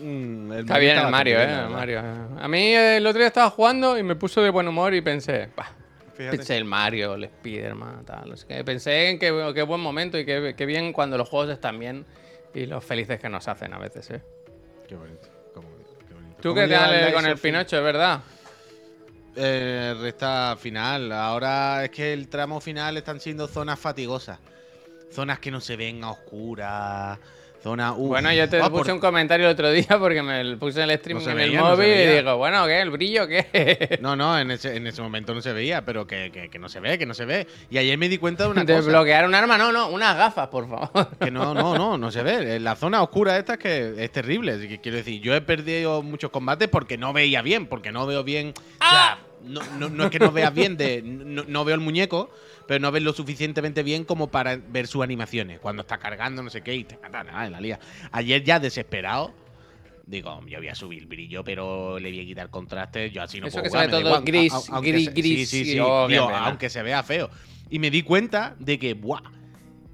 Mm, 0.00 0.52
el 0.52 0.58
Está 0.60 0.78
bien 0.78 0.98
el 0.98 1.08
Mario, 1.08 1.38
eh. 1.40 1.60
el. 1.64 1.68
Mario. 1.70 1.98
eh. 2.00 2.14
A 2.40 2.48
mí 2.48 2.58
eh, 2.74 2.96
el 2.98 3.06
otro 3.06 3.18
día 3.18 3.28
estaba 3.28 3.50
jugando 3.50 3.98
y 3.98 4.02
me 4.02 4.14
puso 4.16 4.40
de 4.42 4.50
buen 4.50 4.68
humor 4.68 4.94
y 4.94 5.00
pensé, 5.00 5.48
"Bah, 5.56 5.70
Fíjate. 6.14 6.36
pensé 6.36 6.56
el 6.56 6.64
Mario, 6.64 7.14
el 7.14 7.24
Spiderman, 7.26 8.04
tal. 8.04 8.36
sé 8.36 8.46
qué. 8.46 8.64
Pensé 8.64 9.10
en 9.10 9.18
qué, 9.18 9.52
qué 9.54 9.62
buen 9.62 9.80
momento 9.80 10.18
y 10.18 10.24
qué, 10.24 10.54
qué 10.56 10.66
bien 10.66 10.92
cuando 10.92 11.16
los 11.18 11.28
juegos 11.28 11.50
están 11.50 11.78
bien 11.78 12.04
y 12.54 12.66
los 12.66 12.84
felices 12.84 13.18
que 13.20 13.28
nos 13.28 13.46
hacen 13.48 13.72
a 13.74 13.78
veces, 13.78 14.10
eh. 14.10 14.22
Qué 14.88 14.94
bonito. 14.94 15.28
cómo- 15.54 15.68
qué 16.08 16.14
bonito. 16.14 16.36
¿Tú 16.40 16.48
¿Cómo 16.50 16.54
qué 16.60 16.66
lleva 16.68 16.80
tal 16.86 16.94
eh, 16.94 17.02
Lies 17.02 17.14
con 17.14 17.26
el? 17.26 17.38
Pinocho, 17.38 17.76
es 17.78 17.82
verdad? 17.82 18.20
Eh, 19.36 19.94
resta 20.00 20.56
final. 20.58 21.12
Ahora 21.12 21.84
es 21.84 21.90
que 21.90 22.12
el 22.12 22.28
tramo 22.28 22.60
final 22.60 22.96
están 22.96 23.20
siendo 23.20 23.46
zonas 23.46 23.78
fatigosas. 23.78 24.38
Zonas 25.12 25.38
que 25.38 25.50
no 25.50 25.60
se 25.60 25.76
ven 25.76 26.02
a 26.04 26.10
oscuras. 26.10 27.18
Bueno, 27.76 28.32
yo 28.32 28.48
te 28.48 28.60
Ah, 28.60 28.70
puse 28.70 28.84
por- 28.84 28.92
un 28.94 29.00
comentario 29.00 29.46
el 29.46 29.52
otro 29.52 29.70
día 29.70 29.86
porque 29.98 30.22
me 30.22 30.56
puse 30.56 30.82
en 30.82 30.90
el 30.90 30.98
stream 30.98 31.22
No 31.22 31.30
en 31.30 31.40
el 31.40 31.54
no 31.54 31.64
móvil 31.64 31.88
y 31.88 32.06
digo, 32.16 32.36
bueno, 32.36 32.66
¿qué? 32.66 32.80
¿El 32.80 32.90
brillo 32.90 33.26
qué? 33.26 33.98
No, 34.00 34.16
no, 34.16 34.38
en 34.38 34.50
ese, 34.50 34.76
en 34.76 34.86
ese 34.86 35.02
momento 35.02 35.34
no 35.34 35.42
se 35.42 35.52
veía, 35.52 35.84
pero 35.84 36.06
que, 36.06 36.30
que- 36.32 36.48
que 36.48 36.58
no 36.58 36.68
se 36.68 36.80
ve, 36.80 36.98
que 36.98 37.06
no 37.06 37.14
se 37.14 37.24
ve. 37.24 37.46
Y 37.70 37.78
ayer 37.78 37.98
me 37.98 38.08
di 38.08 38.18
cuenta 38.18 38.44
de 38.44 38.50
una 38.50 38.62
cosa. 38.62 38.74
Desbloquear 38.74 39.26
un 39.26 39.34
arma, 39.34 39.58
no, 39.58 39.72
no, 39.72 39.88
unas 39.88 40.16
gafas, 40.16 40.48
por 40.48 40.68
favor. 40.68 41.08
Que 41.20 41.30
no, 41.30 41.54
no, 41.54 41.76
no, 41.76 41.98
no 41.98 42.10
se 42.10 42.22
ve. 42.22 42.60
La 42.60 42.76
zona 42.76 43.02
oscura 43.02 43.36
esta 43.38 43.54
es 43.54 43.58
que 43.58 43.94
es 44.04 44.12
terrible. 44.12 44.52
Así 44.52 44.68
que 44.68 44.80
quiero 44.80 44.96
decir, 44.98 45.20
yo 45.20 45.34
he 45.34 45.40
perdido 45.40 46.02
muchos 46.02 46.30
combates 46.30 46.68
porque 46.68 46.96
no 46.98 47.12
veía 47.12 47.42
bien, 47.42 47.66
porque 47.66 47.92
no 47.92 48.06
veo 48.06 48.24
bien. 48.24 48.54
O 48.80 48.88
sea, 48.88 49.18
no, 49.44 49.60
no- 49.78 49.88
no 49.88 50.04
es 50.04 50.10
que 50.10 50.18
no 50.18 50.32
veas 50.32 50.52
bien 50.54 50.76
de. 50.76 51.02
No, 51.02 51.44
no 51.46 51.64
veo 51.64 51.74
el 51.74 51.80
muñeco, 51.80 52.30
pero 52.68 52.80
no 52.80 52.92
ves 52.92 53.02
lo 53.02 53.14
suficientemente 53.14 53.82
bien 53.82 54.04
como 54.04 54.28
para 54.28 54.56
ver 54.56 54.86
sus 54.86 55.02
animaciones. 55.02 55.58
Cuando 55.58 55.80
está 55.80 55.96
cargando, 55.96 56.42
no 56.42 56.50
sé 56.50 56.60
qué, 56.60 56.74
y 56.74 56.84
te 56.84 56.98
nada 57.10 57.46
en 57.46 57.52
la 57.52 57.60
lía. 57.62 57.80
Ayer 58.12 58.44
ya 58.44 58.60
desesperado. 58.60 59.32
Digo, 60.04 60.40
yo 60.46 60.58
voy 60.58 60.68
a 60.68 60.74
subir 60.74 60.98
el 61.00 61.06
brillo, 61.06 61.42
pero 61.42 61.98
le 61.98 62.10
voy 62.10 62.20
a 62.20 62.24
quitar 62.26 62.50
contraste. 62.50 63.10
Yo 63.10 63.22
así 63.22 63.40
no 63.40 63.46
Eso 63.46 63.62
puedo 63.62 63.64
que 63.64 63.70
se 63.70 63.76
ve 63.78 63.88
todo 63.88 64.22
gris, 64.22 64.52
A- 64.52 64.56
a- 64.56 64.62
aunque 64.76 64.92
gris, 64.92 65.04
se- 65.06 65.10
gris, 65.12 65.48
Sí, 65.48 65.64
sí, 65.64 65.72
sí. 65.72 65.78
oh, 65.80 66.06
Digo, 66.08 66.28
aunque 66.28 66.68
se 66.68 66.82
vea 66.82 67.02
feo. 67.02 67.30
Y 67.70 67.78
me 67.78 67.90
di 67.90 68.02
cuenta 68.02 68.54
de 68.58 68.78
que, 68.78 68.92
¡buah! 68.92 69.22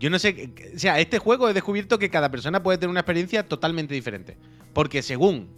Yo 0.01 0.11
no 0.11 0.19
sé, 0.19 0.51
o 0.75 0.79
sea, 0.79 0.99
este 0.99 1.19
juego 1.21 1.49
he 1.49 1.55
descubierto 1.55 2.01
que 2.01 2.11
cada 2.11 2.29
persona 2.29 2.61
puede 2.61 2.79
tener 2.79 2.91
una 2.91 3.01
experiencia 3.01 3.47
totalmente 3.49 3.95
diferente. 3.95 4.37
Porque 4.73 5.01
según 5.03 5.49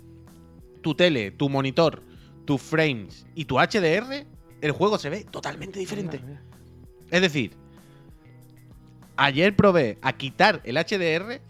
tu 0.82 0.94
tele, 0.94 1.30
tu 1.30 1.48
monitor, 1.48 2.02
tus 2.44 2.60
frames 2.60 3.26
y 3.34 3.46
tu 3.46 3.56
HDR, 3.58 4.26
el 4.60 4.70
juego 4.72 4.98
se 4.98 5.08
ve 5.08 5.24
totalmente 5.30 5.78
diferente. 5.78 6.20
Es 7.10 7.20
decir, 7.20 7.52
ayer 9.16 9.54
probé 9.54 9.98
a 10.02 10.12
quitar 10.12 10.60
el 10.64 10.76
HDR. 10.76 11.40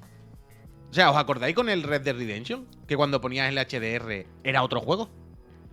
O 0.90 0.94
sea, 0.94 1.10
¿os 1.10 1.16
acordáis 1.16 1.54
con 1.54 1.68
el 1.68 1.82
Red 1.82 2.02
Dead 2.02 2.16
Redemption? 2.16 2.66
Que 2.86 2.96
cuando 2.96 3.20
ponías 3.20 3.48
el 3.48 3.56
HDR 3.56 4.26
era 4.44 4.62
otro 4.62 4.80
juego. 4.80 5.10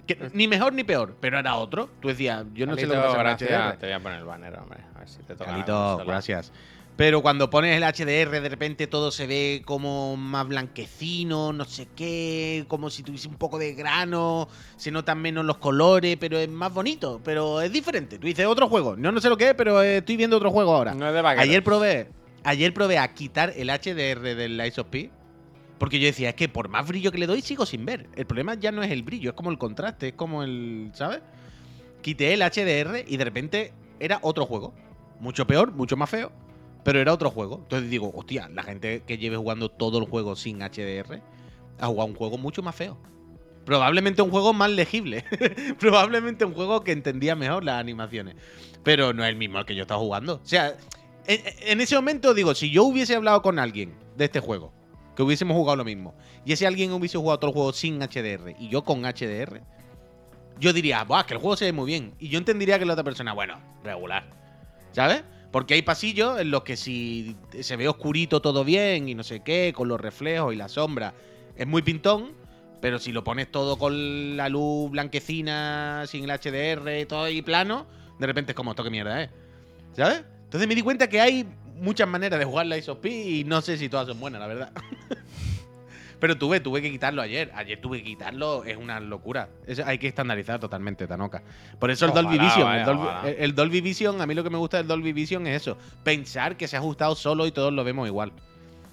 Que, 0.07 0.29
ni 0.33 0.47
mejor 0.47 0.73
ni 0.73 0.83
peor, 0.83 1.15
pero 1.21 1.39
era 1.39 1.55
otro. 1.55 1.89
Tú 2.01 2.09
decías, 2.09 2.45
yo 2.53 2.65
no 2.65 2.75
sé 2.75 2.87
lo 2.87 2.93
que 2.93 2.99
pasa 2.99 3.15
con 3.15 3.19
gracias. 3.19 3.49
HDR. 3.49 3.77
Te 3.77 3.85
voy 3.85 3.93
a 3.93 3.99
poner 3.99 4.19
el 4.19 4.25
banner, 4.25 4.59
hombre. 4.59 4.79
A 4.95 4.99
ver 4.99 5.07
si 5.07 5.23
te 5.23 5.35
toca. 5.35 5.53
consola. 5.53 6.03
gracias. 6.03 6.51
Pero 6.95 7.23
cuando 7.23 7.49
pones 7.49 7.75
el 7.75 7.83
HDR, 7.83 8.39
de 8.39 8.49
repente 8.49 8.85
todo 8.85 9.09
se 9.09 9.25
ve 9.25 9.63
como 9.65 10.15
más 10.15 10.47
blanquecino, 10.47 11.51
no 11.51 11.65
sé 11.65 11.87
qué, 11.95 12.65
como 12.67 12.91
si 12.91 13.01
tuviese 13.01 13.27
un 13.27 13.35
poco 13.35 13.57
de 13.57 13.73
grano, 13.73 14.47
se 14.75 14.91
notan 14.91 15.19
menos 15.19 15.43
los 15.43 15.57
colores, 15.57 16.17
pero 16.19 16.37
es 16.37 16.49
más 16.49 16.71
bonito, 16.71 17.19
pero 17.23 17.61
es 17.61 17.71
diferente. 17.71 18.19
Tú 18.19 18.27
dices 18.27 18.45
otro 18.45 18.69
juego, 18.69 18.95
no, 18.95 19.11
no 19.11 19.19
sé 19.19 19.29
lo 19.29 19.37
que 19.37 19.49
es, 19.49 19.53
pero 19.55 19.81
eh, 19.81 19.97
estoy 19.97 20.17
viendo 20.17 20.37
otro 20.37 20.51
juego 20.51 20.75
ahora. 20.75 20.93
No 20.93 21.07
es 21.07 21.13
de 21.15 21.21
vaqueros. 21.23 21.49
Ayer 21.49 21.63
probé, 21.63 22.09
ayer 22.43 22.73
probé 22.75 22.99
a 22.99 23.11
quitar 23.11 23.53
el 23.55 23.69
HDR 23.69 24.35
del 24.35 24.57
Lies 24.57 24.77
of 24.77 24.87
P. 24.87 25.09
Porque 25.79 25.99
yo 25.99 26.05
decía, 26.05 26.29
es 26.29 26.35
que 26.35 26.47
por 26.47 26.69
más 26.69 26.87
brillo 26.87 27.11
que 27.11 27.17
le 27.17 27.27
doy, 27.27 27.41
sigo 27.41 27.65
sin 27.65 27.85
ver. 27.85 28.07
El 28.15 28.25
problema 28.25 28.53
ya 28.53 28.71
no 28.71 28.83
es 28.83 28.91
el 28.91 29.03
brillo, 29.03 29.31
es 29.31 29.35
como 29.35 29.49
el 29.49 29.57
contraste, 29.57 30.09
es 30.09 30.13
como 30.13 30.43
el. 30.43 30.91
¿Sabes? 30.93 31.21
Quité 32.01 32.33
el 32.33 32.41
HDR 32.41 33.03
y 33.05 33.17
de 33.17 33.23
repente 33.25 33.73
era 33.99 34.19
otro 34.21 34.45
juego. 34.45 34.73
Mucho 35.19 35.45
peor, 35.47 35.73
mucho 35.73 35.97
más 35.97 36.09
feo, 36.09 36.31
pero 36.83 36.99
era 36.99 37.13
otro 37.13 37.29
juego. 37.29 37.59
Entonces 37.63 37.89
digo, 37.89 38.11
hostia, 38.13 38.49
la 38.49 38.63
gente 38.63 39.03
que 39.05 39.17
lleve 39.17 39.37
jugando 39.37 39.69
todo 39.69 39.99
el 39.99 40.05
juego 40.05 40.35
sin 40.35 40.59
HDR 40.59 41.21
ha 41.79 41.87
jugado 41.87 42.09
un 42.09 42.15
juego 42.15 42.37
mucho 42.37 42.61
más 42.61 42.75
feo. 42.75 42.97
Probablemente 43.65 44.21
un 44.21 44.29
juego 44.29 44.53
más 44.53 44.69
legible. 44.69 45.23
Probablemente 45.79 46.45
un 46.45 46.53
juego 46.53 46.83
que 46.83 46.91
entendía 46.91 47.35
mejor 47.35 47.63
las 47.63 47.79
animaciones. 47.79 48.35
Pero 48.83 49.13
no 49.13 49.23
es 49.23 49.29
el 49.29 49.37
mismo 49.37 49.57
al 49.57 49.65
que 49.65 49.75
yo 49.75 49.83
estaba 49.83 50.01
jugando. 50.01 50.41
O 50.43 50.45
sea, 50.45 50.75
en, 51.25 51.41
en 51.61 51.81
ese 51.81 51.95
momento 51.95 52.33
digo, 52.33 52.53
si 52.53 52.69
yo 52.69 52.83
hubiese 52.83 53.15
hablado 53.15 53.41
con 53.41 53.59
alguien 53.59 53.95
de 54.17 54.25
este 54.25 54.41
juego, 54.41 54.73
que 55.15 55.23
hubiésemos 55.23 55.55
jugado 55.55 55.77
lo 55.77 55.85
mismo, 55.85 56.15
y 56.45 56.53
ese 56.53 56.67
alguien 56.67 56.91
hubiese 56.91 57.17
jugado 57.17 57.35
otro 57.35 57.51
juego 57.53 57.71
sin 57.71 57.99
HDR 57.99 58.55
y 58.59 58.67
yo 58.67 58.83
con 58.83 59.03
HDR, 59.03 59.61
yo 60.59 60.73
diría, 60.73 61.03
Buah, 61.03 61.25
que 61.25 61.33
el 61.33 61.39
juego 61.39 61.55
se 61.55 61.65
ve 61.65 61.73
muy 61.73 61.85
bien. 61.85 62.13
Y 62.19 62.29
yo 62.29 62.37
entendería 62.37 62.77
que 62.77 62.85
la 62.85 62.93
otra 62.93 63.03
persona, 63.03 63.33
bueno, 63.33 63.59
regular. 63.83 64.29
¿Sabes? 64.91 65.23
Porque 65.53 65.75
hay 65.75 65.83
pasillos 65.83 66.39
en 66.39 66.49
los 66.49 66.63
que 66.63 66.75
si 66.75 67.35
se 67.61 67.75
ve 67.75 67.87
oscurito 67.87 68.41
todo 68.41 68.63
bien 68.63 69.07
y 69.07 69.13
no 69.13 69.21
sé 69.21 69.41
qué, 69.41 69.71
con 69.71 69.87
los 69.87 70.01
reflejos 70.01 70.51
y 70.51 70.57
la 70.57 70.67
sombra, 70.67 71.13
es 71.55 71.67
muy 71.67 71.83
pintón. 71.83 72.31
Pero 72.81 72.97
si 72.97 73.11
lo 73.11 73.23
pones 73.23 73.51
todo 73.51 73.77
con 73.77 74.35
la 74.35 74.49
luz 74.49 74.89
blanquecina, 74.89 76.05
sin 76.07 76.27
el 76.27 76.31
HDR, 76.31 77.07
todo 77.07 77.25
ahí 77.25 77.43
plano, 77.43 77.85
de 78.17 78.25
repente 78.25 78.53
es 78.53 78.55
como, 78.55 78.71
esto 78.71 78.83
qué 78.83 78.89
mierda 78.89 79.21
es. 79.21 79.29
¿Sabes? 79.95 80.23
Entonces 80.45 80.67
me 80.67 80.73
di 80.73 80.81
cuenta 80.81 81.07
que 81.07 81.21
hay 81.21 81.47
muchas 81.75 82.07
maneras 82.07 82.39
de 82.39 82.45
jugar 82.45 82.65
la 82.65 82.75
ISOP 82.79 83.05
y 83.05 83.43
no 83.43 83.61
sé 83.61 83.77
si 83.77 83.89
todas 83.89 84.07
son 84.07 84.19
buenas, 84.19 84.41
la 84.41 84.47
verdad. 84.47 84.71
Pero 86.23 86.37
tuve, 86.37 86.61
tuve 86.61 86.81
que 86.81 86.89
quitarlo 86.89 87.21
ayer. 87.21 87.51
Ayer 87.53 87.81
tuve 87.81 87.97
que 87.97 88.05
quitarlo, 88.05 88.63
es 88.63 88.77
una 88.77 89.01
locura. 89.01 89.49
Eso 89.67 89.83
hay 89.85 89.97
que 89.97 90.07
estandarizar 90.07 90.57
totalmente, 90.57 91.05
Tanoka. 91.05 91.43
Por 91.79 91.91
eso 91.91 92.05
el 92.05 92.11
Ojalá, 92.11 92.29
Dolby 92.29 92.39
Vision. 92.45 92.63
vaya, 92.63 92.79
el, 92.79 92.85
Dolby, 93.55 93.69
el- 93.69 93.75
el 93.75 93.81
Vision, 93.81 94.21
a 94.21 94.25
mí 94.25 94.33
lo 94.33 94.41
que 94.41 94.49
me 94.49 94.57
gusta 94.57 94.77
del 94.77 94.87
Dolby 94.87 95.11
Vision 95.11 95.45
es 95.47 95.61
eso. 95.63 95.77
Pensar 96.01 96.55
que 96.55 96.69
se 96.69 96.77
ha 96.77 96.79
ajustado 96.79 97.13
solo 97.15 97.45
y 97.45 97.51
todos 97.51 97.73
lo 97.73 97.83
vemos 97.83 98.07
igual. 98.07 98.31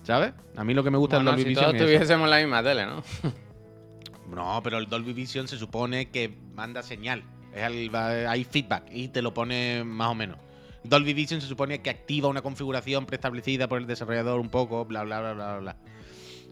¿Sabes? 0.03 0.33
A 0.57 0.64
mí 0.64 0.75
lo 0.75 0.83
que 0.83 0.90
me 0.90 0.99
gusta 0.99 1.19
Bueno, 1.19 1.31
del 1.31 1.37
Dolby 1.37 1.43
si 1.45 1.49
Vision 1.51 1.64
todos 1.66 1.75
es 1.77 1.81
eso. 1.83 1.87
tuviésemos 1.99 2.29
la 2.29 2.38
misma 2.38 2.62
tele, 2.64 2.85
¿no? 2.87 3.05
No, 4.35 4.61
pero 4.64 4.79
el 4.79 4.87
Dolby 4.88 5.12
Vision 5.12 5.47
se 5.47 5.57
supone 5.57 6.11
que 6.11 6.37
manda 6.57 6.83
señal. 6.83 7.23
Es 7.55 7.62
va- 7.95 8.29
hay 8.29 8.43
feedback 8.43 8.87
y 8.90 9.07
te 9.07 9.23
lo 9.23 9.33
pone 9.33 9.85
más 9.85 10.09
o 10.09 10.16
menos. 10.16 10.37
Dolby 10.83 11.14
Vision 11.14 11.40
se 11.40 11.47
supone 11.47 11.81
que 11.81 11.90
activa 11.90 12.27
una 12.29 12.43
configuración 12.43 13.07
preestablecida 13.07 13.69
por 13.69 13.79
el 13.79 13.87
desarrollador 13.87 14.40
un 14.40 14.49
poco, 14.49 14.85
bla, 14.85 15.05
bla, 15.05 15.21
bla, 15.21 15.33
bla, 15.35 15.59
bla. 15.59 15.77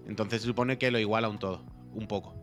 Entonces 0.08 0.40
se 0.40 0.48
supone 0.48 0.78
que 0.78 0.90
lo 0.90 0.98
iguala 0.98 1.28
un 1.28 1.38
todo, 1.38 1.62
un 1.92 2.08
poco. 2.08 2.34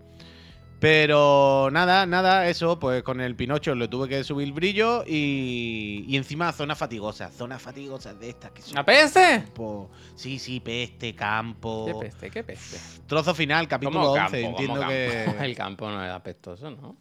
Pero 0.80 1.70
nada, 1.72 2.06
nada, 2.06 2.48
eso, 2.48 2.78
pues 2.80 3.02
con 3.02 3.22
el 3.22 3.36
Pinocho 3.36 3.74
le 3.76 3.88
tuve 3.88 4.10
que 4.10 4.24
subir 4.24 4.52
brillo 4.52 5.04
y, 5.08 6.06
y 6.08 6.18
encima 6.18 6.52
zonas 6.52 6.78
fatigosas, 6.78 7.34
zonas 7.34 7.62
fatigosas 7.62 8.20
de 8.20 8.30
estas 8.30 8.52
que 8.52 8.62
son... 8.62 8.76
¿La 8.76 8.86
peste? 8.86 9.44
campo. 9.46 9.90
Sí, 10.16 10.38
sí, 10.38 10.60
peste, 10.60 11.16
campo. 11.16 11.86
¿Qué 11.88 11.94
peste? 11.96 12.30
¿Qué 12.30 12.44
peste? 12.44 12.78
Trozo 13.08 13.34
final, 13.34 13.68
capítulo 13.68 14.00
¿Cómo 14.00 14.12
11. 14.12 14.20
campo? 14.20 14.38
¿Cómo 14.38 14.50
Entiendo 14.50 14.80
campo? 14.82 14.90
que... 14.90 15.46
El 15.46 15.56
campo 15.56 15.90
no 15.90 16.04
era 16.04 16.16
apestoso, 16.16 16.70
¿no? 16.70 16.98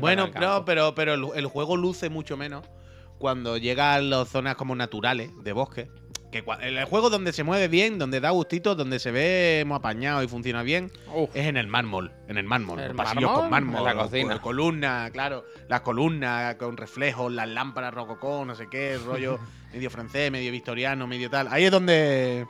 Bueno, 0.00 0.26
no, 0.26 0.32
campo? 0.32 0.64
pero, 0.66 0.94
pero 0.94 1.14
el, 1.14 1.24
el 1.34 1.46
juego 1.46 1.76
luce 1.76 2.10
mucho 2.10 2.36
menos 2.36 2.68
cuando 3.18 3.56
llega 3.56 3.94
a 3.94 4.00
las 4.00 4.28
zonas 4.28 4.56
como 4.56 4.76
naturales 4.76 5.30
de 5.42 5.52
bosque. 5.52 5.88
Que 6.42 6.68
el 6.68 6.84
juego 6.84 7.10
donde 7.10 7.32
se 7.32 7.44
mueve 7.44 7.68
bien, 7.68 7.98
donde 7.98 8.20
da 8.20 8.30
gustito, 8.30 8.74
donde 8.74 8.98
se 8.98 9.10
ve 9.10 9.64
muy 9.66 9.76
apañado 9.76 10.22
y 10.22 10.28
funciona 10.28 10.62
bien, 10.62 10.90
Uf, 11.14 11.30
es 11.34 11.46
en 11.46 11.56
el 11.56 11.66
mármol. 11.66 12.12
En 12.28 12.38
el 12.38 12.44
mármol. 12.44 12.80
¿El 12.80 12.88
los 12.88 12.96
pasillos 12.96 13.30
con 13.30 13.50
mármol? 13.50 13.78
En 13.78 13.84
la 13.84 13.94
cocina. 13.94 14.40
columnas, 14.40 15.10
claro. 15.10 15.44
Las 15.68 15.80
columnas 15.80 16.56
con 16.56 16.76
reflejos, 16.76 17.32
las 17.32 17.48
lámparas 17.48 17.94
rococó, 17.94 18.44
no 18.44 18.54
sé 18.54 18.68
qué, 18.70 18.98
rollo 18.98 19.38
medio 19.72 19.90
francés, 19.90 20.30
medio 20.30 20.52
victoriano, 20.52 21.06
medio 21.06 21.30
tal. 21.30 21.48
Ahí 21.50 21.64
es 21.64 21.70
donde. 21.70 22.46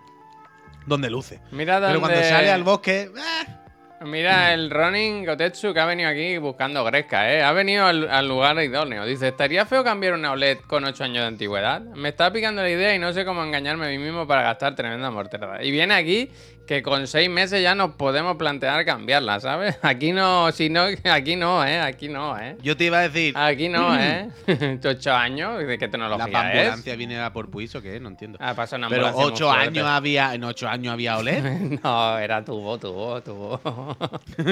donde 0.87 1.11
luce. 1.11 1.41
mira 1.51 1.81
Pero 1.81 2.01
cuando 2.01 2.21
sale 2.23 2.51
al 2.51 2.65
bosque. 2.65 3.11
¡ah! 3.17 3.66
Mira, 4.05 4.53
el 4.53 4.71
Ronin 4.71 5.25
Gotetsu 5.25 5.73
que 5.73 5.81
ha 5.81 5.87
venido 5.87 6.11
aquí 6.11 6.37
buscando 6.37 6.85
Gresca, 6.85 7.33
¿eh? 7.33 7.43
Ha 7.43 7.53
venido 7.53 7.87
al, 7.87 8.09
al 8.11 8.29
lugar 8.29 8.63
idóneo. 8.63 9.07
Dice, 9.07 9.29
¿estaría 9.29 9.65
feo 9.65 9.83
cambiar 9.83 10.13
una 10.13 10.33
OLED 10.33 10.59
con 10.67 10.85
8 10.85 11.05
años 11.05 11.23
de 11.23 11.29
antigüedad? 11.29 11.81
Me 11.81 12.11
está 12.11 12.31
picando 12.31 12.61
la 12.61 12.69
idea 12.69 12.95
y 12.95 12.99
no 12.99 13.13
sé 13.15 13.25
cómo 13.25 13.43
engañarme 13.43 13.87
a 13.87 13.89
mí 13.89 13.99
mismo 13.99 14.27
para 14.27 14.43
gastar 14.43 14.75
tremenda 14.75 15.11
mortera. 15.11 15.65
Y 15.65 15.71
viene 15.71 15.95
aquí 15.95 16.31
que 16.67 16.83
con 16.83 17.07
6 17.07 17.31
meses 17.31 17.63
ya 17.63 17.75
nos 17.75 17.93
podemos 17.93 18.37
plantear 18.37 18.85
cambiarla, 18.85 19.41
¿sabes? 19.41 19.79
Aquí 19.83 20.13
no, 20.13 20.51
si 20.53 20.69
no, 20.69 20.85
aquí 21.05 21.37
no, 21.37 21.65
¿eh? 21.65 21.79
Aquí 21.81 22.09
no, 22.09 22.39
¿eh? 22.39 22.57
Yo 22.63 22.77
te 22.77 22.85
iba 22.85 22.99
a 22.99 23.09
decir. 23.09 23.37
Aquí 23.39 23.69
no, 23.69 23.97
¿eh? 23.99 24.29
8 24.85 25.13
años, 25.15 25.59
¿de 25.59 25.79
qué 25.79 25.87
¿La 25.87 25.91
tecnología 25.91 26.27
es? 26.53 26.59
ambulancia 26.59 26.97
viene 26.97 27.21
a 27.21 27.33
por 27.33 27.49
Puiso? 27.51 27.81
¿Qué? 27.81 27.99
No 28.01 28.09
entiendo. 28.09 28.39
Ah, 28.41 28.55
pasa 28.55 28.77
una 28.77 28.89
Pero 28.89 29.07
ambulancia 29.07 29.35
ocho 29.35 29.49
fuerte. 29.51 29.79
años 29.79 29.89
había, 29.89 30.35
en 30.35 30.45
ocho 30.45 30.69
años 30.69 30.93
había 30.93 31.17
OLED. 31.19 31.79
No, 31.83 32.19
era 32.19 32.45
tubo, 32.45 32.79
tubo, 32.79 33.21
tubo. 33.23 33.61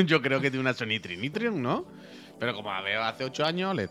Yo 0.07 0.23
creo 0.23 0.41
que 0.41 0.51
tiene 0.51 0.61
una 0.63 0.73
Sony 0.75 1.01
Trinitrium, 1.03 1.61
¿no? 1.61 1.85
Pero 2.39 2.55
como 2.55 2.73
la 2.73 2.81
veo 2.81 3.03
hace 3.03 3.25
ocho 3.25 3.45
años, 3.45 3.71
OLED. 3.73 3.91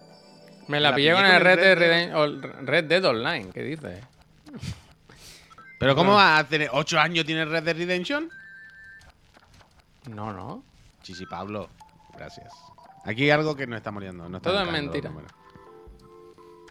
Me 0.67 0.79
la, 0.79 0.91
La 0.91 0.95
pillé 0.95 1.11
pillé 1.11 1.21
con 1.23 1.31
el 1.35 1.41
Red 1.41 1.77
Red 1.77 2.15
o- 2.15 2.41
Red 2.65 2.83
Dead 2.85 3.03
Online, 3.05 3.49
¿qué 3.53 3.63
dices? 3.63 3.99
Pero 5.83 5.95
¿cómo 5.97 6.13
va 6.13 6.37
a 6.37 6.47
tener 6.47 6.69
ocho 6.71 6.97
años 6.97 7.25
tiene 7.25 7.43
Red 7.43 7.63
Dead 7.63 7.75
Redemption? 7.75 8.29
No, 10.09 10.31
no. 10.31 10.63
Sí, 11.01 11.13
Pablo. 11.25 11.69
Gracias. 12.15 12.53
Aquí 13.05 13.23
hay 13.23 13.31
algo 13.31 13.53
que 13.55 13.67
no 13.67 13.75
está 13.75 13.91
muriendo. 13.91 14.29
No 14.29 14.37
está 14.37 14.49
Todo 14.49 14.61
es 14.63 14.71
mentira. 14.71 15.11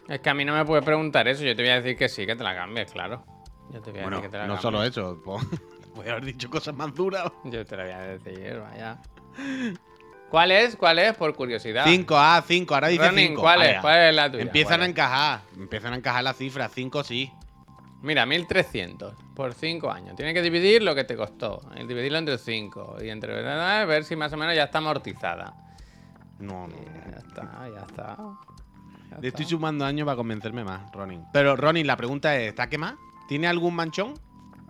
Es 0.09 0.19
que 0.19 0.29
a 0.29 0.33
mí 0.33 0.43
no 0.43 0.55
me 0.55 0.65
puedes 0.65 0.83
preguntar 0.83 1.27
eso. 1.27 1.43
Yo 1.43 1.55
te 1.55 1.61
voy 1.61 1.69
a 1.71 1.75
decir 1.81 1.95
que 1.95 2.09
sí, 2.09 2.25
que 2.25 2.35
te 2.35 2.43
la 2.43 2.55
cambies, 2.55 2.91
claro. 2.91 3.23
Yo 3.71 3.81
te 3.81 3.91
voy 3.91 3.99
a 3.99 4.03
Bueno, 4.03 4.17
decir 4.17 4.31
que 4.31 4.31
te 4.31 4.37
la 4.39 4.47
no 4.47 4.55
cambies. 4.55 4.61
solo 4.61 4.83
eso. 4.83 5.21
po- 5.23 5.39
Puede 5.95 6.09
haber 6.09 6.25
dicho 6.25 6.49
cosas 6.49 6.73
más 6.75 6.93
duras. 6.95 7.31
Yo 7.43 7.63
te 7.67 7.77
lo 7.77 7.83
voy 7.83 7.91
a 7.91 7.99
decir, 7.99 8.59
vaya. 8.59 8.97
¿Cuál 10.31 10.51
es? 10.51 10.75
¿Cuál 10.75 10.97
es? 10.97 11.15
Por 11.15 11.35
curiosidad. 11.35 11.85
5A, 11.85 12.43
5. 12.47 12.73
Ahora 12.73 12.87
dice 12.87 13.05
Ronin, 13.07 13.27
5. 13.27 13.41
¿cuál 13.41 13.61
es? 13.61 13.79
¿Cuál 13.79 13.99
es 14.09 14.15
la 14.15 14.31
tuya? 14.31 14.41
Empiezan 14.43 14.77
¿Cuál 14.79 14.81
a 14.81 14.85
encajar. 14.87 15.41
Empiezan 15.55 15.93
a 15.93 15.97
encajar 15.97 16.23
las 16.23 16.35
cifras. 16.35 16.71
5 16.73 17.03
sí. 17.03 17.31
Mira, 18.03 18.25
1300 18.25 19.15
por 19.33 19.53
5 19.53 19.89
años. 19.89 20.15
Tienes 20.15 20.33
que 20.33 20.41
dividir 20.41 20.83
lo 20.83 20.93
que 20.93 21.05
te 21.05 21.15
costó. 21.15 21.61
Y 21.75 21.85
dividirlo 21.87 22.17
entre 22.17 22.37
5. 22.37 22.97
Y 23.01 23.09
entre. 23.09 23.49
A 23.49 23.85
ver 23.85 24.03
si 24.03 24.15
más 24.17 24.31
o 24.33 24.37
menos 24.37 24.53
ya 24.55 24.65
está 24.65 24.79
amortizada. 24.79 25.53
No, 26.39 26.67
no. 26.67 26.75
Ya 26.75 27.17
está, 27.17 27.69
ya 27.73 27.79
está. 27.79 28.17
Ya 29.09 29.17
Le 29.21 29.27
estoy 29.29 29.43
está. 29.45 29.55
sumando 29.55 29.85
años 29.85 30.05
para 30.05 30.17
convencerme 30.17 30.65
más, 30.65 30.91
Ronin. 30.91 31.23
Pero, 31.31 31.55
Ronin, 31.55 31.87
la 31.87 31.95
pregunta 31.95 32.35
es: 32.35 32.49
¿está 32.49 32.67
quemada? 32.67 32.97
¿Tiene 33.29 33.47
algún 33.47 33.73
manchón? 33.73 34.15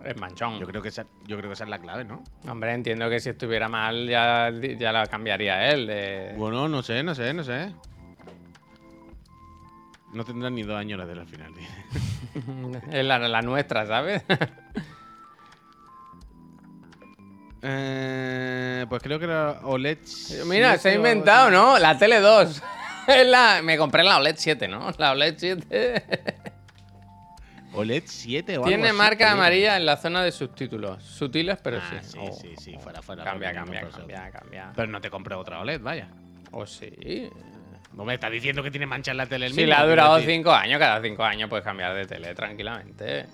Es 0.04 0.16
manchón. 0.20 0.60
Yo 0.60 0.66
creo 0.66 0.80
que 0.80 0.88
esa, 0.90 1.06
yo 1.26 1.36
creo 1.36 1.48
que 1.50 1.54
esa 1.54 1.64
es 1.64 1.70
la 1.70 1.80
clave, 1.80 2.04
¿no? 2.04 2.22
Hombre, 2.46 2.72
entiendo 2.72 3.10
que 3.10 3.18
si 3.18 3.30
estuviera 3.30 3.68
mal 3.68 4.06
ya, 4.06 4.50
ya 4.78 4.92
la 4.92 5.06
cambiaría 5.08 5.70
él. 5.70 6.36
Bueno, 6.36 6.68
no 6.68 6.82
sé, 6.82 7.02
no 7.02 7.14
sé, 7.16 7.34
no 7.34 7.42
sé. 7.42 7.72
No 10.12 10.24
tendrán 10.24 10.54
ni 10.54 10.62
dos 10.62 10.76
años 10.76 10.98
las 10.98 11.08
de 11.08 11.14
la 11.16 11.24
final. 11.26 11.52
es 12.90 13.04
la, 13.04 13.18
la 13.18 13.42
nuestra, 13.42 13.86
¿sabes? 13.86 14.22
eh, 17.62 18.86
pues 18.88 19.02
creo 19.02 19.18
que 19.18 19.24
era 19.24 19.60
OLED. 19.62 19.98
Mira, 20.46 20.72
se 20.78 20.90
ha 20.90 20.92
7 20.92 20.92
o 20.92 20.96
inventado, 20.96 21.50
¿no? 21.50 21.78
La 21.78 21.96
Tele 21.98 22.20
2. 22.20 22.62
Es 23.06 23.26
la... 23.26 23.60
Me 23.62 23.76
compré 23.76 24.02
la 24.02 24.16
OLED 24.16 24.36
7, 24.38 24.66
¿no? 24.66 24.88
La 24.96 25.12
OLED 25.12 25.34
7. 25.36 26.04
así. 26.06 26.16
OLED 27.74 28.04
7 28.06 28.52
o 28.52 28.54
algo 28.54 28.66
Tiene 28.68 28.94
marca 28.94 29.30
amarilla 29.30 29.76
en 29.76 29.84
la 29.84 29.98
zona 29.98 30.22
de 30.22 30.32
subtítulos. 30.32 31.02
Sutiles, 31.02 31.58
pero 31.62 31.80
Ah, 31.82 31.90
sí. 31.90 31.96
sí, 32.12 32.18
Oh, 32.18 32.32
sí, 32.32 32.54
sí, 32.58 32.78
fuera, 32.78 33.02
fuera. 33.02 33.22
Cambia, 33.24 33.52
cambia, 33.52 33.86
cambia, 33.90 34.30
cambia. 34.30 34.72
Pero 34.74 34.88
no 34.88 35.02
te 35.02 35.10
compré 35.10 35.34
otra 35.34 35.60
OLED, 35.60 35.82
vaya. 35.82 36.08
O 36.52 36.64
sí. 36.64 37.28
No 37.96 38.04
me 38.04 38.14
estás 38.14 38.30
diciendo 38.32 38.62
que 38.62 38.70
tiene 38.70 38.86
manchas 38.86 39.12
en 39.12 39.16
la 39.18 39.26
tele 39.26 39.46
el 39.46 39.52
Si 39.52 39.58
mismo, 39.60 39.68
le 39.68 39.74
ha 39.80 39.86
durado. 39.86 40.18
5 40.20 40.52
años, 40.52 40.78
cada 40.78 41.00
5 41.00 41.22
años 41.24 41.48
puedes 41.48 41.64
cambiar 41.64 41.94
de 41.94 42.06
tele 42.06 42.34
tranquilamente. 42.34 43.26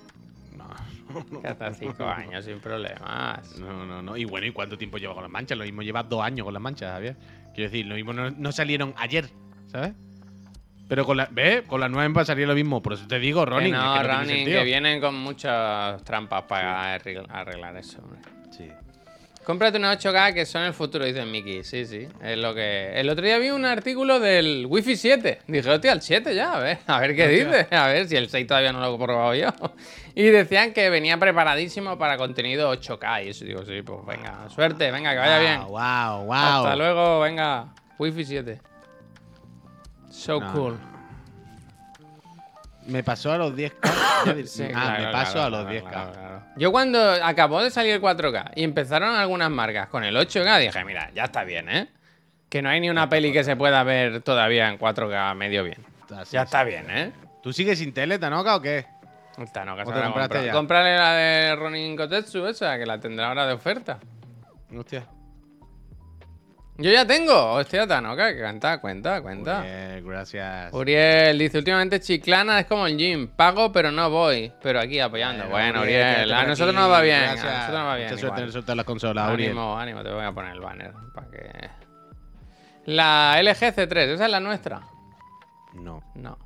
No, 0.56 1.40
Cada 1.42 1.72
5 1.72 2.04
años 2.04 2.44
sin 2.44 2.60
problemas. 2.60 3.56
no, 3.58 3.86
no, 3.86 4.02
no. 4.02 4.16
Y 4.16 4.24
bueno, 4.24 4.46
¿y 4.46 4.52
cuánto 4.52 4.76
tiempo 4.76 4.98
lleva 4.98 5.14
con 5.14 5.22
las 5.22 5.32
manchas? 5.32 5.56
Lo 5.56 5.64
mismo 5.64 5.82
lleva 5.82 6.02
dos 6.02 6.22
años 6.22 6.44
con 6.44 6.52
las 6.54 6.62
manchas, 6.62 6.92
Javier. 6.92 7.16
Quiero 7.54 7.70
decir, 7.70 7.86
lo 7.86 7.94
mismo 7.94 8.12
no, 8.12 8.30
no 8.30 8.52
salieron 8.52 8.94
ayer, 8.96 9.28
¿sabes? 9.66 9.92
Pero 10.88 11.04
con 11.06 11.16
la. 11.16 11.28
¿Ves? 11.30 11.62
Con 11.62 11.80
las 11.80 11.90
nueve 11.90 12.12
pasaría 12.12 12.46
lo 12.46 12.54
mismo. 12.54 12.82
Por 12.82 12.92
eso 12.94 13.06
te 13.06 13.18
digo, 13.18 13.44
Que 13.44 13.50
Ronin. 13.50 13.72
no, 13.72 13.78
es 13.78 13.82
que 13.84 13.88
no 13.88 13.94
tiene 14.02 14.14
Ronin, 14.18 14.36
sentido. 14.36 14.58
que 14.58 14.64
vienen 14.64 15.00
con 15.00 15.14
muchas 15.14 16.02
trampas 16.04 16.42
para 16.42 16.98
arregl- 16.98 17.26
arreglar 17.30 17.76
eso. 17.76 18.02
hombre. 18.02 18.18
Sí. 18.50 18.68
Cómprate 19.50 19.78
una 19.78 19.92
8K 19.98 20.32
que 20.32 20.46
son 20.46 20.62
el 20.62 20.72
futuro, 20.72 21.04
dice 21.04 21.26
Mickey. 21.26 21.64
Sí, 21.64 21.84
sí. 21.84 22.06
Es 22.22 22.38
lo 22.38 22.54
que. 22.54 22.92
El 22.94 23.10
otro 23.10 23.24
día 23.24 23.36
vi 23.38 23.50
un 23.50 23.64
artículo 23.64 24.20
del 24.20 24.64
Wi-Fi 24.68 24.94
7. 24.94 25.40
Dije, 25.48 25.68
hostia, 25.68 25.90
el 25.90 26.00
7 26.02 26.36
ya, 26.36 26.52
a 26.52 26.60
ver, 26.60 26.78
a 26.86 27.00
ver 27.00 27.16
qué 27.16 27.26
dice. 27.26 27.66
A 27.74 27.88
ver 27.88 28.06
si 28.06 28.14
el 28.14 28.28
6 28.28 28.46
todavía 28.46 28.72
no 28.72 28.78
lo 28.78 28.94
he 28.94 28.98
probado 28.98 29.34
yo. 29.34 29.48
Y 30.14 30.22
decían 30.26 30.72
que 30.72 30.88
venía 30.88 31.18
preparadísimo 31.18 31.98
para 31.98 32.16
contenido 32.16 32.72
8K. 32.72 33.24
Y 33.24 33.30
eso 33.30 33.44
digo, 33.44 33.64
sí, 33.64 33.82
pues 33.82 34.06
venga, 34.06 34.48
suerte, 34.50 34.88
venga, 34.92 35.10
que 35.14 35.18
vaya 35.18 35.38
bien. 35.40 35.62
Wow, 35.66 36.26
wow. 36.26 36.32
Hasta 36.32 36.76
luego, 36.76 37.18
venga. 37.18 37.74
Wi-Fi 37.98 38.24
7. 38.24 38.60
So 40.10 40.38
No, 40.38 40.52
cool. 40.52 40.78
Me 42.86 43.02
pasó 43.02 43.32
a 43.32 43.38
los 43.38 43.52
10K. 43.56 43.80
Ya 44.26 44.34
dir- 44.34 44.46
Sí, 44.46 44.62
ah, 44.62 44.68
claro, 44.94 45.06
me 45.06 45.12
paso 45.12 45.32
claro, 45.32 45.46
a 45.46 45.50
los 45.50 45.82
claro, 45.82 46.12
10K. 46.12 46.29
Yo 46.60 46.70
cuando 46.72 47.00
acabó 47.24 47.62
de 47.62 47.70
salir 47.70 47.94
el 47.94 48.02
4K 48.02 48.52
y 48.54 48.64
empezaron 48.64 49.14
algunas 49.14 49.50
marcas 49.50 49.88
con 49.88 50.04
el 50.04 50.14
8K, 50.14 50.60
dije, 50.60 50.84
mira, 50.84 51.10
ya 51.14 51.24
está 51.24 51.42
bien, 51.42 51.70
¿eh? 51.70 51.88
Que 52.50 52.60
no 52.60 52.68
hay 52.68 52.80
ni 52.80 52.90
una 52.90 53.08
peli 53.08 53.32
que 53.32 53.44
se 53.44 53.56
pueda 53.56 53.82
ver 53.82 54.20
todavía 54.20 54.68
en 54.68 54.78
4K 54.78 55.34
medio 55.36 55.64
bien. 55.64 55.78
Así 56.14 56.32
Ya 56.34 56.42
es. 56.42 56.44
está 56.44 56.62
bien, 56.64 56.84
¿eh? 56.90 57.12
¿Tú 57.42 57.54
sigues 57.54 57.78
sin 57.78 57.94
tele, 57.94 58.18
Tanoka, 58.18 58.56
o 58.56 58.60
qué? 58.60 58.84
¿O 59.38 59.42
se 59.42 59.86
la? 60.48 60.52
Cómprale 60.52 60.98
la 60.98 61.12
de 61.14 61.56
Ronin 61.56 61.96
Kotetsu 61.96 62.46
esa, 62.46 62.76
que 62.76 62.84
la 62.84 63.00
tendrá 63.00 63.28
ahora 63.28 63.46
de 63.46 63.54
oferta. 63.54 63.98
Hostia. 64.76 65.06
Yo 66.80 66.90
ya 66.90 67.06
tengo, 67.06 67.52
hostia, 67.52 67.86
Tanoka, 67.86 68.32
que 68.32 68.40
cuenta, 68.40 68.80
cuenta, 68.80 69.20
cuenta. 69.20 69.60
Bien, 69.60 70.02
gracias. 70.06 70.72
Uriel 70.72 71.38
dice, 71.38 71.58
últimamente 71.58 72.00
Chiclana 72.00 72.60
es 72.60 72.66
como 72.66 72.86
el 72.86 72.96
gym, 72.96 73.28
pago 73.28 73.70
pero 73.70 73.90
no 73.92 74.08
voy, 74.08 74.50
pero 74.62 74.80
aquí 74.80 74.98
apoyando. 74.98 75.46
Bueno, 75.48 75.82
Uriel, 75.82 76.32
a 76.32 76.44
nosotros 76.44 76.74
aquí, 76.74 76.82
nos 76.82 76.90
va 76.90 77.00
bien, 77.02 77.20
gracias. 77.20 77.44
a 77.44 77.58
nosotros 77.58 77.78
nos 77.80 77.86
va 77.86 77.96
bien. 77.96 78.08
Mucha 78.08 78.20
suerte 78.20 78.40
igual. 78.42 78.64
en 78.66 78.76
las 78.76 78.86
consolas, 78.86 79.32
Uriel. 79.32 79.50
Ánimo, 79.50 79.78
ánimo, 79.78 80.02
te 80.02 80.10
voy 80.10 80.24
a 80.24 80.32
poner 80.32 80.52
el 80.52 80.60
banner 80.60 80.92
para 81.14 81.26
que... 81.28 81.70
La 82.86 83.38
LG 83.42 83.74
C3, 83.74 83.96
¿esa 84.14 84.24
es 84.24 84.30
la 84.30 84.40
nuestra? 84.40 84.80
No. 85.74 86.02
No. 86.14 86.38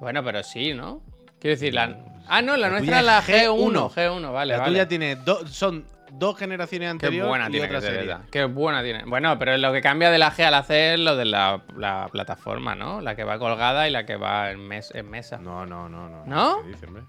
Bueno, 0.00 0.24
pero 0.24 0.42
sí, 0.42 0.74
¿no? 0.74 1.00
Quiero 1.38 1.54
decir, 1.54 1.72
la... 1.74 1.96
Ah, 2.26 2.42
no, 2.42 2.56
la, 2.56 2.68
La 2.68 2.70
nuestra 2.70 2.98
es 2.98 3.04
la 3.04 3.18
es 3.20 3.28
G1. 3.28 3.72
G1. 3.72 3.94
G1, 3.94 4.32
vale, 4.32 4.52
la 4.54 4.58
vale. 4.58 4.72
tuya 4.72 4.88
tiene 4.88 5.14
dos, 5.14 5.48
son 5.48 5.84
dos 6.12 6.38
generaciones 6.38 6.86
Qué 6.86 6.90
anteriores 6.90 7.28
buena 7.28 7.48
y 7.48 7.50
tiene 7.52 7.66
otra 7.66 7.80
que 7.80 7.86
serie. 7.86 8.16
Qué 8.30 8.44
buena 8.44 8.82
tiene. 8.82 9.04
Bueno, 9.04 9.38
pero 9.38 9.56
lo 9.58 9.72
que 9.72 9.80
cambia 9.80 10.10
de 10.10 10.18
la 10.18 10.32
G 10.32 10.44
a 10.44 10.50
la 10.50 10.62
C 10.62 10.94
es 10.94 11.00
lo 11.00 11.16
de 11.16 11.24
la, 11.24 11.62
la 11.76 12.08
plataforma, 12.10 12.74
¿no? 12.74 13.00
La 13.00 13.14
que 13.16 13.24
va 13.24 13.38
colgada 13.38 13.86
y 13.88 13.90
la 13.90 14.06
que 14.06 14.16
va 14.16 14.50
en, 14.50 14.66
mes- 14.66 14.92
en 14.94 15.08
mesa. 15.10 15.38
No, 15.38 15.66
no, 15.66 15.88
no, 15.88 16.08
no. 16.08 16.24
¿No? 16.26 16.62
¿Qué 16.80 16.86
hombre? 16.86 17.02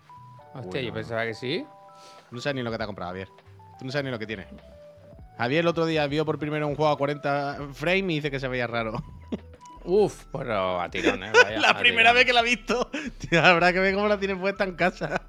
Hostia, 0.53 0.79
Uy, 0.79 0.85
yo 0.87 0.91
no. 0.91 0.95
pensaba 0.95 1.25
que 1.25 1.33
sí. 1.33 1.65
No 2.31 2.41
sabes 2.41 2.55
ni 2.55 2.63
lo 2.63 2.71
que 2.71 2.77
te 2.77 2.83
ha 2.83 2.87
comprado, 2.87 3.11
Javier. 3.11 3.27
Tú 3.79 3.85
no 3.85 3.91
sabes 3.91 4.05
ni 4.05 4.11
lo 4.11 4.19
que 4.19 4.27
tiene. 4.27 4.47
Javier 5.37 5.61
el 5.61 5.67
otro 5.67 5.85
día 5.85 6.07
vio 6.07 6.25
por 6.25 6.39
primero 6.39 6.67
un 6.67 6.75
juego 6.75 6.91
a 6.91 6.97
40 6.97 7.69
frames 7.73 8.03
y 8.03 8.15
dice 8.15 8.31
que 8.31 8.39
se 8.39 8.47
veía 8.47 8.65
raro. 8.67 8.93
Uf, 9.85 10.25
pero 10.33 10.81
a 10.81 10.89
tirones, 10.89 11.31
vaya. 11.31 11.59
la 11.61 11.69
a 11.69 11.77
primera 11.77 12.11
vez 12.11 12.25
que 12.25 12.33
la 12.33 12.41
he 12.41 12.43
visto. 12.43 12.89
Tío, 13.29 13.41
habrá 13.45 13.71
que 13.71 13.79
ver 13.79 13.93
cómo 13.93 14.07
la 14.07 14.17
tiene 14.19 14.35
puesta 14.35 14.63
en 14.65 14.75
casa. 14.75 15.21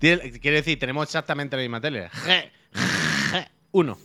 Quiere 0.00 0.56
decir, 0.56 0.78
tenemos 0.78 1.04
exactamente 1.04 1.56
la 1.56 1.62
misma 1.62 1.80
tele. 1.80 2.10
Uno. 3.72 3.98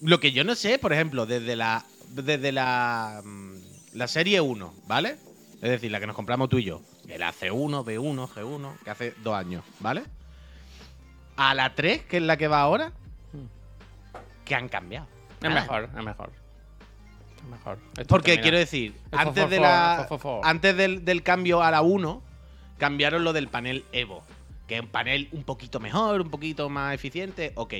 Lo 0.00 0.18
que 0.20 0.32
yo 0.32 0.44
no 0.44 0.54
sé, 0.54 0.78
por 0.78 0.92
ejemplo, 0.92 1.26
desde 1.26 1.56
la. 1.56 1.84
Desde 2.10 2.52
la. 2.52 3.20
mm, 3.24 3.52
La 3.94 4.08
serie 4.08 4.40
1, 4.40 4.74
¿vale? 4.86 5.16
Es 5.60 5.70
decir, 5.70 5.90
la 5.92 6.00
que 6.00 6.06
nos 6.06 6.16
compramos 6.16 6.48
tú 6.48 6.58
y 6.58 6.64
yo. 6.64 6.82
De 7.04 7.18
la 7.18 7.32
C1, 7.32 7.84
B1, 7.84 8.28
G1, 8.28 8.78
que 8.84 8.90
hace 8.90 9.14
dos 9.22 9.34
años, 9.36 9.62
¿vale? 9.80 10.02
A 11.36 11.54
la 11.54 11.74
3, 11.74 12.04
que 12.04 12.16
es 12.18 12.22
la 12.22 12.36
que 12.36 12.48
va 12.48 12.60
ahora. 12.62 12.92
Que 14.44 14.54
han 14.54 14.68
cambiado. 14.68 15.06
Es 15.40 15.48
Nada. 15.48 15.60
mejor, 15.60 15.84
es 15.96 16.04
mejor. 16.04 16.32
Mejor. 17.50 17.78
Esto 17.92 18.06
Porque 18.06 18.32
mira, 18.32 18.42
quiero 18.42 18.58
decir, 18.58 18.94
El 19.10 19.18
antes, 19.18 19.34
de 19.50 19.56
fosfor, 19.56 19.60
la, 19.60 19.98
el 20.02 20.08
fosfor. 20.08 20.40
antes 20.44 20.76
del, 20.76 21.04
del 21.04 21.22
cambio 21.22 21.62
a 21.62 21.70
la 21.70 21.82
1, 21.82 22.22
cambiaron 22.82 23.22
lo 23.22 23.32
del 23.32 23.46
panel 23.46 23.84
Evo. 23.92 24.24
Que 24.66 24.74
es 24.76 24.80
un 24.80 24.88
panel 24.88 25.28
un 25.32 25.44
poquito 25.44 25.78
mejor, 25.80 26.20
un 26.20 26.30
poquito 26.30 26.68
más 26.68 26.94
eficiente. 26.94 27.52
Ok. 27.54 27.74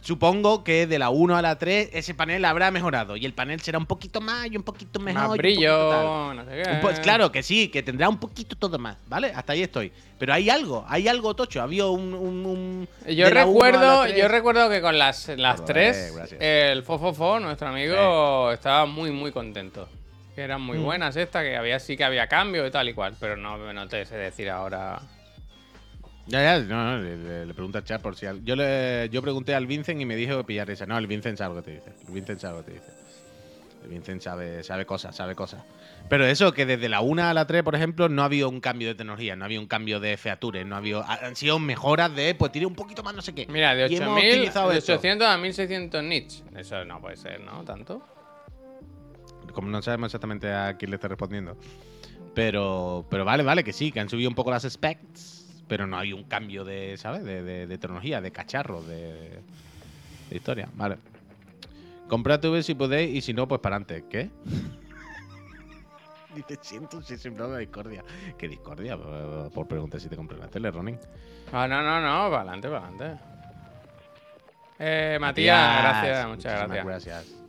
Supongo 0.00 0.62
que 0.62 0.86
de 0.86 0.98
la 1.00 1.10
1 1.10 1.36
a 1.36 1.42
la 1.42 1.58
3 1.58 1.90
ese 1.92 2.14
panel 2.14 2.44
habrá 2.44 2.70
mejorado. 2.70 3.16
Y 3.16 3.24
el 3.26 3.32
panel 3.32 3.60
será 3.60 3.78
un 3.78 3.86
poquito 3.86 4.20
más 4.20 4.46
y 4.50 4.56
un 4.56 4.62
poquito 4.62 5.00
mejor. 5.00 5.20
Más 5.22 5.30
un 5.32 5.36
brillo, 5.36 5.70
poquito 5.76 5.90
tal. 5.90 6.36
no 6.36 6.44
sé 6.44 6.62
qué. 6.62 6.70
Un 6.70 6.80
po- 6.80 7.02
Claro 7.02 7.32
que 7.32 7.42
sí, 7.42 7.68
que 7.68 7.82
tendrá 7.82 8.08
un 8.08 8.18
poquito 8.18 8.56
todo 8.56 8.78
más, 8.78 8.96
¿vale? 9.08 9.32
Hasta 9.34 9.52
ahí 9.54 9.62
estoy. 9.62 9.90
Pero 10.18 10.32
hay 10.32 10.48
algo, 10.48 10.84
hay 10.88 11.08
algo 11.08 11.34
tocho. 11.34 11.60
Había 11.60 11.86
un. 11.86 12.14
un- 12.14 12.46
un- 12.46 12.88
Yo 13.14 13.28
recuerdo, 13.30 14.06
yo 14.06 14.28
recuerdo 14.28 14.70
que 14.70 14.80
con 14.80 14.96
las, 14.98 15.28
las 15.36 15.60
Joder, 15.60 15.74
tres, 15.74 16.14
gracias. 16.14 16.40
el 16.40 16.82
Fofofo, 16.84 17.40
nuestro 17.40 17.68
amigo, 17.68 18.52
estaba 18.52 18.86
muy, 18.86 19.10
muy 19.10 19.32
contento. 19.32 19.88
Que 20.36 20.42
eran 20.42 20.60
muy 20.60 20.78
Mm. 20.78 20.84
buenas 20.84 21.16
estas, 21.16 21.42
que 21.42 21.56
había 21.56 21.80
sí 21.80 21.96
que 21.96 22.04
había 22.04 22.28
cambio 22.28 22.64
y 22.66 22.70
tal 22.70 22.88
y 22.88 22.94
cual, 22.94 23.16
pero 23.18 23.36
no, 23.36 23.72
no 23.72 23.88
te 23.88 24.04
sé 24.04 24.16
decir 24.16 24.48
ahora. 24.50 25.00
Ya, 26.26 26.42
ya, 26.42 26.58
no, 26.58 26.96
no, 26.96 26.98
le, 27.02 27.16
le- 27.16 27.46
le 27.46 27.54
pregunto 27.54 27.78
al 27.78 27.84
chat 27.84 28.02
por 28.02 28.16
si. 28.16 28.26
al- 28.26 28.44
Yo, 28.44 28.54
le, 28.54 29.08
yo 29.10 29.22
pregunté 29.22 29.54
al 29.54 29.66
Vincent 29.66 30.00
y 30.00 30.04
me 30.04 30.14
dijo 30.14 30.36
que 30.38 30.44
pillar 30.44 30.68
esa. 30.70 30.84
No, 30.86 30.98
el 30.98 31.06
Vincent 31.06 31.38
sabe 31.38 31.54
lo 31.54 31.62
que 31.62 31.70
te 31.70 31.76
dice. 31.78 31.90
El 32.06 32.12
Vincent 32.14 32.38
sabe 32.40 32.58
lo 32.58 32.64
que 32.64 32.72
te 32.72 32.78
dice. 32.78 32.92
El 33.84 33.88
Vincent 33.90 34.20
sabe, 34.20 34.64
sabe 34.64 34.84
cosas, 34.84 35.14
sabe 35.14 35.36
cosas. 35.36 35.62
Pero 36.10 36.26
eso, 36.26 36.52
que 36.52 36.66
desde 36.66 36.88
la 36.88 37.00
1 37.00 37.22
a 37.24 37.32
la 37.32 37.46
3, 37.46 37.62
por 37.62 37.76
ejemplo, 37.76 38.08
no 38.08 38.22
ha 38.22 38.24
habido 38.24 38.48
un 38.48 38.60
cambio 38.60 38.88
de 38.88 38.96
tecnología, 38.96 39.36
no 39.36 39.44
ha 39.44 39.46
habido 39.46 39.60
un 39.62 39.68
cambio 39.68 40.00
de 40.00 40.16
features, 40.16 40.66
no 40.66 40.74
ha 40.74 40.78
habido. 40.78 41.04
Han 41.06 41.36
sido 41.36 41.58
mejoras 41.60 42.14
de, 42.14 42.34
pues 42.34 42.50
tiene 42.50 42.66
un 42.66 42.74
poquito 42.74 43.02
más 43.04 43.14
no 43.14 43.22
sé 43.22 43.32
qué. 43.32 43.46
Mira, 43.48 43.74
de 43.76 43.86
Y 43.90 43.96
hemos 43.96 44.08
8000, 44.18 44.30
optimizado 44.34 44.70
de 44.70 44.78
esto. 44.78 44.92
800 44.94 45.28
a 45.28 45.38
1600 45.38 46.02
nits. 46.02 46.42
Eso 46.56 46.84
no 46.84 47.00
puede 47.00 47.16
ser, 47.16 47.40
¿no? 47.40 47.62
¿Tanto? 47.64 48.02
Como 49.52 49.68
no 49.68 49.82
sabemos 49.82 50.08
exactamente 50.08 50.52
a 50.52 50.76
quién 50.76 50.90
le 50.90 50.96
está 50.96 51.08
respondiendo. 51.08 51.56
Pero, 52.34 53.06
pero 53.08 53.24
vale, 53.24 53.42
vale, 53.42 53.64
que 53.64 53.72
sí, 53.72 53.90
que 53.92 54.00
han 54.00 54.08
subido 54.08 54.28
un 54.28 54.34
poco 54.34 54.50
las 54.50 54.64
specs, 54.64 55.62
pero 55.66 55.86
no 55.86 55.96
hay 55.98 56.12
un 56.12 56.24
cambio 56.24 56.64
de, 56.64 56.96
¿sabes? 56.98 57.24
De, 57.24 57.42
de- 57.42 57.66
de 57.66 57.78
tecnología, 57.78 58.20
de 58.20 58.30
cacharro, 58.30 58.82
de, 58.82 59.40
de 60.30 60.36
historia. 60.36 60.68
Vale. 60.74 60.98
Comprad 62.08 62.40
TV 62.40 62.62
si 62.62 62.74
podéis 62.74 63.16
y 63.16 63.20
si 63.22 63.32
no, 63.32 63.48
pues 63.48 63.60
para 63.60 63.76
adelante. 63.76 64.04
¿Qué? 64.10 64.30
Dice, 66.34 66.58
siento 66.60 67.00
si 67.00 67.16
siempre 67.16 67.46
una 67.46 67.56
discordia. 67.56 68.04
¿Qué 68.36 68.46
discordia? 68.46 68.98
Por, 68.98 69.66
preguntar 69.66 69.98
si 70.00 70.08
te 70.08 70.16
compré 70.16 70.36
la 70.36 70.48
tele, 70.48 70.70
Ronin. 70.70 70.98
Ah, 71.50 71.66
no, 71.66 71.82
no, 71.82 72.00
no, 72.00 72.30
para 72.30 72.42
adelante, 72.42 72.68
para 72.68 72.86
adelante. 72.88 73.22
Eh, 74.78 75.16
Matías, 75.18 75.78
gracias, 75.78 76.28
muchas 76.28 76.68
gracias. 76.68 76.84
gracias. 76.84 77.45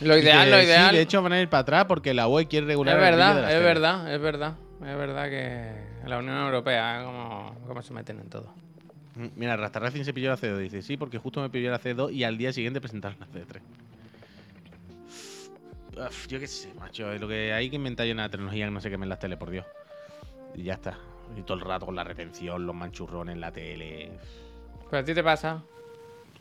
Lo 0.00 0.16
ideal, 0.18 0.50
lo 0.50 0.58
sí, 0.58 0.64
ideal. 0.64 0.94
de 0.94 1.00
hecho, 1.02 1.22
van 1.22 1.32
a 1.32 1.40
ir 1.40 1.48
para 1.48 1.60
atrás 1.62 1.84
porque 1.86 2.12
la 2.14 2.26
UE 2.28 2.46
quiere 2.46 2.66
regular 2.66 2.96
es 2.96 3.02
el 3.02 3.12
brillo 3.14 3.16
de 3.16 3.30
verdad, 3.30 3.52
es 3.54 3.62
verdad, 3.62 4.14
es 4.14 4.20
verdad. 4.20 4.54
Es 4.80 4.96
verdad 4.98 5.30
que 5.30 6.08
la 6.08 6.18
Unión 6.18 6.36
Europea, 6.36 7.00
¿eh? 7.00 7.04
¿Cómo, 7.04 7.54
cómo 7.66 7.80
se 7.82 7.94
meten 7.94 8.18
en 8.20 8.28
todo? 8.28 8.52
Mm, 9.14 9.26
Mira, 9.36 9.56
Rastarracing 9.56 10.04
se 10.04 10.12
pilló 10.12 10.30
la 10.30 10.36
C2. 10.36 10.58
Dice, 10.58 10.82
sí, 10.82 10.96
porque 10.96 11.18
justo 11.18 11.40
me 11.40 11.48
pilló 11.48 11.70
la 11.70 11.80
C2 11.80 12.12
y 12.12 12.24
al 12.24 12.36
día 12.36 12.52
siguiente 12.52 12.80
presentaron 12.80 13.18
la 13.20 13.26
C3. 13.26 13.60
Uf, 16.08 16.26
yo 16.26 16.40
qué 16.40 16.46
sé, 16.48 16.74
macho. 16.74 17.12
Lo 17.18 17.28
que 17.28 17.52
hay 17.52 17.70
que 17.70 17.76
inventar 17.76 18.06
yo 18.06 18.12
una 18.12 18.28
tecnología 18.28 18.66
que 18.66 18.70
no 18.72 18.80
se 18.80 18.90
queme 18.90 19.04
en 19.04 19.10
las 19.10 19.20
tele, 19.20 19.36
por 19.36 19.50
Dios. 19.50 19.64
Y 20.54 20.64
ya 20.64 20.74
está. 20.74 20.98
Y 21.36 21.42
todo 21.42 21.56
el 21.56 21.64
rato 21.64 21.86
con 21.86 21.94
la 21.94 22.04
retención, 22.04 22.66
los 22.66 22.74
manchurrones 22.74 23.34
en 23.34 23.40
la 23.40 23.52
tele. 23.52 24.10
Pero 24.90 25.02
a 25.02 25.04
ti 25.04 25.14
te 25.14 25.22
pasa. 25.22 25.62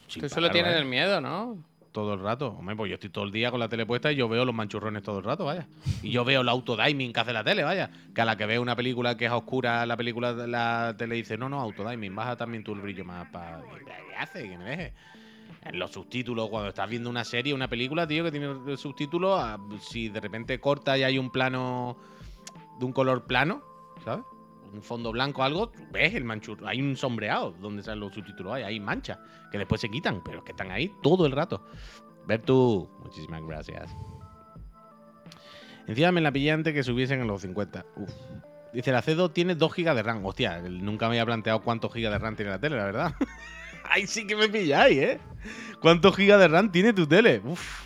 Sin 0.08 0.22
Tú 0.24 0.30
solo 0.30 0.47
parar, 0.47 0.51
tienes 0.54 0.72
vaya. 0.72 0.82
el 0.82 0.86
miedo, 0.89 1.22
¿no? 1.22 1.58
Todo 1.94 2.16
el 2.16 2.22
rato. 2.22 2.48
Hombre, 2.58 2.76
pues 2.76 2.89
yo 2.89 2.96
estoy 2.96 3.12
todo 3.12 3.24
el 3.24 3.32
día 3.32 3.52
con 3.52 3.60
la 3.60 3.70
tele 3.70 3.86
puesta 3.86 4.12
y 4.12 4.16
yo 4.16 4.28
veo 4.28 4.46
los 4.46 4.56
manchurrones 4.56 5.04
todo 5.04 5.20
el 5.20 5.24
rato, 5.24 5.46
vaya. 5.46 5.68
Y 6.02 6.10
yo 6.10 6.26
veo 6.26 6.41
el 6.41 6.50
autodiming 6.50 7.14
que 7.14 7.20
hace 7.20 7.32
la 7.32 7.44
tele, 7.44 7.64
vaya. 7.64 7.91
Que 8.16 8.22
a 8.22 8.26
la 8.26 8.36
que 8.36 8.48
veo 8.48 8.64
una 8.64 8.76
película 8.76 9.16
que 9.16 9.26
es 9.26 9.32
oscura, 9.32 9.86
la 9.86 9.96
película 9.96 10.34
de 10.34 10.48
la 10.48 10.96
tele 10.98 11.16
dice, 11.16 11.38
no, 11.38 11.50
no, 11.50 11.62
autodiming, 11.62 12.16
baja 12.16 12.36
también 12.36 12.64
tú 12.64 12.74
el 12.74 12.82
brillo 12.82 13.06
más 13.06 13.30
para... 13.30 13.62
¿Qué 13.86 14.16
hace? 14.18 14.50
Que 14.50 14.58
me 14.58 14.64
deje. 14.64 14.94
En 15.66 15.78
los 15.78 15.91
subtítulos, 15.91 16.50
cuando 16.50 16.70
estás 16.70 16.89
viendo 16.89 17.12
una 17.12 17.24
serie, 17.24 17.54
una 17.54 17.68
película, 17.68 18.08
tío, 18.08 18.24
que 18.24 18.32
tiene 18.32 18.76
subtítulos, 18.76 19.39
ah, 19.39 19.60
si 19.80 20.10
de 20.10 20.20
repente 20.20 20.60
corta 20.60 20.98
y 20.98 21.04
hay 21.04 21.20
un 21.20 21.30
plano 21.30 21.96
de 22.80 22.86
un 22.86 22.91
color 22.91 23.26
plano, 23.26 23.62
¿sabes? 24.04 24.26
Un 24.74 24.82
fondo 24.82 25.11
blanco 25.11 25.43
algo, 25.43 25.71
ves 25.91 26.15
el 26.15 26.24
manchurro. 26.24 26.67
Hay 26.67 26.82
un 26.82 26.97
sombreado 26.97 27.51
donde 27.61 27.84
salen 27.84 27.99
los 27.99 28.13
subtítulos, 28.13 28.53
hay, 28.53 28.63
hay 28.63 28.80
manchas 28.80 29.19
que 29.51 29.59
después 29.59 29.80
se 29.80 29.89
quitan, 29.89 30.24
pero 30.24 30.43
que 30.43 30.51
están 30.51 30.71
ahí 30.71 30.91
todo 31.03 31.26
el 31.26 31.32
rato. 31.32 31.63
Ver 32.28 32.41
tú, 32.41 32.89
muchísimas 33.03 33.41
gracias. 33.43 33.95
Encima 35.88 36.11
me 36.11 36.21
la 36.21 36.32
pillé 36.32 36.51
antes 36.51 36.74
que 36.74 36.84
subiesen 36.84 37.21
a 37.21 37.26
los 37.26 37.41
50. 37.41 37.86
Uf. 37.97 38.11
Dice, 38.74 38.91
la 38.91 39.03
C2 39.03 39.34
tiene 39.34 39.55
2 39.55 39.76
GB 39.76 39.93
de 39.93 40.03
RAM. 40.03 40.26
Hostia, 40.26 40.61
nunca 40.61 41.07
me 41.07 41.15
había 41.15 41.26
planteado 41.26 41.61
cuántos 41.61 41.93
GB 41.93 42.09
de 42.09 42.17
RAM 42.17 42.36
tiene 42.36 42.51
la 42.51 42.59
tele, 42.59 42.78
la 42.78 42.86
verdad. 42.86 43.13
Ahí 43.89 44.07
sí 44.07 44.26
que 44.26 44.36
me 44.36 44.49
pilláis, 44.49 44.97
¿eh? 44.97 45.19
¿Cuántos 45.82 46.15
GB 46.15 46.38
de 46.38 46.47
RAM 46.47 46.71
tiene 46.71 46.93
tu 46.93 47.05
tele? 47.05 47.41
Uf. 47.45 47.84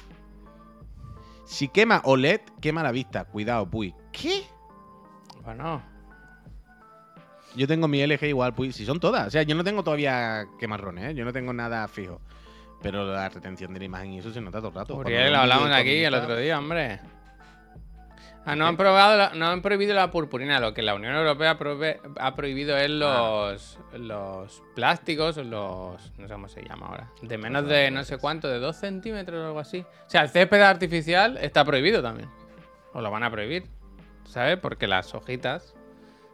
Si 1.46 1.68
quema 1.68 2.02
OLED, 2.06 2.42
quema 2.62 2.84
la 2.84 2.92
vista. 2.92 3.26
Cuidado, 3.26 3.70
Puy. 3.70 3.94
¿Qué? 4.12 4.44
Bueno, 5.44 5.82
Yo 7.56 7.68
tengo 7.68 7.88
mi 7.88 8.06
LG 8.06 8.24
igual, 8.26 8.54
Puy. 8.54 8.72
Si 8.72 8.86
son 8.86 9.00
todas. 9.00 9.28
O 9.28 9.30
sea, 9.32 9.44
yo 9.44 9.56
no 9.56 9.64
tengo 9.64 9.84
todavía 9.84 10.46
quemarrones, 10.60 11.12
¿eh? 11.12 11.16
Yo 11.16 11.26
no 11.26 11.34
tengo 11.34 11.54
nada 11.54 11.88
fijo. 11.88 12.22
Pero 12.82 13.06
la 13.12 13.28
retención 13.30 13.74
de 13.74 13.80
la 13.80 13.86
imagen 13.86 14.14
y 14.14 14.20
eso 14.20 14.32
se 14.32 14.40
nota 14.42 14.60
todo 14.60 14.70
el 14.70 14.76
rato. 14.76 14.98
Veo 15.04 15.32
lo 15.32 15.38
hablamos 15.38 15.72
aquí 15.72 16.04
el 16.04 16.14
otro 16.14 16.36
día, 16.36 16.60
hombre. 16.60 17.00
Ah, 18.46 18.56
no 18.56 18.66
han, 18.66 18.78
probado 18.78 19.18
la- 19.18 19.32
no 19.34 19.48
han 19.48 19.62
prohibido 19.62 19.94
la 19.94 20.10
purpurina. 20.10 20.60
Lo 20.62 20.74
que 20.74 20.82
la 20.82 20.96
Unión 20.96 21.14
Europea 21.16 21.58
ha 22.20 22.36
prohibido 22.36 22.78
es 22.78 22.90
los, 22.90 23.78
los 23.94 24.64
plásticos, 24.74 25.36
los. 25.38 26.14
No 26.18 26.28
sé 26.28 26.34
cómo 26.34 26.48
se 26.48 26.64
llama 26.64 26.86
ahora. 26.88 27.10
De 27.22 27.38
menos 27.38 27.68
de 27.68 27.92
no 27.92 28.06
sé 28.06 28.18
cuánto, 28.20 28.48
de 28.48 28.60
2 28.60 28.74
centímetros 28.74 29.44
o 29.44 29.48
algo 29.48 29.60
así. 29.60 29.80
O 29.80 30.10
sea, 30.10 30.22
el 30.22 30.30
césped 30.30 30.62
artificial 30.62 31.38
está 31.42 31.66
prohibido 31.66 32.02
también. 32.02 32.30
O 32.94 33.02
lo 33.02 33.12
van 33.12 33.24
a 33.24 33.32
prohibir. 33.32 33.66
¿Sabes? 34.26 34.58
Porque 34.60 34.88
las 34.88 35.14
hojitas 35.14 35.74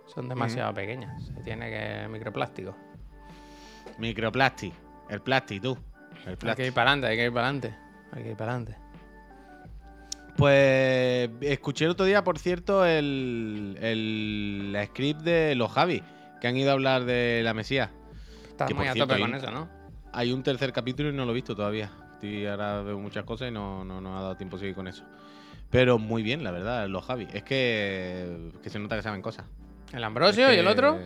son 0.07 0.29
demasiado 0.29 0.73
pequeñas. 0.73 1.23
Se 1.27 1.41
tiene 1.43 1.69
que. 1.69 2.07
microplástico. 2.07 2.75
Microplasti. 3.97 4.73
El 5.09 5.21
plasti, 5.21 5.59
tú. 5.59 5.77
El 6.25 6.37
Hay 6.49 6.55
que 6.55 6.67
ir 6.67 6.73
para 6.73 6.91
adelante, 6.91 7.07
hay 7.07 7.17
que 7.17 7.25
ir 7.25 7.33
para 7.33 7.47
adelante. 7.47 7.75
Hay 8.11 8.23
que 8.23 8.29
ir 8.31 8.37
para 8.37 8.51
adelante. 8.51 8.77
Pues 10.37 11.29
escuché 11.41 11.85
el 11.85 11.91
otro 11.91 12.05
día, 12.05 12.23
por 12.23 12.39
cierto, 12.39 12.85
el, 12.85 13.77
el 13.81 14.77
script 14.87 15.21
de 15.21 15.53
los 15.55 15.71
Javi, 15.71 16.01
que 16.41 16.47
han 16.47 16.57
ido 16.57 16.71
a 16.71 16.73
hablar 16.73 17.05
de 17.05 17.41
la 17.43 17.53
Mesía. 17.53 17.91
Estás 18.49 18.67
Que, 18.67 18.73
muy 18.73 18.87
a 18.87 18.93
tope 18.93 19.19
con 19.19 19.35
eso, 19.35 19.51
¿no? 19.51 19.69
Hay 20.11 20.31
un 20.31 20.41
tercer 20.41 20.73
capítulo 20.73 21.09
y 21.09 21.13
no 21.13 21.25
lo 21.25 21.31
he 21.31 21.35
visto 21.35 21.55
todavía. 21.55 21.91
Estoy 22.13 22.45
ahora 22.47 22.81
veo 22.81 22.97
muchas 22.97 23.25
cosas 23.25 23.49
y 23.49 23.51
no, 23.51 23.83
no, 23.83 24.01
no 24.01 24.17
ha 24.17 24.21
dado 24.21 24.37
tiempo 24.37 24.55
a 24.55 24.59
seguir 24.59 24.75
con 24.75 24.87
eso. 24.87 25.03
Pero 25.69 25.99
muy 25.99 26.23
bien, 26.23 26.43
la 26.43 26.51
verdad, 26.51 26.87
los 26.87 27.05
Javi. 27.05 27.27
Es 27.33 27.43
que, 27.43 28.51
que 28.61 28.69
se 28.69 28.79
nota 28.79 28.95
que 28.95 29.01
saben 29.01 29.21
cosas. 29.21 29.45
El 29.93 30.03
Ambrosio 30.03 30.49
Es 30.49 30.57
y 30.57 30.59
el 30.59 30.67
otro. 30.67 30.99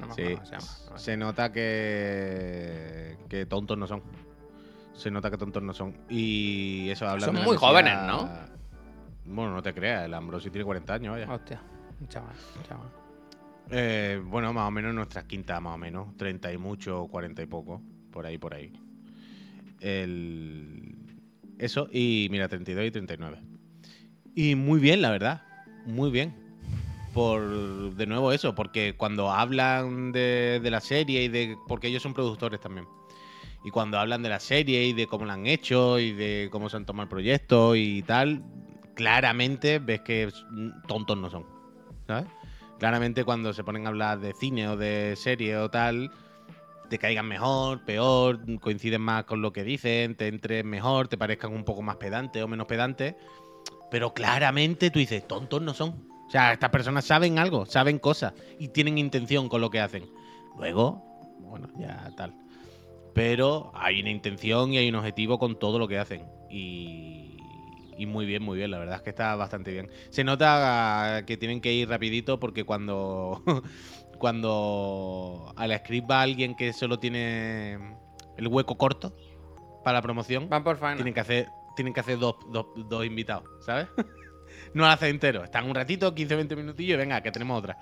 No 0.00 0.06
me 0.06 0.14
Sí, 0.14 0.22
acuerdo 0.22 0.44
se 0.46 0.52
llama. 0.52 0.66
No 0.90 0.98
se 0.98 1.16
nota 1.16 1.52
que, 1.52 3.16
que 3.28 3.46
tontos 3.46 3.76
no 3.76 3.86
son. 3.86 4.02
Se 4.94 5.10
nota 5.10 5.30
que 5.30 5.36
tontos 5.36 5.62
no 5.62 5.74
son. 5.74 5.94
Y 6.08 6.88
eso 6.90 7.06
habla 7.08 7.26
Son 7.26 7.34
de 7.34 7.42
muy 7.42 7.56
jóvenes, 7.56 7.94
¿no? 8.06 8.28
Bueno, 9.26 9.54
no 9.54 9.62
te 9.62 9.74
creas, 9.74 10.06
el 10.06 10.14
Ambrosio 10.14 10.50
tiene 10.50 10.64
40 10.64 10.94
años, 10.94 11.12
vaya. 11.12 11.30
Hostia, 11.32 11.60
un 12.00 12.08
chaval, 12.08 12.34
un 12.56 12.62
chaval. 12.64 12.88
Eh, 13.70 14.20
bueno, 14.24 14.52
más 14.52 14.66
o 14.66 14.70
menos 14.70 14.92
nuestras 14.94 15.24
quintas, 15.24 15.60
más 15.60 15.74
o 15.74 15.78
menos. 15.78 16.16
30 16.16 16.52
y 16.52 16.58
mucho, 16.58 17.06
40 17.08 17.42
y 17.42 17.46
poco. 17.46 17.82
Por 18.10 18.26
ahí, 18.26 18.38
por 18.38 18.54
ahí. 18.54 18.72
El... 19.80 20.96
Eso, 21.58 21.88
y 21.92 22.28
mira, 22.30 22.48
32 22.48 22.86
y 22.86 22.90
39. 22.90 23.40
Y 24.34 24.54
muy 24.54 24.80
bien, 24.80 25.02
la 25.02 25.10
verdad. 25.10 25.42
Muy 25.86 26.10
bien. 26.10 26.34
Por, 27.12 27.94
de 27.94 28.06
nuevo 28.06 28.32
eso, 28.32 28.54
porque 28.54 28.94
cuando 28.96 29.30
hablan 29.30 30.12
de, 30.12 30.60
la 30.62 30.80
serie 30.80 31.24
y 31.24 31.28
de... 31.28 31.56
Porque 31.66 31.88
ellos 31.88 32.02
son 32.02 32.14
productores 32.14 32.60
también. 32.60 32.86
Y 33.64 33.70
cuando 33.70 33.98
hablan 33.98 34.22
de 34.22 34.28
la 34.28 34.40
serie 34.40 34.84
y 34.84 34.92
de 34.92 35.06
cómo 35.06 35.26
la 35.26 35.34
han 35.34 35.46
hecho 35.46 35.98
y 35.98 36.12
de 36.12 36.48
cómo 36.50 36.68
se 36.68 36.76
han 36.76 36.86
tomado 36.86 37.04
el 37.04 37.08
proyecto 37.08 37.74
y 37.74 38.02
tal, 38.02 38.42
claramente 38.94 39.78
ves 39.80 40.00
que 40.02 40.24
es- 40.24 40.44
tontos 40.86 41.18
no 41.18 41.28
son. 41.30 41.44
¿Sabes? 42.06 42.26
Claramente 42.78 43.24
cuando 43.24 43.52
se 43.52 43.64
ponen 43.64 43.86
a 43.86 43.88
hablar 43.90 44.20
de 44.20 44.32
cine 44.32 44.68
o 44.68 44.76
de 44.76 45.14
serie 45.16 45.56
o 45.58 45.68
tal, 45.68 46.10
te 46.88 46.98
caigan 46.98 47.26
mejor, 47.26 47.84
peor, 47.84 48.40
coinciden 48.60 49.00
más 49.00 49.24
con 49.24 49.42
lo 49.42 49.52
que 49.52 49.64
dicen, 49.64 50.16
te 50.16 50.28
entres 50.28 50.64
mejor, 50.64 51.08
te 51.08 51.18
parezcan 51.18 51.52
un 51.52 51.64
poco 51.64 51.82
más 51.82 51.96
pedantes 51.96 52.42
o 52.42 52.48
menos 52.48 52.66
pedantes. 52.66 53.14
Pero 53.90 54.14
claramente 54.14 54.90
tú 54.90 54.98
dices, 54.98 55.26
tontos 55.26 55.60
no 55.62 55.74
son. 55.74 55.94
O 56.30 56.32
sea, 56.32 56.52
estas 56.52 56.70
personas 56.70 57.04
saben 57.04 57.40
algo, 57.40 57.66
saben 57.66 57.98
cosas 57.98 58.34
y 58.56 58.68
tienen 58.68 58.98
intención 58.98 59.48
con 59.48 59.60
lo 59.60 59.68
que 59.68 59.80
hacen. 59.80 60.08
Luego, 60.56 61.02
bueno, 61.40 61.66
ya 61.76 62.08
tal. 62.16 62.36
Pero 63.14 63.72
hay 63.74 64.00
una 64.00 64.10
intención 64.10 64.72
y 64.72 64.78
hay 64.78 64.88
un 64.88 64.94
objetivo 64.94 65.40
con 65.40 65.58
todo 65.58 65.80
lo 65.80 65.88
que 65.88 65.98
hacen. 65.98 66.22
Y, 66.48 67.36
y 67.98 68.06
muy 68.06 68.26
bien, 68.26 68.44
muy 68.44 68.56
bien, 68.56 68.70
la 68.70 68.78
verdad 68.78 68.94
es 68.94 69.02
que 69.02 69.10
está 69.10 69.34
bastante 69.34 69.72
bien. 69.72 69.90
Se 70.10 70.22
nota 70.22 71.24
que 71.26 71.36
tienen 71.36 71.60
que 71.60 71.72
ir 71.72 71.88
rapidito 71.88 72.38
porque 72.38 72.62
cuando, 72.62 73.42
cuando 74.20 75.52
al 75.56 75.76
script 75.80 76.08
va 76.08 76.22
alguien 76.22 76.54
que 76.54 76.72
solo 76.72 77.00
tiene 77.00 77.96
el 78.36 78.46
hueco 78.46 78.78
corto 78.78 79.16
para 79.82 79.98
la 79.98 80.02
promoción, 80.02 80.48
Van 80.48 80.62
por 80.62 80.78
tienen 80.78 81.12
que 81.12 81.18
hacer, 81.18 81.48
tienen 81.74 81.92
que 81.92 81.98
hacer 81.98 82.20
dos, 82.20 82.36
dos, 82.52 82.66
dos 82.88 83.04
invitados, 83.04 83.48
¿sabes? 83.66 83.88
no 84.74 84.84
lo 84.84 84.88
hacen 84.88 85.10
entero. 85.10 85.44
Están 85.44 85.68
un 85.68 85.74
ratito, 85.74 86.14
15-20 86.14 86.56
minutillos 86.56 86.94
y 86.94 86.98
venga, 86.98 87.20
que 87.20 87.30
tenemos 87.30 87.58
otra. 87.58 87.78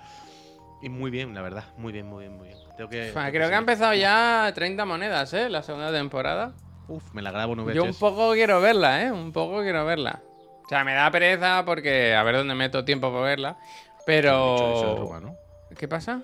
Y 0.81 0.89
muy 0.89 1.11
bien, 1.11 1.33
la 1.33 1.41
verdad. 1.41 1.65
Muy 1.77 1.91
bien, 1.91 2.07
muy 2.07 2.25
bien, 2.25 2.37
muy 2.37 2.47
bien. 2.47 2.59
Tengo 2.77 2.89
que, 2.89 3.11
Fa, 3.13 3.25
tengo 3.25 3.33
Creo 3.33 3.49
que 3.49 3.55
ha 3.55 3.59
empezado 3.59 3.93
ya 3.93 4.51
30 4.53 4.85
monedas, 4.85 5.33
¿eh? 5.33 5.49
La 5.49 5.61
segunda 5.61 5.91
temporada. 5.91 6.53
Uf, 6.87 7.13
me 7.13 7.21
la 7.21 7.31
grabo 7.31 7.53
en 7.53 7.65
VHS. 7.65 7.75
Yo 7.75 7.83
un 7.83 7.93
poco 7.93 8.31
quiero 8.33 8.61
verla, 8.61 9.03
¿eh? 9.03 9.11
Un 9.11 9.31
poco 9.31 9.61
quiero 9.61 9.85
verla. 9.85 10.21
O 10.65 10.69
sea, 10.69 10.83
me 10.83 10.93
da 10.93 11.11
pereza 11.11 11.63
porque 11.65 12.15
a 12.15 12.23
ver 12.23 12.35
dónde 12.35 12.55
meto 12.55 12.85
tiempo 12.85 13.11
para 13.11 13.23
verla. 13.23 13.57
Dicho 13.59 14.71
eso 14.71 14.95
de 14.95 15.19
Pero... 15.19 15.35
¿Qué 15.77 15.87
pasa? 15.87 16.21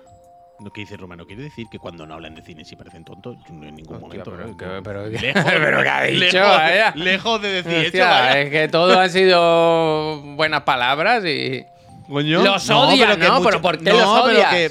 Lo 0.60 0.72
que 0.72 0.80
dice 0.82 0.96
Romano 0.96 1.26
quiere 1.26 1.42
decir 1.42 1.66
que 1.70 1.78
cuando 1.78 2.06
no 2.06 2.14
hablan 2.14 2.34
de 2.34 2.42
cine 2.42 2.64
sí 2.64 2.76
parecen 2.76 3.04
tontos. 3.04 3.36
Yo 3.46 3.52
En 3.54 3.74
ningún 3.74 3.96
Hostia, 4.02 4.24
momento. 4.24 4.30
pero 4.30 4.46
¿no? 4.46 4.56
que- 4.56 4.82
pero 4.82 5.06
lejos, 5.06 5.44
pero 5.52 5.82
que 5.82 5.88
ha 5.88 6.02
dicho, 6.04 6.98
lejos, 7.04 7.42
de 7.42 7.48
decir 7.62 7.86
Hostia, 7.86 8.40
es 8.40 8.50
que 8.50 8.68
todo 8.68 8.98
han 8.98 9.10
sido 9.10 10.22
buenas 10.34 10.62
palabras 10.62 11.24
y... 11.26 11.64
Coño. 12.08 12.42
Los 12.42 12.70
odias, 12.70 13.16
que 13.16 13.24
¿no? 13.24 13.34
mucha- 13.40 13.50
Pero 13.50 13.62
¿por 13.62 13.78
qué 13.78 13.90
no, 13.90 13.98
los 14.22 14.30
pero 14.30 14.50
que 14.50 14.70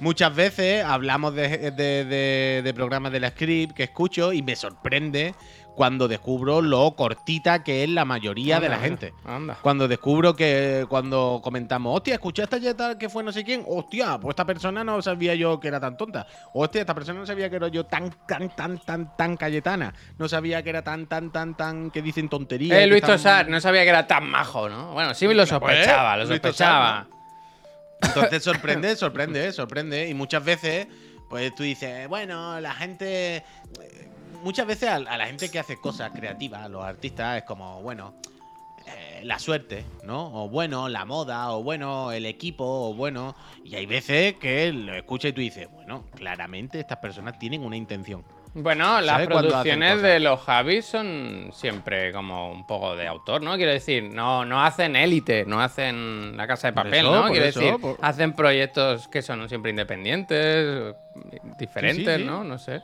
muchas 0.00 0.34
veces 0.34 0.84
hablamos 0.84 1.34
de, 1.34 1.70
de- 1.72 2.04
de- 2.04 2.60
de 2.62 2.74
programas 2.74 3.10
de 3.12 3.18
la 3.20 3.30
script 3.30 3.74
que 3.74 3.82
escucho 3.84 4.32
y 4.32 4.42
me 4.42 4.54
sorprende 4.54 5.34
cuando 5.76 6.08
descubro 6.08 6.62
lo 6.62 6.92
cortita 6.96 7.62
que 7.62 7.84
es 7.84 7.90
la 7.90 8.06
mayoría 8.06 8.58
de 8.58 8.68
la 8.70 8.78
gente. 8.78 9.12
Anda. 9.24 9.58
Cuando 9.60 9.86
descubro 9.86 10.34
que 10.34 10.86
cuando 10.88 11.40
comentamos, 11.44 11.94
hostia, 11.94 12.14
escuchaste 12.14 12.58
ya 12.60 12.74
tal 12.74 12.96
que 12.96 13.10
fue 13.10 13.22
no 13.22 13.30
sé 13.30 13.44
quién, 13.44 13.62
hostia, 13.68 14.18
pues 14.18 14.32
esta 14.32 14.46
persona 14.46 14.82
no 14.82 15.02
sabía 15.02 15.34
yo 15.34 15.60
que 15.60 15.68
era 15.68 15.78
tan 15.78 15.96
tonta. 15.98 16.26
Hostia, 16.54 16.80
esta 16.80 16.94
persona 16.94 17.20
no 17.20 17.26
sabía 17.26 17.50
que 17.50 17.56
era 17.56 17.68
yo 17.68 17.84
tan, 17.84 18.10
tan, 18.26 18.48
tan, 18.56 18.78
tan, 18.78 19.14
tan 19.16 19.36
cayetana. 19.36 19.92
No 20.18 20.28
sabía 20.28 20.62
que 20.62 20.70
era 20.70 20.82
tan, 20.82 21.06
tan, 21.06 21.30
tan, 21.30 21.54
tan, 21.54 21.90
que 21.90 22.00
dicen 22.00 22.30
tonterías. 22.30 22.78
Eh, 22.78 22.86
Luis 22.86 23.02
tan- 23.02 23.10
Tosar, 23.10 23.48
no 23.50 23.60
sabía 23.60 23.82
que 23.82 23.90
era 23.90 24.06
tan 24.06 24.28
majo, 24.30 24.70
¿no? 24.70 24.94
Bueno, 24.94 25.12
sí 25.12 25.26
lo 25.32 25.44
sospechaba, 25.44 26.16
lo 26.16 26.26
sospechaba. 26.26 27.06
Tosar, 28.00 28.08
Entonces 28.16 28.42
sorprende, 28.44 28.96
sorprende, 28.96 29.52
sorprende. 29.52 30.08
Y 30.08 30.14
muchas 30.14 30.42
veces, 30.42 30.86
pues 31.28 31.54
tú 31.54 31.62
dices, 31.64 32.08
bueno, 32.08 32.58
la 32.60 32.72
gente. 32.72 33.44
Muchas 34.46 34.64
veces 34.68 34.88
a, 34.88 34.94
a 34.94 35.18
la 35.18 35.26
gente 35.26 35.50
que 35.50 35.58
hace 35.58 35.76
cosas 35.76 36.12
creativas, 36.14 36.62
a 36.62 36.68
los 36.68 36.84
artistas, 36.84 37.38
es 37.38 37.42
como, 37.42 37.82
bueno, 37.82 38.14
eh, 38.86 39.20
la 39.24 39.40
suerte, 39.40 39.84
¿no? 40.04 40.44
O 40.44 40.48
bueno, 40.48 40.88
la 40.88 41.04
moda, 41.04 41.50
o 41.50 41.64
bueno, 41.64 42.12
el 42.12 42.26
equipo, 42.26 42.64
o 42.64 42.94
bueno. 42.94 43.34
Y 43.64 43.74
hay 43.74 43.86
veces 43.86 44.34
que 44.34 44.72
lo 44.72 44.94
escuchas 44.94 45.30
y 45.30 45.32
tú 45.32 45.40
dices, 45.40 45.68
bueno, 45.72 46.04
claramente 46.14 46.78
estas 46.78 46.98
personas 46.98 47.36
tienen 47.40 47.64
una 47.64 47.76
intención. 47.76 48.22
Bueno, 48.54 49.00
las 49.00 49.16
¿Sabe 49.16 49.26
cuándo 49.26 49.48
hacen 49.48 49.80
producciones 49.80 50.02
de 50.02 50.20
los 50.20 50.40
Javis 50.42 50.84
son 50.84 51.50
siempre 51.52 52.12
como 52.12 52.52
un 52.52 52.68
poco 52.68 52.94
de 52.94 53.08
autor, 53.08 53.42
¿no? 53.42 53.56
Quiero 53.56 53.72
decir, 53.72 54.04
no, 54.04 54.44
no 54.44 54.62
hacen 54.64 54.94
élite, 54.94 55.44
no 55.44 55.60
hacen 55.60 56.36
la 56.36 56.46
casa 56.46 56.68
de 56.68 56.72
papel, 56.72 56.94
eso, 56.94 57.10
¿no? 57.22 57.30
Quiero 57.32 57.46
eso, 57.46 57.58
decir, 57.60 57.80
por- 57.80 57.98
hacen 58.00 58.32
proyectos 58.32 59.08
que 59.08 59.22
son 59.22 59.46
siempre 59.48 59.70
independientes, 59.72 60.94
diferentes, 61.58 62.18
sí. 62.18 62.24
¿no? 62.24 62.44
No 62.44 62.58
sé. 62.58 62.80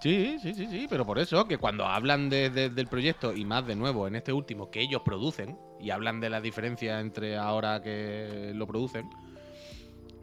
Sí, 0.00 0.38
sí, 0.40 0.54
sí, 0.54 0.66
sí, 0.66 0.86
pero 0.88 1.04
por 1.04 1.18
eso 1.18 1.46
que 1.46 1.58
cuando 1.58 1.84
hablan 1.84 2.30
de- 2.30 2.48
de- 2.48 2.70
del 2.70 2.86
proyecto 2.86 3.34
y 3.34 3.44
más 3.44 3.66
de 3.66 3.76
nuevo 3.76 4.06
en 4.08 4.16
este 4.16 4.32
último 4.32 4.70
que 4.70 4.80
ellos 4.80 5.02
producen 5.02 5.58
y 5.78 5.90
hablan 5.90 6.20
de 6.20 6.30
la 6.30 6.40
diferencia 6.40 7.00
entre 7.00 7.36
ahora 7.36 7.82
que 7.82 8.52
lo 8.54 8.66
producen 8.66 9.10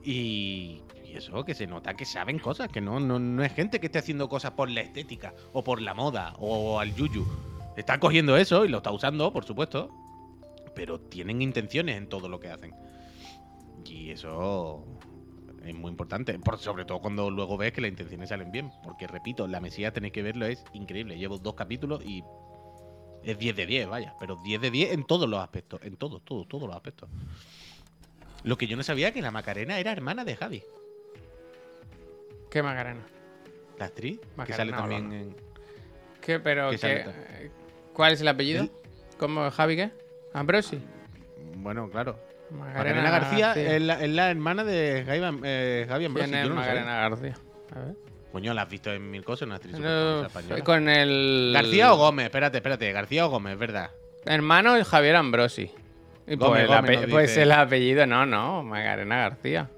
y, 0.04 0.82
y 1.06 1.16
eso, 1.16 1.44
que 1.46 1.54
se 1.54 1.68
nota 1.68 1.94
que 1.96 2.06
saben 2.06 2.40
cosas, 2.40 2.70
que 2.70 2.82
no, 2.82 3.00
no, 3.00 3.20
no 3.20 3.44
es 3.44 3.54
gente 3.54 3.80
que 3.80 3.86
esté 3.86 4.00
haciendo 4.00 4.28
cosas 4.30 4.52
por 4.52 4.70
la 4.70 4.82
estética 4.82 5.34
o 5.54 5.64
por 5.64 5.80
la 5.82 5.94
moda 5.94 6.34
o 6.40 6.80
al 6.80 6.96
yuyu. 6.96 7.24
Está 7.76 8.00
cogiendo 8.00 8.36
eso 8.36 8.66
y 8.66 8.70
lo 8.70 8.78
está 8.78 8.92
usando, 8.92 9.32
por 9.32 9.46
supuesto, 9.46 9.92
pero 10.74 11.00
tienen 11.00 11.42
intenciones 11.44 11.98
en 11.98 12.08
todo 12.08 12.28
lo 12.30 12.40
que 12.40 12.50
hacen. 12.50 12.74
Y 13.86 14.10
eso 14.10 14.84
es 15.68 15.76
muy 15.76 15.92
importante, 15.92 16.38
por, 16.40 16.58
sobre 16.58 16.86
todo 16.86 17.00
cuando 17.00 17.30
luego 17.30 17.58
ves 17.58 17.74
que 17.74 17.82
las 17.82 17.90
intenciones 17.92 18.30
salen 18.30 18.52
bien. 18.52 18.72
Porque 18.84 19.08
repito, 19.08 19.48
la 19.48 19.60
Mesías 19.60 19.94
tenéis 19.94 20.14
que 20.14 20.22
verlo, 20.24 20.46
es 20.46 20.64
increíble. 20.74 21.18
Llevo 21.18 21.38
dos 21.38 21.56
capítulos 21.56 22.04
y 22.06 22.24
es 23.24 23.38
10 23.38 23.56
de 23.56 23.66
10, 23.66 23.88
vaya. 23.88 24.14
Pero 24.20 24.38
10 24.44 24.62
de 24.62 24.72
10 24.72 24.94
en 24.94 25.04
todos 25.06 25.30
los 25.30 25.40
aspectos. 25.40 25.82
En 25.84 25.98
todos, 25.98 26.24
todos, 26.24 26.48
todos 26.48 26.68
los 26.68 26.76
aspectos. 26.76 27.10
Lo 28.44 28.58
que 28.58 28.68
yo 28.68 28.78
no 28.78 28.84
sabía 28.84 29.12
que 29.12 29.22
la 29.22 29.32
Macarena 29.32 29.78
era 29.80 29.92
hermana 29.92 30.24
de 30.24 30.36
Javi, 30.36 30.64
¿Qué 32.50 32.64
Macarena? 32.64 33.02
la 33.78 33.86
actriz, 33.86 34.20
que 34.20 34.28
Macarena 34.38 34.58
sale 34.58 34.72
también 34.72 35.12
en. 35.12 35.36
¿Qué, 36.22 36.40
pero 36.40 36.70
Que 36.72 36.78
eh, 36.82 37.52
¿Cuál 37.94 38.14
es 38.14 38.22
el 38.22 38.28
apellido? 38.28 38.64
El- 38.64 38.72
¿Cómo, 39.18 39.50
Javi 39.52 39.76
qué? 39.76 39.92
Ambrosi. 40.34 40.80
Bueno, 41.58 41.90
claro. 41.90 42.18
Macarena, 42.50 43.02
Macarena 43.02 43.12
García 43.12 43.54
es 43.54 43.82
la, 43.82 44.02
es 44.02 44.10
la 44.10 44.32
hermana 44.32 44.64
de 44.64 45.04
Javi, 45.06 45.40
eh, 45.44 45.86
Javi 45.88 46.06
Ambrosi. 46.06 46.30
¿Quién 46.30 46.40
es 46.40 46.48
yo 46.48 46.50
no. 46.50 46.56
Macarena 46.56 46.96
García? 47.10 47.36
A 47.76 47.80
ver. 47.80 47.96
Coño, 48.32 48.54
la 48.54 48.64
has 48.64 48.70
visto 48.70 48.92
en 48.92 49.10
mil 49.10 49.24
cosas, 49.24 49.48
una 49.48 49.56
actriz 49.56 49.80
No, 49.80 50.26
española. 50.26 50.64
con 50.64 50.90
el. 50.90 51.52
García 51.54 51.94
o 51.94 51.98
Gómez, 51.98 52.26
espérate, 52.26 52.58
espérate. 52.58 52.92
García 52.92 53.26
o 53.26 53.30
Gómez, 53.30 53.58
¿verdad? 53.58 53.92
Hermano 54.26 54.74
de 54.74 54.84
Javier 54.84 55.16
Ambrosi. 55.16 55.72
Y 56.28 56.36
Gómez, 56.36 56.68
pues, 56.68 56.82
Gómez 56.82 57.08
pues 57.10 57.38
el 57.38 57.52
apellido, 57.52 58.06
no, 58.06 58.26
no, 58.26 58.64
Macarena 58.64 59.18
García. 59.18 59.70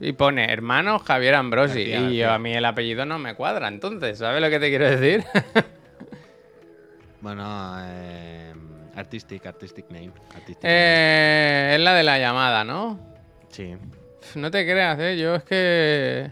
Y 0.00 0.12
pone 0.12 0.50
hermano 0.50 0.98
Javier 0.98 1.34
Ambrosi. 1.34 1.90
García, 1.90 2.10
y 2.10 2.16
yo, 2.16 2.30
a 2.32 2.38
mí 2.38 2.54
el 2.54 2.64
apellido 2.64 3.04
no 3.04 3.18
me 3.18 3.34
cuadra, 3.34 3.68
entonces, 3.68 4.18
¿sabes 4.18 4.40
lo 4.40 4.48
que 4.48 4.58
te 4.58 4.68
quiero 4.68 4.90
decir? 4.90 5.24
Bueno, 7.20 7.76
eh, 7.82 8.49
artistic, 8.96 9.46
artistic 9.46 9.90
name. 9.90 10.12
artistic 10.34 10.58
Eh, 10.62 11.72
es 11.74 11.80
la 11.80 11.94
de 11.94 12.02
la 12.02 12.18
llamada, 12.18 12.64
¿no? 12.64 12.94
name. 12.94 13.10
Sí. 13.50 13.76
No 14.34 14.50
te 14.50 14.64
creas, 14.64 14.98
¿eh? 15.00 15.18
Yo 15.18 15.34
es 15.34 15.44
que. 15.44 16.30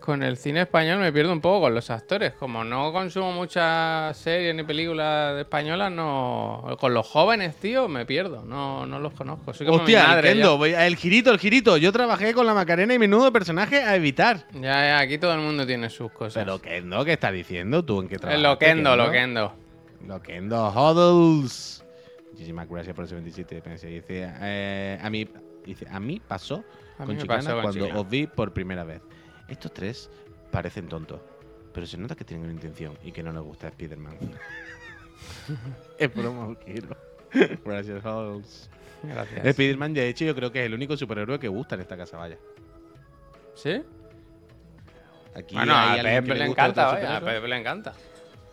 Con 0.00 0.24
el 0.24 0.36
cine 0.36 0.62
español 0.62 0.98
me 0.98 1.12
pierdo 1.12 1.32
un 1.32 1.40
poco 1.40 1.60
con 1.60 1.76
los 1.76 1.88
actores. 1.88 2.32
Como 2.32 2.64
no 2.64 2.92
consumo 2.92 3.30
muchas 3.30 4.16
series 4.16 4.52
ni 4.52 4.64
películas 4.64 5.38
españolas, 5.38 5.92
no. 5.92 6.76
Con 6.80 6.92
los 6.92 7.06
jóvenes, 7.06 7.54
tío, 7.54 7.86
me 7.86 8.04
pierdo. 8.04 8.42
No, 8.42 8.84
no 8.84 8.98
los 8.98 9.12
conozco. 9.12 9.54
Soy 9.54 9.64
como 9.64 9.78
Hostia, 9.78 10.02
mi 10.02 10.08
madre. 10.08 10.32
El 10.32 10.96
girito, 10.96 11.30
el 11.30 11.38
girito. 11.38 11.76
Yo 11.76 11.92
trabajé 11.92 12.34
con 12.34 12.46
la 12.46 12.54
Macarena 12.54 12.94
y 12.94 12.98
menudo 12.98 13.32
personaje 13.32 13.80
a 13.80 13.94
evitar. 13.94 14.44
Ya, 14.54 14.60
ya, 14.60 14.98
aquí 14.98 15.18
todo 15.18 15.34
el 15.34 15.40
mundo 15.40 15.64
tiene 15.64 15.88
sus 15.88 16.10
cosas. 16.10 16.42
Pero 16.42 16.60
Kendo, 16.60 17.04
¿qué 17.04 17.12
estás 17.12 17.32
diciendo 17.32 17.84
tú? 17.84 18.00
¿En 18.00 18.08
qué 18.08 18.16
Es 18.16 18.20
trabajas? 18.20 18.42
Loquendo, 18.42 18.96
Loquendo. 18.96 19.54
Loquendo, 20.06 20.68
Hodls. 20.70 21.84
Muchísimas 22.32 22.68
gracias 22.68 22.94
por 22.94 23.04
ese 23.04 23.14
27. 23.14 23.60
Pensé, 23.62 23.86
dice, 23.88 24.32
eh, 24.40 24.98
a 25.00 25.10
mí, 25.10 25.28
dice, 25.64 25.86
a 25.90 26.00
mí 26.00 26.20
pasó 26.26 26.64
A 26.98 27.02
mí 27.02 27.06
con 27.06 27.16
me 27.16 27.22
Chicana 27.22 27.40
pasó 27.40 27.52
con 27.52 27.62
cuando 27.62 27.84
Chicana. 27.86 28.00
os 28.00 28.08
vi 28.08 28.26
por 28.26 28.52
primera 28.52 28.84
vez. 28.84 29.02
Estos 29.48 29.72
tres 29.72 30.10
parecen 30.50 30.88
tontos, 30.88 31.20
pero 31.74 31.86
se 31.86 31.98
nota 31.98 32.14
que 32.14 32.24
tienen 32.24 32.44
una 32.44 32.54
intención 32.54 32.96
y 33.04 33.12
que 33.12 33.22
no 33.22 33.32
les 33.32 33.42
gusta 33.42 33.68
Spider-Man. 33.68 34.16
es 35.98 36.14
broma, 36.14 36.46
os 36.48 36.58
quiero. 36.64 36.96
Gracias, 37.64 38.04
Halls. 38.04 38.70
Gracias. 39.02 39.44
Spider-Man, 39.46 39.94
de 39.94 40.08
hecho, 40.08 40.24
yo 40.24 40.34
creo 40.34 40.50
que 40.52 40.60
es 40.60 40.66
el 40.66 40.74
único 40.74 40.96
superhéroe 40.96 41.38
que 41.38 41.48
gusta 41.48 41.74
en 41.74 41.82
esta 41.82 41.96
casa, 41.96 42.16
vaya. 42.16 42.38
¿Sí? 43.54 43.82
Aquí 45.34 45.54
Bueno, 45.54 45.74
a 45.74 45.92
alguien 45.92 46.24
Pep 46.24 46.32
que 46.32 46.38
le 46.38 46.44
encanta, 46.46 46.86
vaya. 46.86 47.16
A 47.16 47.18
superhéroe. 47.20 47.40
Pep 47.40 47.48
le 47.50 47.56
encanta. 47.58 47.92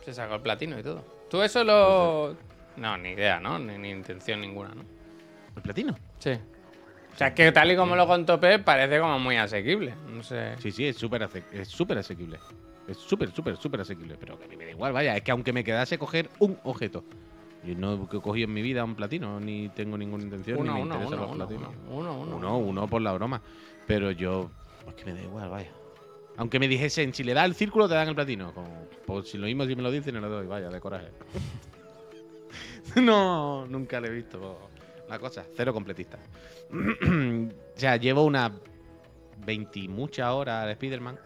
Se 0.04 0.14
sacó 0.14 0.36
el 0.36 0.42
platino 0.42 0.78
y 0.80 0.84
todo. 0.84 1.19
Tú 1.30 1.42
eso 1.42 1.64
lo. 1.64 2.36
No, 2.76 2.98
ni 2.98 3.10
idea, 3.10 3.40
¿no? 3.40 3.60
Ni, 3.60 3.78
ni 3.78 3.90
intención 3.92 4.42
ninguna, 4.42 4.70
¿no? 4.74 4.84
¿El 5.56 5.62
platino? 5.62 5.96
Sí. 6.20 6.32
O 7.14 7.18
sea, 7.18 7.28
es 7.28 7.34
que 7.34 7.52
tal 7.52 7.70
y 7.72 7.76
como 7.76 7.96
lo 7.96 8.08
contó 8.08 8.40
Pep, 8.40 8.64
parece 8.64 9.00
como 9.00 9.20
muy 9.20 9.36
asequible. 9.36 9.94
No 10.08 10.24
sé. 10.24 10.56
Sí, 10.60 10.72
sí, 10.72 10.88
es 10.88 10.96
súper 10.98 11.24
ase- 11.24 11.44
es 11.52 11.68
súper 11.68 11.98
asequible. 11.98 12.40
Es 12.88 12.98
súper, 12.98 13.30
súper, 13.32 13.58
súper 13.58 13.82
asequible. 13.82 14.16
Pero 14.20 14.38
que 14.40 14.46
a 14.46 14.48
mí 14.48 14.56
me 14.56 14.66
da 14.66 14.72
igual, 14.72 14.94
vaya. 14.94 15.16
Es 15.18 15.22
que 15.24 15.32
aunque 15.32 15.52
me 15.54 15.64
quedase 15.64 15.98
coger 15.98 16.30
un 16.40 16.58
objeto. 16.64 17.04
Yo 17.64 17.76
no 17.76 18.08
he 18.12 18.22
cogido 18.22 18.48
en 18.48 18.54
mi 18.54 18.62
vida 18.62 18.86
un 18.86 18.96
platino, 18.96 19.40
ni 19.42 19.68
tengo 19.70 19.98
ninguna 19.98 20.24
intención, 20.24 20.60
Uno, 20.60 20.72
ni 20.72 20.80
me 20.80 20.84
uno, 20.86 20.94
interesan 20.96 21.20
uno, 21.20 21.28
los 21.28 21.36
uno, 21.36 21.46
platinos. 21.46 21.76
uno, 21.92 22.20
uno, 22.22 22.36
Uno, 22.38 22.58
uno 22.58 22.88
por 22.88 23.02
la 23.02 23.12
broma. 23.12 23.42
Pero 23.86 24.12
yo. 24.12 24.50
Es 24.88 24.94
que 24.96 25.12
me 25.12 25.14
da 25.20 25.22
igual, 25.24 25.50
vaya. 25.50 25.70
Aunque 26.40 26.58
me 26.58 26.70
dijesen, 26.70 27.14
si 27.14 27.26
le 27.26 27.34
da 27.34 27.44
el 27.44 27.54
círculo, 27.54 27.90
te 27.90 27.96
dan 27.96 28.08
el 28.08 28.16
platino. 28.16 28.54
Como, 28.54 28.88
pues 29.06 29.28
si 29.28 29.38
lo 29.38 29.46
mismo, 29.46 29.66
si 29.66 29.76
me 29.76 29.82
lo 29.82 29.92
dicen, 29.92 30.16
no 30.16 30.22
lo 30.22 30.30
doy, 30.30 30.48
vaya, 30.48 30.70
de 30.70 30.80
coraje. 30.80 31.10
no, 32.96 33.68
nunca 33.68 34.00
le 34.00 34.08
he 34.08 34.12
visto 34.12 34.70
la 35.10 35.20
cosa. 35.20 35.46
Cero 35.58 35.74
completista. 35.74 36.18
o 36.72 37.78
sea, 37.78 37.98
llevo 37.98 38.24
unas 38.24 38.54
20 39.46 39.80
y 39.80 39.90
horas 40.22 40.66
de 40.66 40.72
Spider-Man. 40.72 41.20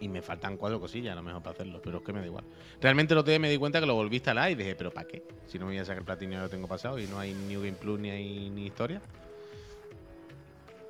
Y 0.00 0.08
me 0.08 0.20
faltan 0.20 0.58
cuatro 0.58 0.78
cosillas 0.78 1.12
a 1.12 1.16
lo 1.16 1.22
mejor 1.22 1.42
para 1.42 1.54
hacerlo, 1.54 1.80
pero 1.82 1.98
es 1.98 2.04
que 2.04 2.12
me 2.12 2.20
da 2.20 2.26
igual. 2.26 2.44
Realmente 2.82 3.14
lo 3.14 3.22
otro 3.22 3.30
día 3.30 3.38
me 3.38 3.48
di 3.48 3.56
cuenta 3.56 3.80
que 3.80 3.86
lo 3.86 3.94
volví 3.94 4.16
a 4.16 4.18
instalar 4.18 4.50
y 4.50 4.56
dije, 4.56 4.74
¿pero 4.74 4.90
para 4.90 5.08
qué? 5.08 5.22
Si 5.46 5.58
no 5.58 5.64
me 5.64 5.72
voy 5.72 5.78
a 5.78 5.84
sacar 5.86 6.00
el 6.00 6.04
platino 6.04 6.32
ya 6.32 6.42
lo 6.42 6.50
tengo 6.50 6.68
pasado 6.68 6.98
y 6.98 7.06
no 7.06 7.18
hay 7.18 7.32
New 7.32 7.60
Game 7.62 7.78
Plus 7.80 7.98
ni 7.98 8.10
hay 8.10 8.50
ni 8.50 8.66
historia. 8.66 9.00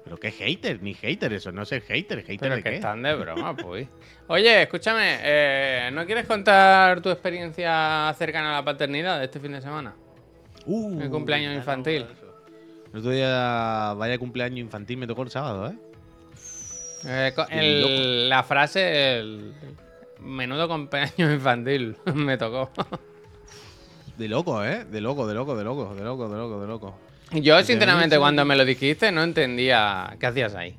Pero 0.04 0.16
qué 0.18 0.30
hater, 0.30 0.82
ni 0.82 0.94
hater, 0.94 1.32
eso 1.34 1.52
no 1.52 1.62
es 1.62 1.72
el 1.72 1.82
hater, 1.82 2.22
hater 2.22 2.38
Pero 2.40 2.56
de 2.56 2.62
que 2.62 2.70
qué. 2.70 2.76
están 2.76 3.02
de 3.02 3.14
broma, 3.14 3.54
pues. 3.54 3.86
Oye, 4.28 4.62
escúchame, 4.62 5.18
eh, 5.22 5.90
¿no 5.92 6.06
quieres 6.06 6.26
contar 6.26 7.00
tu 7.02 7.10
experiencia 7.10 8.12
cercana 8.16 8.50
a 8.50 8.60
la 8.60 8.64
paternidad 8.64 9.18
de 9.18 9.26
este 9.26 9.38
fin 9.40 9.52
de 9.52 9.60
semana? 9.60 9.94
Uh, 10.66 11.00
El 11.02 11.10
cumpleaños 11.10 11.54
infantil. 11.54 12.06
El 12.92 12.98
otro 12.98 13.10
día, 13.10 13.94
vaya 13.96 14.18
cumpleaños 14.18 14.58
infantil, 14.60 14.96
me 14.96 15.06
tocó 15.06 15.22
el 15.22 15.30
sábado, 15.30 15.68
¿eh? 15.68 15.74
Eh, 17.06 17.32
el- 17.50 18.28
la 18.28 18.42
frase, 18.42 19.18
el 19.18 19.54
menudo 20.20 20.68
cumpleaños 20.68 21.18
infantil, 21.18 21.96
me 22.14 22.36
tocó. 22.36 22.70
De 24.18 24.28
loco, 24.28 24.64
¿eh? 24.64 24.84
De 24.84 25.00
loco, 25.00 25.26
de 25.26 25.34
loco, 25.34 25.56
de 25.56 25.64
loco, 25.64 25.94
de 25.94 26.02
loco, 26.04 26.28
de 26.28 26.36
loco, 26.36 26.60
de 26.60 26.66
loco. 26.66 26.98
Yo, 27.32 27.62
sinceramente, 27.62 28.18
cuando 28.18 28.44
me 28.44 28.56
lo 28.56 28.64
dijiste, 28.64 29.12
no 29.12 29.22
entendía 29.22 30.16
qué 30.18 30.26
hacías 30.26 30.54
ahí. 30.54 30.76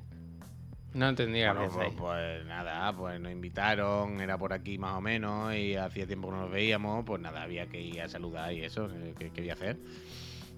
No 0.94 1.08
entendía 1.08 1.54
qué 1.54 1.60
hacías 1.60 1.74
pues, 1.74 1.88
ahí. 1.88 1.96
pues 1.98 2.46
nada, 2.46 2.94
pues 2.96 3.20
nos 3.20 3.32
invitaron, 3.32 4.20
era 4.20 4.38
por 4.38 4.52
aquí 4.52 4.78
más 4.78 4.98
o 4.98 5.02
menos, 5.02 5.56
y 5.56 5.76
hacía 5.76 6.06
tiempo 6.06 6.28
que 6.28 6.36
no 6.36 6.42
nos 6.42 6.52
veíamos, 6.52 7.06
pues 7.06 7.22
nada, 7.22 7.44
había 7.44 7.68
que 7.68 7.80
ir 7.80 8.02
a 8.02 8.10
saludar 8.10 8.52
y 8.52 8.64
eso, 8.64 8.90
eh, 8.92 9.14
¿qué 9.18 9.30
quería 9.30 9.54
hacer? 9.54 9.78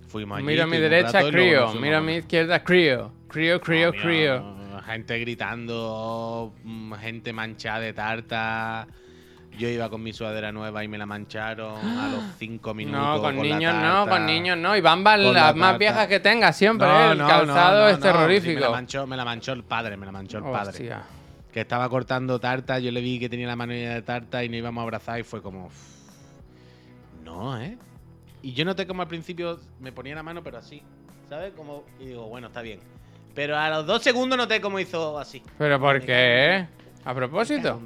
Fuimos 0.08 0.38
allí, 0.38 0.48
Mira 0.48 0.64
a 0.64 0.68
mi 0.68 0.78
derecha, 0.78 1.30
Crio. 1.30 1.74
Mira 1.74 1.98
a 1.98 2.00
a 2.00 2.04
mi 2.04 2.16
izquierda, 2.16 2.64
Crio. 2.64 3.14
Crio, 3.28 3.62
Crio, 3.62 3.92
Crio. 3.94 4.54
Gente 4.86 5.18
gritando, 5.20 6.54
mm, 6.64 6.94
gente 6.94 7.34
manchada 7.34 7.80
de 7.80 7.94
tarta. 7.94 8.88
Yo 9.58 9.68
iba 9.70 9.88
con 9.90 10.02
mi 10.02 10.14
sudadera 10.14 10.52
nueva 10.52 10.84
y 10.84 10.88
me 10.88 10.98
la 10.98 11.06
mancharon 11.06 11.76
a 11.78 12.08
los 12.10 12.24
cinco 12.40 12.74
minutos. 12.74 13.00
No, 13.00 13.22
con, 13.22 13.38
niños 13.40 13.76
no, 13.76 14.08
con 14.08 14.26
niños 14.26 14.58
no. 14.58 14.76
Y 14.76 14.82
bambas 14.82 15.16
Con 15.22 15.34
la 15.34 15.42
las 15.48 15.56
más 15.56 15.78
viejas 15.78 16.08
que 16.08 16.20
tenga 16.20 16.52
siempre, 16.52 16.88
No, 16.88 17.00
¿eh? 17.00 17.12
El 17.12 17.18
no, 17.20 17.28
calzado 17.28 17.82
no, 17.82 17.88
es 17.90 17.96
sí, 17.96 18.02
me, 18.02 18.08
la 18.08 18.14
terrorífico. 18.14 18.72
manchó, 18.72 19.06
me 19.08 19.16
la 19.18 19.26
manchó 19.26 19.54
el 19.54 19.64
padre, 19.64 19.96
me 19.96 20.06
la 20.08 20.12
manchó 20.12 20.40
el 20.40 20.44
padre. 20.46 20.70
Hostia. 20.72 21.04
Que 21.52 21.62
estaba 21.62 21.88
cortando 21.88 22.40
tarta, 22.40 22.80
yo 22.80 22.92
le 22.92 23.00
vi 23.02 23.20
que 23.20 23.30
tenía 23.30 23.46
la 23.48 23.56
mano 23.56 23.74
llena 23.74 23.94
de 23.94 24.02
tarta 24.02 24.44
y 24.44 24.50
nos 24.50 24.58
íbamos 24.58 24.82
a 24.82 24.84
abrazar 24.84 25.20
y 25.20 25.24
fue 25.24 25.42
como. 25.42 25.68
"Uf, 25.68 25.94
No, 27.24 27.60
¿eh? 27.62 27.78
Y 28.42 28.54
yo 28.54 28.66
noté 28.66 28.86
como 28.88 29.02
al 29.04 29.08
principio 29.08 29.60
me 29.80 29.92
ponía 29.92 30.16
la 30.16 30.24
mano, 30.24 30.44
pero 30.44 30.58
así, 30.58 30.82
¿sabes? 31.30 31.54
Como, 31.56 31.84
y 32.00 32.08
digo, 32.08 32.26
bueno, 32.28 32.48
está 32.48 32.62
bien. 32.62 32.80
Pero 33.36 33.58
a 33.58 33.70
los 33.70 33.86
dos 33.86 34.02
segundos 34.04 34.38
noté 34.38 34.60
cómo 34.62 34.80
hizo 34.80 35.18
así. 35.18 35.42
¿Pero 35.58 35.80
por 35.80 36.02
qué? 36.02 36.68
¿A 37.06 37.14
propósito? 37.14 37.80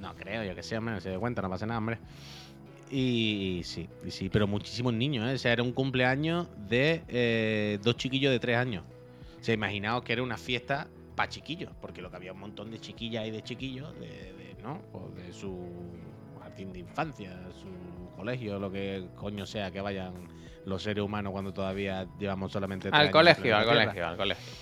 No 0.00 0.14
creo, 0.16 0.42
yo 0.44 0.54
que 0.54 0.62
sé, 0.62 0.78
hombre, 0.78 0.94
no 0.94 1.00
se 1.00 1.10
dé 1.10 1.18
cuenta, 1.18 1.42
no 1.42 1.50
pasa 1.50 1.66
nada, 1.66 1.78
hombre. 1.78 1.98
Y, 2.90 3.60
sí, 3.64 3.88
y 4.04 4.10
sí, 4.10 4.28
pero 4.28 4.46
muchísimos 4.48 4.92
niños, 4.92 5.28
¿eh? 5.30 5.34
O 5.34 5.38
sea, 5.38 5.52
era 5.52 5.62
un 5.62 5.72
cumpleaños 5.72 6.48
de 6.56 7.02
eh, 7.08 7.78
dos 7.82 7.96
chiquillos 7.96 8.32
de 8.32 8.40
tres 8.40 8.56
años. 8.56 8.82
O 9.40 9.44
sea, 9.44 9.54
imaginaos 9.54 10.02
que 10.02 10.12
era 10.12 10.22
una 10.22 10.36
fiesta 10.36 10.88
para 11.14 11.28
chiquillos, 11.28 11.70
porque 11.80 12.02
lo 12.02 12.10
que 12.10 12.16
había 12.16 12.32
un 12.32 12.40
montón 12.40 12.70
de 12.70 12.80
chiquillas 12.80 13.26
y 13.26 13.30
de 13.30 13.42
chiquillos, 13.42 13.94
de, 14.00 14.08
de- 14.08 14.56
¿no? 14.62 14.82
Pues 14.90 15.14
de 15.14 15.32
su 15.32 15.92
jardín 16.40 16.72
de 16.72 16.80
infancia, 16.80 17.36
su 17.62 18.10
colegio, 18.16 18.58
lo 18.58 18.72
que 18.72 19.04
coño 19.14 19.46
sea 19.46 19.70
que 19.70 19.80
vayan 19.80 20.14
los 20.64 20.82
seres 20.82 21.04
humanos 21.04 21.32
cuando 21.32 21.52
todavía 21.52 22.06
llevamos 22.18 22.52
solamente 22.52 22.88
tres 22.90 23.00
Al 23.00 23.10
colegio, 23.10 23.56
al 23.56 23.66
colegio, 23.66 24.06
al 24.06 24.16
colegio. 24.16 24.52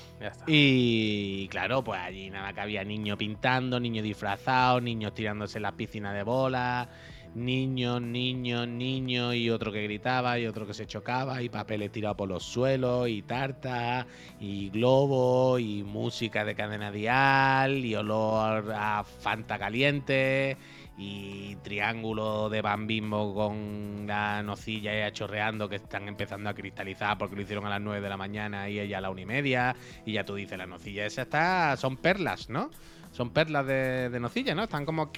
Y 0.47 1.49
claro, 1.49 1.85
pues 1.85 2.01
allí 2.01 2.31
nada 2.31 2.53
que 2.53 2.61
había 2.61 2.85
niños 2.85 3.17
pintando, 3.19 3.79
niños 3.79 4.05
disfrazados, 4.05 4.83
niños 4.83 5.15
tirándose 5.15 5.59
en 5.59 5.63
la 5.63 5.73
piscina 5.73 6.13
de 6.13 6.23
bolas, 6.23 6.89
niños, 7.35 8.03
niños, 8.03 8.67
niños, 8.67 9.35
y 9.35 9.51
otro 9.51 9.71
que 9.73 9.83
gritaba, 9.83 10.39
y 10.39 10.47
otro 10.47 10.67
que 10.67 10.75
se 10.75 10.87
chocaba, 10.87 11.43
y 11.43 11.49
papeles 11.49 11.93
tirados 11.93 12.17
por 12.17 12.29
los 12.29 12.43
suelos, 12.43 13.09
y 13.09 13.23
tarta, 13.23 14.07
y 14.41 14.71
globo, 14.71 15.59
y 15.59 15.83
música 15.83 16.45
de 16.45 16.55
cadena 16.55 16.91
dial, 16.91 17.85
y 17.85 17.95
olor 17.95 18.73
a 18.75 19.05
Fanta 19.05 19.59
caliente, 19.59 20.57
y 20.99 21.55
triángulo 21.63 22.49
de 22.49 22.61
bambismo 22.61 23.33
con 23.33 24.05
la 24.09 24.43
nocilla 24.43 24.93
ya 24.99 25.13
chorreando 25.13 25.69
que 25.69 25.77
están 25.77 26.09
empezando 26.09 26.51
a 26.51 26.55
cristalizar 26.55 27.17
porque 27.17 27.37
lo 27.37 27.43
hicieron 27.43 27.67
a 27.67 27.71
las 27.71 27.81
9 27.81 28.01
de 28.01 28.09
la 28.09 28.17
mañana 28.17 28.69
y 28.69 28.81
ella 28.81 28.99
a 28.99 29.01
la 29.01 29.11
una 29.11 29.21
y 29.21 29.27
media. 29.27 29.77
Y 30.05 30.15
ya 30.15 30.25
tú 30.25 30.35
dices, 30.35 30.59
la 30.59 30.67
nocilla 30.67 31.07
esa 31.07 31.23
está. 31.23 31.77
Son 31.77 31.97
perlas, 31.97 32.51
¿no? 32.51 32.71
Son 33.13 33.31
perlas 33.31 33.65
de, 33.67 34.19
nocilla, 34.21 34.57
¿no? 34.57 34.65
Están 34.65 34.85
como. 34.85 35.13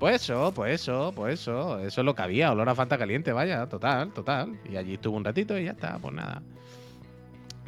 Pues 0.00 0.22
eso, 0.22 0.52
pues 0.52 0.80
eso, 0.80 1.12
pues 1.14 1.40
eso. 1.40 1.78
Eso 1.78 2.00
es 2.00 2.04
lo 2.04 2.14
que 2.14 2.22
había, 2.22 2.50
olor 2.50 2.68
a 2.68 2.74
Fanta 2.74 2.98
caliente, 2.98 3.32
vaya, 3.32 3.68
total, 3.68 4.12
total. 4.12 4.58
Y 4.68 4.76
allí 4.76 4.94
estuvo 4.94 5.16
un 5.16 5.24
ratito 5.24 5.56
y 5.56 5.66
ya 5.66 5.72
está, 5.72 5.98
pues 5.98 6.14
nada. 6.14 6.42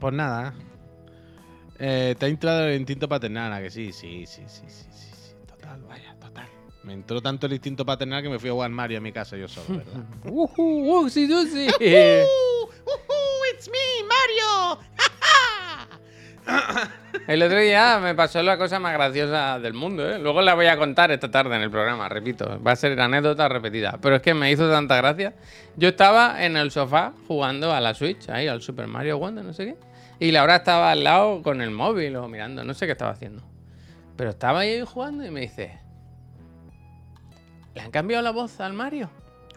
Pues 0.01 0.15
nada. 0.15 0.55
Eh, 1.79 2.17
te 2.19 2.27
ha 2.27 2.29
entrado 2.29 2.67
el 2.67 2.81
instinto 2.81 3.09
paternal, 3.09 3.53
¿a 3.53 3.61
que 3.61 3.71
sí, 3.71 3.93
sí, 3.93 4.27
sí, 4.27 4.43
sí, 4.47 4.65
sí, 4.69 4.87
sí, 4.91 5.11
sí. 5.13 5.35
Total, 5.47 5.83
vaya. 5.83 6.17
Me 6.85 6.95
entró 6.95 7.21
tanto 7.21 7.47
el 7.47 7.53
instinto 7.53 7.87
paternal 7.87 8.23
que 8.23 8.29
me 8.29 8.39
fui 8.39 8.51
a 8.51 8.53
jugar 8.53 8.71
Mario 8.71 8.99
a 8.99 9.01
mi 9.01 9.13
casa 9.13 9.37
yo 9.37 9.47
solo, 9.49 9.79
¿verdad? 9.79 10.05
Ujú, 10.25 11.05
uxi, 11.05 11.27
duxi. 11.27 11.69
it's 13.53 13.69
me, 13.69 13.79
Mario! 14.09 14.81
El 17.27 17.43
otro 17.43 17.59
día 17.59 18.01
me 18.03 18.15
pasó 18.15 18.43
la 18.43 18.59
cosa 18.59 18.81
más 18.81 18.93
graciosa 18.95 19.59
del 19.61 19.75
mundo, 19.75 20.09
¿eh? 20.09 20.19
Luego 20.19 20.43
la 20.43 20.55
voy 20.55 20.67
a 20.67 20.77
contar 20.77 21.13
esta 21.13 21.31
tarde 21.31 21.55
en 21.55 21.63
el 21.63 21.71
programa, 21.71 22.09
repito. 22.09 22.61
Va 22.63 22.73
a 22.73 22.77
ser 22.77 22.99
anécdota 23.01 23.49
repetida. 23.49 23.99
Pero 24.01 24.17
es 24.17 24.23
que 24.23 24.35
me 24.35 24.51
hizo 24.51 24.69
tanta 24.71 24.97
gracia. 24.97 25.35
Yo 25.77 25.89
estaba 25.89 26.45
en 26.45 26.57
el 26.57 26.71
sofá 26.71 27.13
jugando 27.29 27.73
a 27.73 27.81
la 27.81 27.95
Switch, 27.95 28.29
ahí, 28.29 28.49
al 28.49 28.61
Super 28.63 28.87
Mario 28.89 29.19
Wonder, 29.19 29.45
no 29.45 29.53
sé 29.53 29.67
qué. 29.67 29.77
Y 30.19 30.33
Laura 30.33 30.57
estaba 30.57 30.91
al 30.91 31.05
lado 31.05 31.43
con 31.43 31.61
el 31.61 31.71
móvil 31.71 32.17
o 32.17 32.29
mirando, 32.29 32.65
no 32.65 32.75
sé 32.75 32.87
qué 32.87 32.93
estaba 32.93 33.13
haciendo. 33.13 33.43
Pero 34.17 34.31
estaba 34.31 34.61
ahí 34.61 34.83
jugando 34.85 35.25
y 35.25 35.31
me 35.31 35.43
dice... 35.43 35.82
¿Le 37.75 37.81
han 37.81 37.91
cambiado 37.91 38.23
la 38.23 38.31
voz 38.31 38.61
al 38.61 38.73
Mario? 38.73 39.11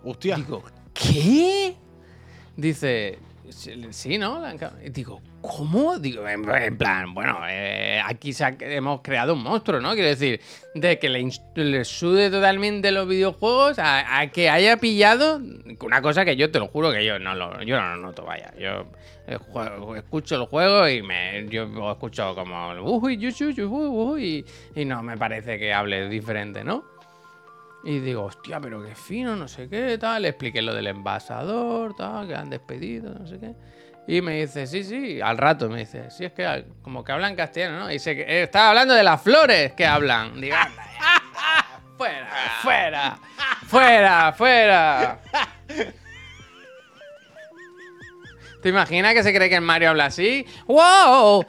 Hostia. 0.04 0.36
Digo, 0.38 0.64
¿qué? 0.94 1.76
Dice, 2.56 3.20
sí, 3.92 4.18
¿no? 4.18 4.42
Digo, 4.92 5.22
¿cómo? 5.42 6.00
Digo, 6.00 6.26
en, 6.28 6.78
plan, 6.78 7.14
bueno, 7.14 7.40
eh, 7.50 8.00
aquí 8.06 8.32
hemos 8.62 9.02
creado 9.02 9.34
un 9.34 9.44
monstruo, 9.44 9.82
¿no? 9.82 9.94
Quiero 9.94 10.08
decir, 10.08 10.40
de 10.74 10.98
que 10.98 11.10
le, 11.10 11.28
le 11.56 11.84
sude 11.84 12.30
totalmente 12.30 12.92
los 12.92 13.08
videojuegos 13.08 13.78
a, 13.80 14.20
a 14.20 14.28
que 14.28 14.50
haya 14.50 14.78
pillado 14.78 15.42
una 15.82 16.02
cosa 16.02 16.24
que 16.24 16.38
yo 16.38 16.50
te 16.50 16.60
lo 16.60 16.68
juro 16.68 16.92
que 16.94 17.04
yo 17.06 17.20
no 17.20 17.36
lo, 17.36 17.62
yo 17.64 17.80
no 17.82 17.96
lo 17.96 18.02
noto, 18.02 18.24
vaya. 18.24 18.54
Yo 18.58 18.86
eh, 19.28 19.38
juego- 19.38 19.98
escucho 19.98 20.36
el 20.36 20.46
juego 20.46 20.88
y 20.88 21.02
me, 21.02 21.46
yo 21.50 21.68
escucho 21.92 22.34
como, 22.36 22.72
uy, 22.84 24.46
y, 24.76 24.82
y 24.82 24.86
no 24.86 25.04
me 25.04 25.18
parece 25.18 25.60
que 25.60 25.74
hable 25.74 26.08
diferente, 26.08 26.64
¿no? 26.64 26.95
Y 27.86 28.00
digo, 28.00 28.24
hostia, 28.24 28.60
pero 28.60 28.84
qué 28.84 28.96
fino, 28.96 29.36
no 29.36 29.48
sé 29.48 29.70
qué, 29.70 30.00
tal. 30.00 30.24
Le 30.24 30.30
expliqué 30.30 30.60
lo 30.64 30.74
del 30.74 30.88
envasador, 30.88 31.96
tal, 31.96 32.28
que 32.28 32.34
han 32.34 32.50
despedido, 32.50 33.14
no 33.14 33.28
sé 33.28 33.40
qué. 33.40 33.54
Y 34.08 34.22
me 34.22 34.42
dice, 34.42 34.66
sí, 34.66 34.84
sí, 34.84 35.22
al 35.22 35.38
rato 35.38 35.70
me 35.70 35.80
dice, 35.80 36.10
sí, 36.10 36.26
es 36.26 36.34
que 36.34 36.66
como 36.82 37.04
que 37.04 37.12
hablan 37.12 37.36
castellano, 37.36 37.80
¿no? 37.82 37.92
Y 37.92 38.00
sé 38.00 38.16
que 38.16 38.22
eh, 38.24 38.44
estaba 38.44 38.70
hablando 38.70 38.96
de 38.96 39.04
las 39.04 39.22
flores 39.22 39.74
que 39.74 39.86
hablan. 39.86 40.42
Digo, 40.42 40.56
fuera, 41.98 42.28
fuera, 42.64 43.20
fuera, 43.68 44.34
fuera. 44.34 45.20
¿Te 48.64 48.70
imaginas 48.70 49.14
que 49.14 49.22
se 49.22 49.32
cree 49.32 49.48
que 49.48 49.58
el 49.58 49.62
Mario 49.62 49.92
habla 49.92 50.06
así? 50.06 50.44
¡Wow! 50.66 51.46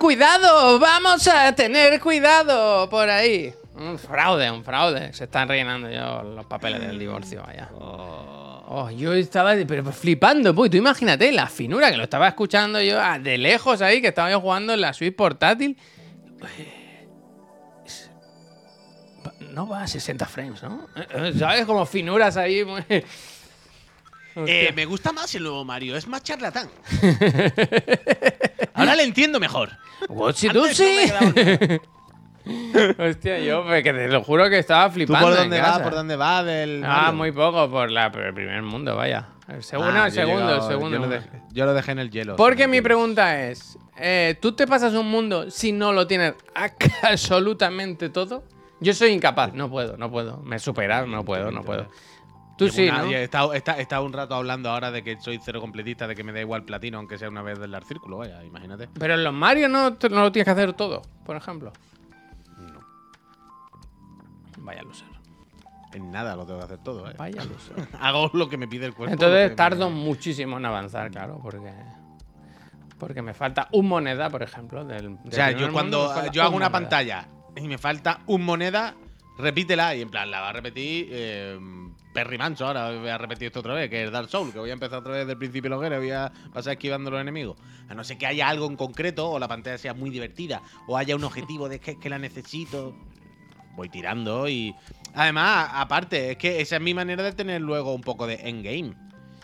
¡Cuidado! 0.00 0.80
¡Vamos 0.80 1.28
a 1.28 1.52
tener 1.52 2.00
cuidado 2.00 2.90
por 2.90 3.08
ahí! 3.08 3.54
Un 3.78 3.98
fraude, 3.98 4.50
un 4.50 4.64
fraude. 4.64 5.12
Se 5.12 5.24
están 5.24 5.48
rellenando 5.48 5.90
yo 5.90 6.22
los 6.22 6.46
papeles 6.46 6.80
del 6.80 6.98
divorcio, 6.98 7.42
vaya. 7.46 7.68
Oh, 8.68 8.90
yo 8.90 9.12
estaba 9.14 9.54
pero 9.66 9.84
flipando, 9.92 10.54
pues 10.54 10.70
tú 10.70 10.76
imagínate 10.76 11.30
la 11.30 11.46
finura 11.46 11.90
que 11.90 11.96
lo 11.96 12.04
estaba 12.04 12.26
escuchando 12.28 12.80
yo 12.80 13.00
ah, 13.00 13.18
de 13.18 13.38
lejos 13.38 13.80
ahí, 13.82 14.00
que 14.00 14.08
estaba 14.08 14.30
yo 14.30 14.40
jugando 14.40 14.72
en 14.74 14.80
la 14.80 14.92
Switch 14.92 15.14
portátil. 15.14 15.76
Eh, 16.58 17.06
No 19.52 19.68
va 19.68 19.82
a 19.82 19.86
60 19.86 20.26
frames, 20.26 20.62
¿no? 20.62 20.88
Eh, 20.96 21.06
eh, 21.14 21.32
¿Sabes? 21.38 21.64
Como 21.64 21.86
finuras 21.86 22.36
ahí. 22.36 22.64
muy- 22.64 22.84
Eh, 24.48 24.70
me 24.74 24.84
gusta 24.84 25.12
más 25.12 25.34
el 25.34 25.44
nuevo 25.44 25.64
Mario, 25.64 25.96
es 25.96 26.06
más 26.06 26.22
charlatán. 26.22 26.68
Ahora 28.74 28.94
le 28.94 29.04
entiendo 29.04 29.40
mejor. 29.40 29.70
What's 30.08 30.44
it 30.44 30.50
Antes 30.54 30.78
no 30.78 31.32
me 31.32 31.80
Hostia, 32.98 33.38
yo 33.40 33.64
que 33.66 33.82
te 33.92 34.08
lo 34.08 34.22
juro 34.22 34.48
que 34.48 34.58
estaba 34.58 34.86
¿Tú 34.88 34.94
flipando. 34.94 35.26
por 35.28 35.36
dónde 35.36 35.58
casa. 35.58 35.82
¿Por 35.82 35.94
dónde 35.94 36.16
va 36.16 36.42
del 36.44 36.82
Ah, 36.84 36.88
Mario? 37.02 37.12
muy 37.14 37.32
poco 37.32 37.70
por, 37.70 37.90
la, 37.90 38.10
por 38.12 38.22
el 38.22 38.34
primer 38.34 38.62
mundo, 38.62 38.94
vaya. 38.96 39.28
El 39.48 39.62
segundo, 39.62 39.92
Ah, 39.94 40.06
el 40.06 40.12
segundo, 40.12 40.40
el 40.42 40.46
llegado- 40.48 40.68
segundo. 40.68 40.96
Yo 40.96 41.02
lo, 41.02 41.08
dejé, 41.08 41.28
yo 41.52 41.66
lo 41.66 41.74
dejé 41.74 41.92
en 41.92 41.98
el 42.00 42.10
hielo. 42.10 42.36
Porque 42.36 42.66
mi 42.68 42.80
pregunta 42.80 43.42
es, 43.42 43.78
eh, 43.96 44.36
¿tú 44.40 44.52
te 44.52 44.66
pasas 44.66 44.94
un 44.94 45.08
mundo 45.10 45.50
si 45.50 45.72
no 45.72 45.92
lo 45.92 46.06
tienes 46.06 46.34
absolutamente 47.02 48.08
todo? 48.08 48.44
Yo 48.80 48.92
soy 48.92 49.10
incapaz, 49.10 49.52
no 49.54 49.70
puedo, 49.70 49.96
no 49.96 50.10
puedo. 50.10 50.38
Me 50.42 50.58
superar, 50.58 51.08
no 51.08 51.24
puedo, 51.24 51.50
no 51.50 51.62
puedo. 51.62 51.88
Tú 52.58 52.68
sí, 52.70 52.88
una- 52.88 53.18
estado 53.20 54.04
un 54.04 54.12
rato 54.12 54.34
hablando 54.34 54.70
ahora 54.70 54.90
de 54.90 55.02
que 55.02 55.18
soy 55.20 55.38
cero 55.44 55.60
completista, 55.60 56.06
de 56.06 56.14
que 56.14 56.24
me 56.24 56.32
da 56.32 56.40
igual 56.40 56.64
platino, 56.64 56.98
aunque 56.98 57.18
sea 57.18 57.28
una 57.28 57.42
vez 57.42 57.58
del 57.58 57.74
círculo, 57.84 58.18
vaya, 58.18 58.42
imagínate. 58.44 58.88
Pero 58.98 59.14
en 59.14 59.24
los 59.24 59.32
Mario 59.34 59.68
no, 59.68 59.90
no 59.90 60.22
lo 60.22 60.32
tienes 60.32 60.44
que 60.46 60.50
hacer 60.50 60.72
todo, 60.72 61.02
por 61.24 61.36
ejemplo. 61.36 61.72
Vaya 64.66 64.82
loser. 64.82 65.08
En 65.94 66.10
nada 66.10 66.36
lo 66.36 66.44
tengo 66.44 66.58
que 66.58 66.64
hacer 66.66 66.78
todo, 66.78 67.08
¿eh? 67.08 67.14
Vaya 67.16 67.42
loser. 67.44 67.88
Hago 68.00 68.30
lo 68.34 68.48
que 68.48 68.56
me 68.58 68.68
pide 68.68 68.84
el 68.86 68.92
cuerpo. 68.94 69.12
Entonces 69.14 69.56
tardo 69.56 69.88
me- 69.88 69.96
muchísimo 69.96 70.58
en 70.58 70.66
avanzar, 70.66 71.10
claro, 71.10 71.38
porque. 71.42 71.72
Porque 72.98 73.22
me 73.22 73.34
falta 73.34 73.68
un 73.72 73.88
moneda, 73.88 74.30
por 74.30 74.42
ejemplo. 74.42 74.84
Del, 74.84 75.08
O 75.24 75.30
sea, 75.30 75.50
yo 75.50 75.72
cuando 75.72 76.30
yo 76.32 76.42
hago 76.42 76.56
una 76.56 76.70
pantalla 76.70 77.28
y 77.54 77.68
me 77.68 77.78
falta 77.78 78.20
un 78.26 78.42
moneda, 78.44 78.94
repítela 79.38 79.94
y 79.94 80.02
en 80.02 80.10
plan 80.10 80.30
la 80.30 80.40
va 80.40 80.48
a 80.48 80.52
repetir 80.52 81.08
eh, 81.10 81.58
Perry 82.14 82.38
Manso 82.38 82.66
ahora 82.66 82.90
voy 82.98 83.08
a 83.10 83.18
repetir 83.18 83.48
esto 83.48 83.60
otra 83.60 83.74
vez, 83.74 83.90
que 83.90 84.04
es 84.04 84.10
Dark 84.10 84.30
Soul, 84.30 84.50
que 84.50 84.58
voy 84.58 84.70
a 84.70 84.72
empezar 84.72 85.00
otra 85.00 85.12
vez 85.12 85.26
del 85.26 85.36
principio 85.36 85.78
de 85.78 85.90
la 85.90 85.98
voy 85.98 86.10
a 86.10 86.32
pasar 86.54 86.72
esquivando 86.72 87.10
los 87.10 87.20
enemigos. 87.20 87.58
A 87.90 87.94
no 87.94 88.02
ser 88.02 88.16
que 88.16 88.26
haya 88.26 88.48
algo 88.48 88.66
en 88.66 88.76
concreto 88.76 89.30
o 89.30 89.38
la 89.38 89.46
pantalla 89.46 89.76
sea 89.76 89.92
muy 89.92 90.08
divertida 90.08 90.62
o 90.88 90.96
haya 90.96 91.14
un 91.16 91.24
objetivo 91.24 91.68
de 91.68 91.78
que 91.78 91.92
es 91.92 91.96
que 91.98 92.08
la 92.08 92.18
necesito. 92.18 92.96
Voy 93.76 93.88
tirando 93.88 94.48
y 94.48 94.74
además, 95.14 95.68
aparte, 95.72 96.32
es 96.32 96.36
que 96.38 96.60
esa 96.60 96.76
es 96.76 96.82
mi 96.82 96.94
manera 96.94 97.22
de 97.22 97.32
tener 97.32 97.60
luego 97.60 97.94
un 97.94 98.00
poco 98.00 98.26
de 98.26 98.34
endgame. 98.48 98.94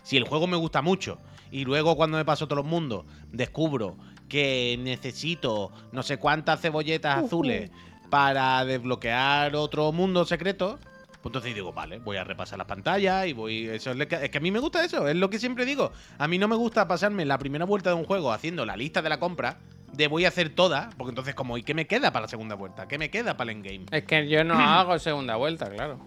Si 0.03 0.17
el 0.17 0.25
juego 0.27 0.47
me 0.47 0.57
gusta 0.57 0.83
mucho 0.83 1.19
y 1.51 1.65
luego 1.65 1.97
cuando 1.97 2.17
me 2.17 2.25
paso 2.25 2.49
todos 2.49 2.65
los 2.65 2.71
mundos 2.71 3.05
descubro 3.31 3.97
que 4.29 4.79
necesito 4.81 5.71
no 5.93 6.03
sé 6.03 6.17
cuántas 6.17 6.61
cebolletas 6.61 7.25
azules 7.25 7.71
para 8.09 8.65
desbloquear 8.65 9.55
otro 9.55 9.93
mundo 9.93 10.25
secreto, 10.25 10.79
pues 11.23 11.31
entonces 11.31 11.55
digo, 11.55 11.73
vale, 11.73 11.99
voy 12.01 12.17
a 12.17 12.25
repasar 12.25 12.59
las 12.59 12.67
pantallas 12.67 13.27
y 13.27 13.33
voy. 13.33 13.69
Eso 13.69 13.93
es, 13.93 13.97
lo 13.97 14.09
que, 14.09 14.17
es 14.17 14.31
que 14.31 14.39
a 14.39 14.41
mí 14.41 14.51
me 14.51 14.59
gusta 14.59 14.85
eso, 14.85 15.07
es 15.07 15.15
lo 15.15 15.31
que 15.31 15.39
siempre 15.39 15.65
digo. 15.65 15.93
A 16.19 16.27
mí 16.27 16.37
no 16.37 16.49
me 16.49 16.57
gusta 16.57 16.89
pasarme 16.89 17.25
la 17.25 17.39
primera 17.39 17.65
vuelta 17.65 17.91
de 17.91 17.97
un 17.97 18.05
juego 18.05 18.33
haciendo 18.33 18.67
la 18.67 18.77
lista 18.77 19.03
de 19.03 19.09
la 19.09 19.21
compra, 19.21 19.59
de 19.93 20.09
voy 20.09 20.25
a 20.25 20.29
hacer 20.29 20.51
todas, 20.55 20.95
porque 20.95 21.11
entonces, 21.11 21.35
como, 21.35 21.59
¿y 21.59 21.63
qué 21.63 21.75
me 21.75 21.87
queda 21.87 22.11
para 22.13 22.23
la 22.25 22.29
segunda 22.29 22.55
vuelta? 22.55 22.89
¿Qué 22.89 22.99
me 22.99 23.11
queda 23.11 23.37
para 23.37 23.51
el 23.51 23.59
endgame? 23.59 23.85
Es 23.91 24.05
que 24.05 24.27
yo 24.29 24.43
no 24.45 24.55
hago 24.59 24.99
segunda 24.99 25.37
vuelta, 25.37 25.69
claro. 25.69 25.99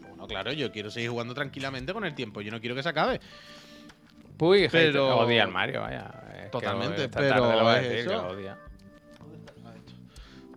Bueno, 0.00 0.26
claro, 0.26 0.52
yo 0.52 0.70
quiero 0.72 0.90
seguir 0.90 1.10
jugando 1.10 1.34
tranquilamente 1.34 1.92
con 1.92 2.04
el 2.04 2.14
tiempo, 2.14 2.40
yo 2.40 2.50
no 2.50 2.60
quiero 2.60 2.74
que 2.74 2.82
se 2.82 2.88
acabe. 2.88 3.20
Puy, 4.36 4.68
Pero- 4.70 5.16
odia 5.18 5.44
el 5.44 5.50
Mario, 5.50 5.80
vaya. 5.82 6.10
Es 6.36 6.42
que 6.44 6.48
Totalmente, 6.50 7.04
esta 7.04 7.20
pero 7.20 7.36
lo 7.52 7.62
voy 7.64 7.72
a 7.74 7.80
decir, 7.80 8.06
que 8.08 8.14
eso. 8.14 8.26
odia. 8.28 8.58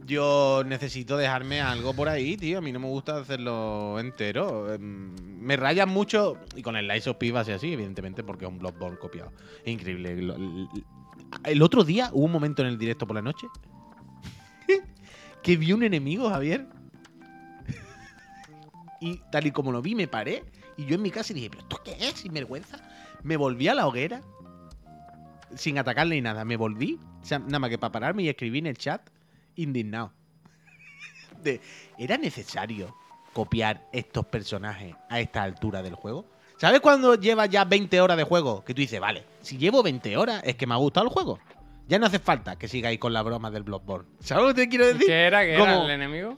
Yo 0.06 0.64
necesito 0.66 1.18
dejarme 1.18 1.60
algo 1.60 1.94
por 1.94 2.08
ahí, 2.08 2.38
tío. 2.38 2.60
A 2.60 2.62
mí 2.62 2.72
no 2.72 2.80
me 2.80 2.88
gusta 2.88 3.18
hacerlo 3.18 4.00
entero. 4.00 4.74
Em, 4.74 5.14
Me 5.42 5.58
rayan 5.58 5.90
mucho. 5.90 6.38
Y 6.56 6.62
con 6.62 6.76
el 6.78 6.88
Lies 6.88 7.08
of 7.08 7.18
P 7.18 7.32
va 7.32 7.42
a 7.42 7.44
ser 7.44 7.56
así, 7.56 7.74
evidentemente, 7.74 8.24
porque 8.24 8.46
es 8.46 8.52
un 8.52 8.58
Bloodborne 8.58 8.98
copiado. 8.98 9.32
Es 9.66 9.74
increíble. 9.74 10.16
El, 11.44 11.62
otro 11.62 11.84
día 11.84 12.10
hubo 12.14 12.26
un 12.26 12.32
momento 12.32 12.62
en 12.62 12.70
el 12.70 12.78
directo 12.78 13.06
por 13.08 13.16
la 13.16 13.22
noche 13.22 13.48
que 15.44 15.58
vi 15.58 15.74
un 15.74 15.84
enemigo, 15.84 16.30
Javier. 16.30 16.68
Y 19.00 19.18
tal 19.32 19.46
y 19.46 19.52
como 19.52 19.72
lo 19.72 19.82
vi, 19.82 19.94
me 19.94 20.08
paré. 20.08 20.44
Y 20.76 20.86
yo 20.86 20.96
en 20.96 21.04
mi 21.04 21.12
casa 21.12 21.34
dije, 21.34 21.50
¿pero 21.50 21.62
esto 21.62 21.82
qué 21.84 21.96
es? 22.00 22.16
Sin 22.16 22.34
vergüenza. 22.34 22.78
Me 23.24 23.38
volví 23.38 23.68
a 23.68 23.76
la 23.76 23.88
hoguera. 23.88 24.22
Sin 25.56 25.78
atacarle 25.78 26.16
ni 26.16 26.22
nada. 26.22 26.46
Me 26.46 26.58
volví. 26.58 27.00
Nada 27.30 27.60
más 27.60 27.70
que 27.70 27.78
para 27.78 27.92
pararme 27.92 28.24
y 28.24 28.30
escribí 28.30 28.60
en 28.60 28.68
el 28.68 28.78
chat. 28.78 29.08
Indignado. 29.56 30.14
De, 31.44 31.62
¿Era 31.98 32.18
necesario 32.18 32.96
copiar 33.34 33.88
estos 33.92 34.26
personajes 34.26 34.96
a 35.10 35.20
esta 35.20 35.44
altura 35.44 35.84
del 35.84 35.94
juego? 35.94 36.26
¿Sabes 36.58 36.80
cuando 36.82 37.16
llevas 37.16 37.50
ya 37.50 37.66
20 37.66 38.02
horas 38.02 38.18
de 38.18 38.24
juego? 38.24 38.64
Que 38.66 38.74
tú 38.74 38.82
dices, 38.82 39.00
vale, 39.00 39.24
si 39.42 39.58
llevo 39.58 39.84
20 39.84 40.18
horas 40.18 40.42
es 40.44 40.56
que 40.56 40.66
me 40.68 40.74
ha 40.74 40.78
gustado 40.78 41.06
el 41.08 41.12
juego. 41.14 41.40
Ya 41.88 42.00
no 42.00 42.06
hace 42.08 42.20
falta 42.20 42.58
que 42.58 42.68
sigáis 42.68 43.00
con 43.00 43.14
la 43.14 43.22
broma 43.22 43.50
del 43.52 43.64
Bloodborne. 43.64 44.08
¿Sabes 44.20 44.44
lo 44.44 44.50
que 44.50 44.62
te 44.64 44.70
quiero 44.70 44.88
decir? 44.88 45.06
¿Qué 45.06 45.24
era? 45.26 45.42
¿Qué 45.42 45.54
era 45.54 45.84
el 45.84 45.90
enemigo? 45.92 46.38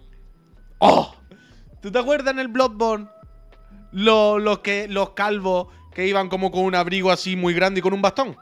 ¡Oh! 0.80 1.16
¿Tú 1.82 1.92
te 1.92 1.98
acuerdas 2.00 2.34
en 2.34 2.40
el 2.40 2.50
Bloodborne? 2.50 3.08
Los, 3.92 4.42
los 4.42 4.60
que, 4.60 4.88
los 4.88 5.12
calvos 5.12 5.68
que 5.94 6.06
iban 6.06 6.30
como 6.30 6.52
con 6.52 6.64
un 6.66 6.76
abrigo 6.76 7.10
así 7.12 7.36
muy 7.36 7.54
grande 7.54 7.80
y 7.80 7.82
con 7.82 7.94
un 7.94 8.02
bastón. 8.02 8.36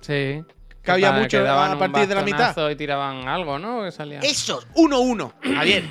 Sí. 0.00 0.44
Que 0.82 0.90
había 0.92 1.10
pa- 1.12 1.18
mucho 1.20 1.42
daban 1.42 1.72
a 1.72 1.78
partir 1.78 2.06
de 2.06 2.14
la 2.14 2.22
mitad. 2.22 2.70
Y 2.70 2.76
tiraban 2.76 3.26
algo, 3.26 3.58
¿no? 3.58 3.82
Que 3.82 3.90
salía. 3.90 4.20
Esos, 4.20 4.68
1-1. 4.74 5.32
Javier, 5.56 5.84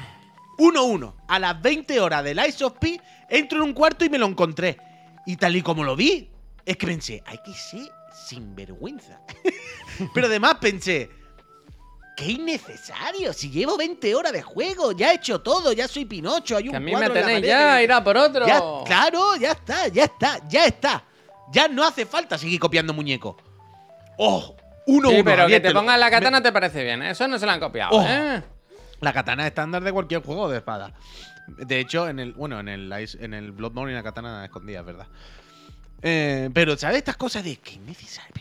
1-1. 0.57 1.13
A 1.27 1.39
las 1.39 1.61
20 1.61 1.99
horas 1.99 2.23
del 2.23 2.39
Ice 2.47 2.63
of 2.63 2.73
P, 2.79 3.01
entro 3.29 3.57
en 3.57 3.63
un 3.65 3.73
cuarto 3.73 4.05
y 4.05 4.09
me 4.09 4.17
lo 4.17 4.25
encontré. 4.27 4.77
Y 5.25 5.37
tal 5.37 5.55
y 5.55 5.61
como 5.61 5.83
lo 5.83 5.95
vi, 5.95 6.29
es 6.65 6.77
que 6.77 6.87
pensé, 6.87 7.23
hay 7.25 7.39
que 7.43 7.53
ser 7.53 7.91
sinvergüenza. 8.27 9.19
Pero 10.13 10.27
además 10.27 10.55
pensé, 10.61 11.09
qué 12.15 12.25
innecesario. 12.31 13.33
Si 13.33 13.49
llevo 13.49 13.77
20 13.77 14.13
horas 14.15 14.31
de 14.33 14.41
juego, 14.41 14.91
ya 14.91 15.11
he 15.11 15.15
hecho 15.15 15.41
todo, 15.41 15.73
ya 15.73 15.87
soy 15.87 16.05
Pinocho, 16.05 16.57
hay 16.57 16.65
un 16.65 16.71
Que 16.71 16.77
a 16.77 16.79
mí 16.79 16.93
me 16.95 17.07
la 17.07 17.13
tenéis 17.13 17.45
ya, 17.45 17.81
irá 17.81 18.03
por 18.03 18.17
otro. 18.17 18.45
Ya, 18.45 18.61
claro, 18.85 19.35
ya 19.35 19.51
está, 19.51 19.87
ya 19.87 20.03
está, 20.05 20.39
ya 20.47 20.65
está. 20.65 21.03
Ya 21.51 21.67
no 21.67 21.83
hace 21.85 22.05
falta 22.05 22.37
seguir 22.37 22.59
copiando 22.59 22.93
muñecos. 22.93 23.35
¡Oh! 24.17 24.55
Uno, 24.87 25.09
Sí, 25.09 25.15
uno, 25.15 25.23
pero 25.25 25.47
que 25.47 25.59
te 25.59 25.73
lo- 25.73 25.79
pongan 25.79 25.99
la 25.99 26.05
me- 26.07 26.11
katana 26.11 26.41
te 26.43 26.51
parece 26.51 26.83
bien, 26.83 27.01
¿eh? 27.01 27.11
Eso 27.11 27.27
no 27.27 27.39
se 27.39 27.45
lo 27.45 27.51
han 27.51 27.59
copiado, 27.59 27.97
Oh. 27.97 28.05
¿eh? 28.07 28.41
La 29.01 29.11
katana 29.13 29.45
estándar 29.47 29.83
de 29.83 29.91
cualquier 29.91 30.23
juego 30.23 30.47
de 30.47 30.57
espada. 30.57 30.93
De 31.47 31.79
hecho, 31.79 32.07
en 32.09 32.19
el, 32.19 32.33
bueno, 32.33 32.59
en 32.59 32.67
el, 32.67 32.91
en 32.91 33.33
el 33.33 33.51
Bloodborne 33.51 33.91
y 33.91 33.95
la 33.95 34.03
katana 34.03 34.45
escondida, 34.45 34.79
es 34.79 34.85
verdad. 34.85 35.07
Eh, 36.01 36.49
pero, 36.53 36.77
¿sabes? 36.77 36.97
Estas 36.97 37.17
cosas 37.17 37.43
de 37.43 37.57
que 37.57 37.71
es 37.71 37.79
necesario, 37.79 38.31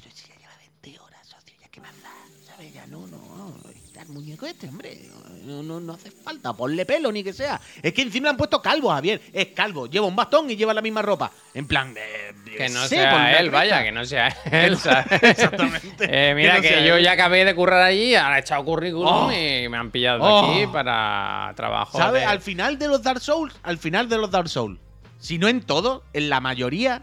muñeco 4.14 4.46
este, 4.46 4.68
hombre. 4.68 4.98
No, 5.44 5.62
no, 5.62 5.78
no 5.78 5.92
hace 5.92 6.10
falta, 6.10 6.54
ponle 6.54 6.86
pelo 6.86 7.12
ni 7.12 7.22
que 7.22 7.32
sea. 7.34 7.60
Es 7.82 7.92
que 7.92 8.00
encima 8.02 8.24
le 8.26 8.30
han 8.30 8.36
puesto 8.38 8.62
calvo, 8.62 8.88
Javier. 8.90 9.20
Es 9.32 9.48
calvo, 9.48 9.86
lleva 9.86 10.06
un 10.06 10.16
bastón 10.16 10.50
y 10.50 10.56
lleva 10.56 10.72
la 10.72 10.80
misma 10.80 11.02
ropa. 11.02 11.30
En 11.52 11.66
plan, 11.66 11.94
eh, 11.98 12.32
Que 12.56 12.68
no 12.70 12.74
ponle 12.80 12.88
sea 12.88 13.38
él, 13.38 13.50
vaya, 13.50 13.82
que 13.82 13.92
no 13.92 14.04
sea 14.06 14.28
él. 14.50 14.72
Exactamente. 15.22 16.06
Eh, 16.08 16.34
mira, 16.34 16.52
Que 16.54 16.56
no 16.56 16.62
que, 16.62 16.68
sea 16.68 16.86
yo 16.86 16.96
él. 16.96 17.04
ya 17.04 17.12
acabé 17.12 17.44
de 17.44 17.54
currar 17.54 17.82
allí, 17.82 18.14
ahora 18.14 18.38
he 18.38 18.40
echado 18.40 18.64
currículum 18.64 19.06
Oh. 19.06 19.32
y 19.32 19.68
me 19.68 19.76
han 19.76 19.90
pillado 19.90 20.22
Oh. 20.22 20.50
aquí 20.50 20.66
para 20.68 21.52
trabajo. 21.56 21.98
¿Sabes? 21.98 22.22
de- 22.22 22.26
Al 22.26 22.40
final 22.40 22.78
de 22.78 22.88
los 22.88 23.02
Dark 23.02 23.20
Souls, 23.20 23.54
al 23.62 23.76
final 23.78 24.08
de 24.08 24.16
los 24.18 24.30
Dark 24.30 24.48
Souls, 24.48 24.78
si 25.18 25.38
no 25.38 25.48
en 25.48 25.60
todo, 25.62 26.04
en 26.14 26.30
la 26.30 26.40
mayoría, 26.40 27.02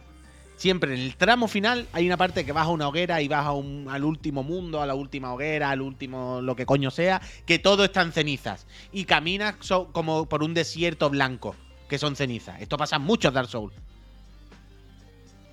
siempre 0.62 0.94
en 0.94 1.00
el 1.02 1.16
tramo 1.16 1.48
final 1.48 1.88
hay 1.92 2.06
una 2.06 2.18
parte 2.18 2.46
que 2.46 2.52
vas 2.52 2.68
a 2.68 2.70
una 2.70 2.88
hoguera 2.88 3.20
y 3.20 3.28
vas 3.28 3.48
a 3.48 3.52
un- 3.52 3.88
al 3.90 4.04
último 4.04 4.44
mundo, 4.44 4.80
a 4.80 4.86
la 4.86 4.94
última 4.94 5.34
hoguera, 5.34 5.72
al 5.72 5.82
último 5.82 6.40
lo 6.40 6.56
que 6.56 6.68
coño 6.68 6.92
sea, 6.92 7.20
que 7.48 7.58
todo 7.58 7.84
está 7.84 8.04
en 8.04 8.12
cenizas. 8.12 8.68
Y 8.92 9.06
caminas 9.06 9.56
so- 9.62 9.92
como 9.92 10.28
por 10.28 10.44
un 10.44 10.54
desierto 10.54 11.10
blanco, 11.10 11.56
que 11.90 11.98
son 11.98 12.16
cenizas. 12.16 12.62
Esto 12.62 12.78
pasa 12.78 12.98
en 12.98 13.02
muchos 13.02 13.34
Dark 13.34 13.50
Souls. 13.50 13.74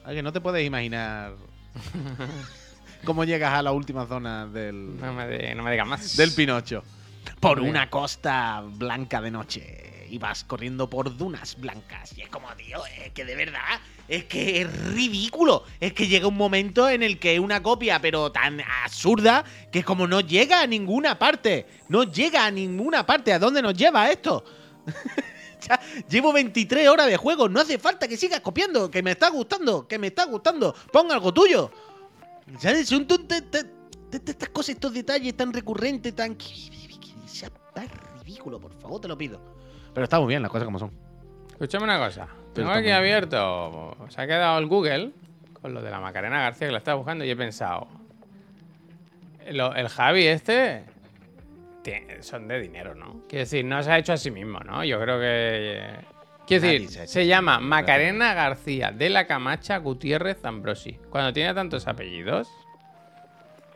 Que 0.07 0.23
no 0.23 0.31
te 0.33 0.41
puedes 0.43 0.67
imaginar 0.67 1.35
cómo 3.05 3.25
llegas 3.25 3.55
a 3.55 3.63
la 3.63 3.73
última 3.73 4.07
zona 4.07 4.47
del, 4.47 4.99
No 5.01 5.13
me, 5.15 5.55
no 5.55 5.63
me 5.63 5.71
digas 5.71 5.87
más. 5.87 6.17
del 6.17 6.33
Pinocho. 6.33 6.83
Por 7.41 7.61
una 7.61 7.89
costa 7.91 8.63
blanca 8.67 9.21
de 9.21 9.31
noche. 9.31 9.85
Y 10.11 10.19
vas 10.19 10.45
corriendo 10.45 10.89
por 10.89 11.17
dunas 11.17 11.57
blancas. 11.61 12.17
Y 12.17 12.23
es 12.23 12.29
como, 12.29 12.49
tío, 12.57 12.85
es 12.87 13.11
que 13.13 13.25
de 13.25 13.35
verdad, 13.35 13.81
es 14.09 14.25
que 14.25 14.63
es 14.63 14.85
ridículo. 14.93 15.65
Es 15.81 15.93
que 15.93 16.09
llega 16.09 16.27
un 16.27 16.37
momento 16.37 16.89
en 16.89 17.03
el 17.03 17.19
que 17.19 17.39
una 17.41 17.63
copia, 17.63 18.01
pero 18.01 18.33
tan 18.33 18.61
absurda, 18.85 19.45
que 19.71 19.81
es 19.81 19.85
como 19.85 20.07
no 20.07 20.21
llega 20.21 20.63
a 20.63 20.67
ninguna 20.67 21.19
parte. 21.19 21.67
No 21.89 22.05
llega 22.05 22.47
a 22.47 22.51
ninguna 22.51 23.05
parte. 23.05 23.33
¿A 23.33 23.39
dónde 23.39 23.63
nos 23.63 23.75
lleva 23.75 24.11
esto? 24.11 24.45
Llevo 26.09 26.33
23 26.33 26.89
horas 26.89 27.09
de 27.09 27.17
juego. 27.17 27.49
No 27.49 27.61
hace 27.61 27.79
falta 27.79 28.09
que 28.09 28.17
sigas 28.17 28.41
copiando. 28.41 28.91
Que 28.91 29.03
me 29.03 29.11
está 29.11 29.29
gustando. 29.29 29.87
Que 29.87 29.99
me 29.99 30.07
está 30.07 30.25
gustando. 30.25 30.75
Pon 30.93 31.11
algo 31.13 31.35
tuyo. 31.35 31.71
Son 32.59 32.75
estas 34.11 34.49
cosas, 34.49 34.71
estos 34.71 34.95
detalles 34.95 35.37
tan 35.37 35.53
recurrentes, 35.53 36.15
tan 36.15 36.37
ridículo, 38.25 38.59
por 38.61 38.73
favor, 38.81 39.01
te 39.01 39.09
lo 39.09 39.19
pido. 39.19 39.58
Pero 39.99 40.05
está 40.05 40.21
muy 40.21 40.29
bien 40.29 40.43
las 40.43 40.51
cosas 40.51 40.65
como 40.65 40.79
son. 40.79 40.93
Escúchame 41.51 41.85
una 41.85 41.99
cosa. 41.99 42.29
Tengo 42.55 42.71
aquí 42.71 42.91
abierto. 42.91 43.97
Se 44.09 44.21
ha 44.23 44.27
quedado 44.29 44.59
el 44.59 44.67
Google 44.67 45.11
con 45.61 45.75
lo 45.75 45.83
de 45.83 45.91
la 45.91 45.99
Macarena 45.99 46.41
García 46.41 46.69
que 46.69 46.73
la 46.73 46.79
estaba 46.79 46.97
buscando 46.99 47.25
y 47.25 47.31
he 47.31 47.37
pensado. 47.37 47.89
lo- 49.51 49.75
el 49.75 49.89
Javi 49.89 50.27
este. 50.27 50.85
son 52.21 52.47
de 52.49 52.61
dinero, 52.61 52.95
¿no? 52.95 53.23
Quiero 53.29 53.41
decir, 53.45 53.65
no 53.65 53.83
se 53.83 53.91
ha 53.91 53.99
hecho 53.99 54.13
a 54.13 54.17
sí 54.17 54.31
mismo, 54.31 54.61
¿no? 54.61 54.85
Yo 54.85 55.01
creo 55.01 55.19
que. 55.19 55.83
Quiero 56.47 56.63
decir, 56.67 56.89
se 57.09 57.27
llama 57.27 57.59
Macarena 57.61 58.35
García 58.35 58.91
de 58.93 59.11
la 59.11 59.27
Camacha 59.27 59.79
Gutiérrez 59.79 60.45
Ambrosi. 60.45 60.93
Cuando 61.11 61.33
tiene 61.33 61.53
tantos 61.55 61.87
apellidos. 61.89 62.49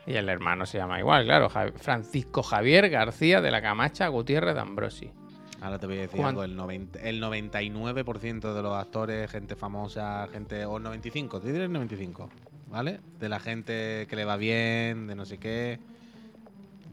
Y 0.07 0.14
el 0.14 0.29
hermano 0.29 0.66
se 0.66 0.79
llama 0.79 0.99
igual, 0.99 1.25
claro. 1.25 1.49
Javi- 1.49 1.73
Francisco 1.77 2.43
Javier 2.43 2.89
García 2.91 3.41
de 3.41 3.51
la 3.51 3.61
Camacha 3.62 4.09
Gutiérrez 4.09 4.57
Ambrosi. 4.57 5.11
Ahora 5.62 5.78
te 5.78 5.86
voy 5.86 5.98
a 5.98 6.00
decir 6.02 6.16
¿Cuán- 6.18 6.30
algo. 6.30 6.44
El, 6.44 6.56
90 6.56 6.98
el 7.00 7.22
99% 7.22 8.52
de 8.52 8.62
los 8.62 8.74
actores, 8.76 9.30
gente 9.30 9.54
famosa, 9.56 10.26
gente. 10.32 10.64
O 10.66 10.76
el 10.78 10.82
95, 10.82 11.40
te 11.40 11.52
diré 11.52 11.64
el 11.64 11.72
95. 11.72 12.28
¿Vale? 12.68 13.00
De 13.20 13.28
la 13.28 13.38
gente 13.38 14.06
que 14.08 14.16
le 14.16 14.24
va 14.24 14.36
bien, 14.36 15.06
de 15.06 15.14
no 15.14 15.24
sé 15.24 15.38
qué. 15.38 15.78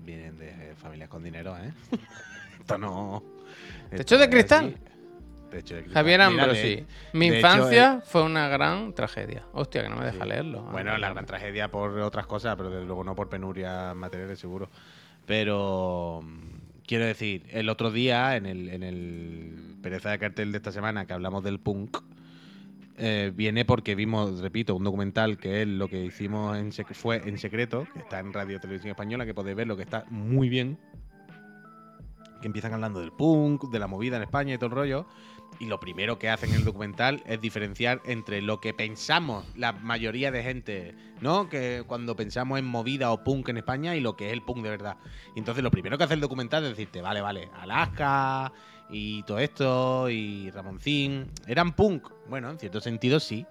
Vienen 0.05 0.37
de 0.37 0.75
familias 0.75 1.09
con 1.09 1.23
dinero, 1.23 1.55
¿eh? 1.57 1.71
Esto 2.59 2.77
no. 2.77 3.23
¿Techo 3.89 4.17
de 4.17 4.29
cristal? 4.29 4.75
de 5.51 5.63
cristal. 5.63 5.91
Javier 5.91 6.21
Ambrosi. 6.21 6.75
de- 6.75 6.85
Mi 7.13 7.27
hecho, 7.29 7.35
infancia 7.37 8.01
fue 8.05 8.23
una 8.23 8.47
gran 8.49 8.93
tragedia. 8.93 9.45
Hostia, 9.53 9.81
que 9.83 9.89
no 9.89 9.95
me 9.95 10.05
deja 10.05 10.21
Sí. 10.23 10.29
leerlo. 10.29 10.61
Bueno, 10.63 10.95
la 10.97 11.09
gran 11.09 11.25
tragedia 11.25 11.69
por 11.71 11.97
otras 11.99 12.27
cosas, 12.27 12.55
pero 12.55 12.69
desde 12.69 12.85
luego 12.85 13.03
no 13.03 13.15
por 13.15 13.29
penurias 13.29 13.95
materiales, 13.95 14.37
seguro. 14.37 14.69
Pero 15.25 16.21
mm, 16.23 16.58
quiero 16.89 17.05
decir, 17.05 17.45
el 17.51 17.69
otro 17.69 17.91
día, 17.91 18.35
en 18.35 18.47
el, 18.47 18.67
en 18.67 18.81
el 18.81 19.77
pereza 19.83 20.09
de 20.09 20.17
cartel 20.17 20.51
de 20.51 20.57
esta 20.57 20.71
semana, 20.71 21.05
que 21.05 21.13
hablamos 21.13 21.43
del 21.43 21.59
punk, 21.59 21.99
eh, 22.97 23.31
viene 23.31 23.63
porque 23.63 23.93
vimos, 23.93 24.39
repito, 24.39 24.75
un 24.75 24.83
documental 24.83 25.37
que 25.37 25.61
es 25.61 25.67
lo 25.67 25.87
que 25.87 26.03
hicimos 26.03 26.57
en 26.57 26.71
fue 26.95 27.17
en 27.17 27.37
secreto, 27.37 27.87
que 27.93 27.99
está 27.99 28.19
en 28.19 28.33
Radio 28.33 28.59
Televisión 28.59 28.89
Española, 28.89 29.27
que 29.27 29.35
podéis 29.35 29.55
verlo, 29.55 29.77
que 29.77 29.83
está 29.83 30.03
muy 30.09 30.49
bien. 30.49 30.79
Que 32.41 32.47
empiezan 32.47 32.73
hablando 32.73 33.01
del 33.01 33.11
punk, 33.11 33.69
de 33.69 33.77
la 33.77 33.85
movida 33.85 34.17
en 34.17 34.23
España 34.23 34.55
y 34.55 34.57
todo 34.57 34.71
el 34.71 34.75
rollo. 34.75 35.05
Y 35.59 35.65
lo 35.65 35.79
primero 35.79 36.19
que 36.19 36.29
hacen 36.29 36.51
en 36.51 36.57
el 36.57 36.63
documental 36.63 37.21
es 37.25 37.41
diferenciar 37.41 38.01
entre 38.05 38.41
lo 38.41 38.61
que 38.61 38.73
pensamos 38.73 39.45
la 39.55 39.73
mayoría 39.73 40.31
de 40.31 40.41
gente, 40.41 40.95
¿no? 41.19 41.49
Que 41.49 41.83
cuando 41.85 42.15
pensamos 42.15 42.59
en 42.59 42.65
movida 42.65 43.11
o 43.11 43.23
punk 43.23 43.49
en 43.49 43.57
España 43.57 43.95
y 43.95 43.99
lo 43.99 44.15
que 44.15 44.27
es 44.27 44.33
el 44.33 44.41
punk 44.41 44.63
de 44.63 44.69
verdad. 44.69 44.97
Y 45.35 45.39
entonces 45.39 45.63
lo 45.63 45.71
primero 45.71 45.97
que 45.97 46.05
hace 46.05 46.13
el 46.13 46.21
documental 46.21 46.63
es 46.63 46.69
decirte, 46.69 47.01
vale, 47.01 47.19
vale, 47.19 47.49
Alaska 47.59 48.53
y 48.89 49.23
todo 49.23 49.39
esto 49.39 50.09
y 50.09 50.49
Ramoncín, 50.51 51.27
¿eran 51.45 51.75
punk? 51.75 52.09
Bueno, 52.29 52.49
en 52.51 52.59
cierto 52.59 52.79
sentido 52.79 53.19
sí. 53.19 53.45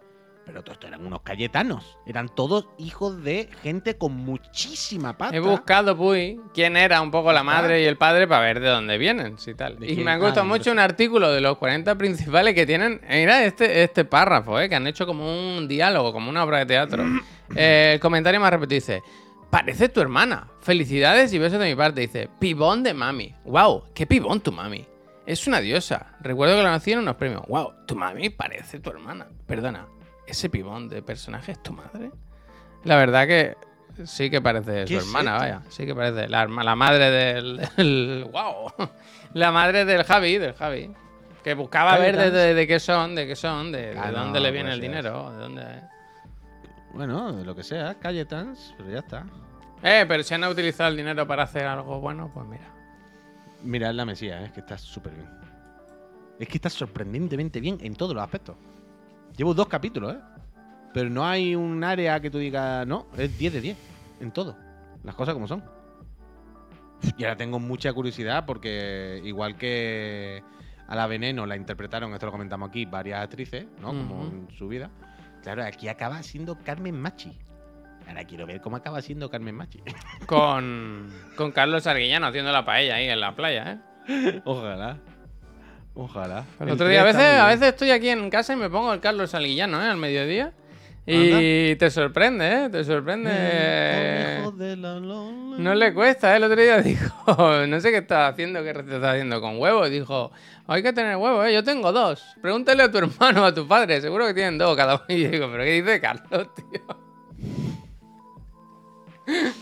Pero 0.48 0.62
todo 0.64 0.72
esto 0.72 0.86
eran 0.86 1.04
unos 1.04 1.20
cayetanos. 1.20 1.98
Eran 2.06 2.30
todos 2.30 2.68
hijos 2.78 3.22
de 3.22 3.50
gente 3.62 3.98
con 3.98 4.14
muchísima 4.16 5.16
pasta. 5.18 5.36
He 5.36 5.40
buscado, 5.40 5.94
Puy, 5.94 6.40
quién 6.54 6.74
era 6.78 7.02
un 7.02 7.10
poco 7.10 7.34
la 7.34 7.40
Ah. 7.40 7.44
madre 7.44 7.82
y 7.82 7.84
el 7.84 7.98
padre 7.98 8.26
para 8.26 8.40
ver 8.46 8.60
de 8.60 8.68
dónde 8.68 8.96
vienen, 8.96 9.36
si 9.38 9.54
tal. 9.54 9.78
¿De 9.78 9.92
Y 9.92 9.96
me 9.98 10.10
ha 10.12 10.16
gustado 10.16 10.46
mucho 10.46 10.72
un 10.72 10.78
artículo 10.78 11.30
de 11.30 11.42
los 11.42 11.58
40 11.58 11.96
principales 11.98 12.54
que 12.54 12.64
tienen. 12.64 12.98
Mira 13.06 13.44
este, 13.44 13.82
este 13.84 14.06
párrafo, 14.06 14.58
eh, 14.58 14.70
que 14.70 14.74
han 14.74 14.86
hecho 14.86 15.06
como 15.06 15.26
un 15.56 15.68
diálogo, 15.68 16.14
como 16.14 16.30
una 16.30 16.42
obra 16.44 16.60
de 16.60 16.66
teatro. 16.66 17.04
Eh, 17.56 17.92
el 17.94 18.00
comentario 18.00 18.40
más 18.40 18.50
repetido 18.50 18.74
dice: 18.76 19.02
Parece 19.50 19.88
tu 19.88 20.00
hermana. 20.02 20.48
Felicidades 20.60 21.32
y 21.32 21.38
besos 21.38 21.58
de 21.58 21.66
mi 21.70 21.74
parte. 21.74 22.02
Dice: 22.02 22.28
Pibón 22.38 22.82
de 22.82 22.92
mami. 22.92 23.34
¡Wow! 23.46 23.84
¡Qué 23.94 24.06
pibón 24.06 24.40
tu 24.42 24.52
mami! 24.52 24.84
Es 25.24 25.46
una 25.46 25.60
diosa. 25.60 26.14
Recuerdo 26.20 26.56
que 26.56 26.62
la 26.62 26.70
nací 26.72 26.92
en 26.92 26.98
unos 27.00 27.16
premios. 27.16 27.42
¡Wow! 27.48 27.72
Tu 27.86 27.94
mami 27.96 28.28
parece 28.28 28.80
tu 28.80 28.90
hermana. 28.90 29.28
Perdona, 29.46 29.86
¿ese 30.28 30.48
pibón 30.50 30.88
de 30.88 31.02
personaje 31.02 31.52
es 31.52 31.62
tu 31.62 31.72
madre? 31.72 32.10
La 32.84 32.96
verdad 32.96 33.26
que 33.26 33.56
sí 34.04 34.30
que 34.30 34.40
parece 34.40 34.82
su 34.82 34.88
¿Qué 34.88 34.96
es 34.98 35.04
hermana, 35.06 35.36
vaya. 35.38 35.62
Sí 35.68 35.84
que 35.86 35.94
parece 35.94 36.28
la, 36.28 36.46
madre 36.46 37.10
del, 37.10 37.68
del- 37.76 38.28
¡Wow! 38.32 38.72
La 39.34 39.52
madre 39.52 39.84
del 39.84 40.04
Javi, 40.04 40.38
del 40.38 40.54
Javi. 40.54 40.90
Que 41.44 41.54
buscaba 41.54 41.90
Javi 41.92 42.02
ver 42.02 42.16
de, 42.16 42.22
Dance. 42.30 42.36
de- 42.38 42.54
de 42.54 42.66
qué 42.66 42.80
son, 42.80 43.14
de 43.14 43.26
qué 43.26 43.36
son, 43.36 43.72
de, 43.72 43.88
de 43.88 43.94
no, 43.94 44.12
dónde 44.12 44.40
le 44.40 44.50
viene 44.50 44.72
el 44.72 44.80
dinero, 44.80 45.30
de 45.32 45.38
dónde... 45.38 45.64
Bueno, 46.94 47.32
de 47.32 47.44
lo 47.44 47.54
que 47.54 47.62
sea, 47.62 47.94
Cayetans, 47.98 48.74
pero 48.78 48.90
ya 48.90 48.98
está. 49.00 49.26
Eh, 49.82 50.04
pero 50.08 50.22
si 50.22 50.34
han 50.34 50.44
utilizado 50.44 50.88
el 50.90 50.96
dinero 50.96 51.26
para 51.26 51.42
hacer 51.44 51.66
algo 51.66 52.00
bueno, 52.00 52.30
pues 52.32 52.46
mira. 52.46 52.64
Mira, 53.62 53.90
es 53.90 53.94
la 53.94 54.04
Mesía, 54.04 54.42
es 54.42 54.52
que 54.52 54.60
está 54.60 54.78
súper 54.78 55.12
bien. 55.14 55.28
Es 56.38 56.48
que 56.48 56.56
está 56.56 56.70
sorprendentemente 56.70 57.60
bien 57.60 57.78
en 57.82 57.94
todos 57.94 58.14
los 58.14 58.22
aspectos. 58.24 58.56
Llevo 59.38 59.54
dos 59.54 59.68
capítulos, 59.68 60.16
¿eh? 60.16 60.18
Pero 60.92 61.10
no 61.10 61.24
hay 61.24 61.54
un 61.54 61.84
área 61.84 62.18
que 62.20 62.28
tú 62.28 62.38
digas, 62.38 62.84
no, 62.86 63.06
es 63.16 63.38
10 63.38 63.52
de 63.52 63.60
10 63.60 63.76
en 64.20 64.32
todo. 64.32 64.56
Las 65.04 65.14
cosas 65.14 65.32
como 65.32 65.46
son. 65.46 65.62
Y 67.16 67.22
ahora 67.22 67.36
tengo 67.36 67.60
mucha 67.60 67.92
curiosidad 67.92 68.44
porque 68.44 69.20
igual 69.24 69.56
que 69.56 70.42
a 70.88 70.96
la 70.96 71.06
Veneno 71.06 71.46
la 71.46 71.54
interpretaron, 71.54 72.12
esto 72.14 72.26
lo 72.26 72.32
comentamos 72.32 72.68
aquí, 72.68 72.84
varias 72.84 73.22
actrices, 73.22 73.66
¿no? 73.80 73.88
Como 73.88 74.24
en 74.24 74.48
su 74.58 74.66
vida. 74.66 74.90
Claro, 75.44 75.64
aquí 75.64 75.86
acaba 75.86 76.20
siendo 76.24 76.58
Carmen 76.64 77.00
Machi. 77.00 77.38
Ahora 78.08 78.24
quiero 78.24 78.44
ver 78.44 78.60
cómo 78.60 78.74
acaba 78.74 79.00
siendo 79.02 79.30
Carmen 79.30 79.54
Machi. 79.54 79.80
Con, 80.26 81.12
con 81.36 81.52
Carlos 81.52 81.86
Arguillano 81.86 82.26
haciendo 82.26 82.50
la 82.50 82.64
paella 82.64 82.96
ahí 82.96 83.08
en 83.08 83.20
la 83.20 83.36
playa, 83.36 83.80
¿eh? 84.08 84.42
Ojalá. 84.44 84.98
Ojalá. 86.00 86.46
El 86.60 86.70
otro 86.70 86.86
día, 86.86 87.00
a 87.00 87.04
veces, 87.04 87.22
a 87.22 87.48
veces 87.48 87.70
estoy 87.70 87.90
aquí 87.90 88.08
en 88.08 88.30
casa 88.30 88.52
y 88.52 88.56
me 88.56 88.70
pongo 88.70 88.92
el 88.92 89.00
Carlos 89.00 89.34
Alguillano, 89.34 89.82
¿eh? 89.82 89.88
Al 89.88 89.96
mediodía. 89.96 90.52
Y 91.04 91.74
te 91.74 91.90
sorprende, 91.90 92.66
¿eh? 92.66 92.68
Te 92.70 92.84
sorprende. 92.84 94.38
No 95.58 95.74
le 95.74 95.92
cuesta, 95.92 96.32
¿eh? 96.32 96.36
El 96.36 96.44
otro 96.44 96.62
día 96.62 96.80
dijo, 96.82 97.66
no 97.66 97.80
sé 97.80 97.90
qué 97.90 97.96
estaba 97.96 98.28
haciendo, 98.28 98.62
qué 98.62 98.74
receta 98.74 98.94
estaba 98.94 99.12
haciendo 99.14 99.40
con 99.40 99.58
huevos. 99.58 99.90
Dijo, 99.90 100.30
hay 100.68 100.84
que 100.84 100.92
tener 100.92 101.16
huevos, 101.16 101.44
¿eh? 101.48 101.54
Yo 101.54 101.64
tengo 101.64 101.90
dos. 101.90 102.22
Pregúntale 102.40 102.84
a 102.84 102.92
tu 102.92 102.98
hermano 102.98 103.42
o 103.42 103.46
a 103.46 103.52
tu 103.52 103.66
padre, 103.66 104.00
seguro 104.00 104.24
que 104.28 104.34
tienen 104.34 104.56
dos 104.56 104.76
cada 104.76 104.94
uno. 104.94 105.04
Y 105.08 105.22
yo 105.22 105.30
digo, 105.30 105.48
¿pero 105.50 105.64
qué 105.64 105.82
dice 105.82 106.00
Carlos, 106.00 106.48
tío? 106.54 106.82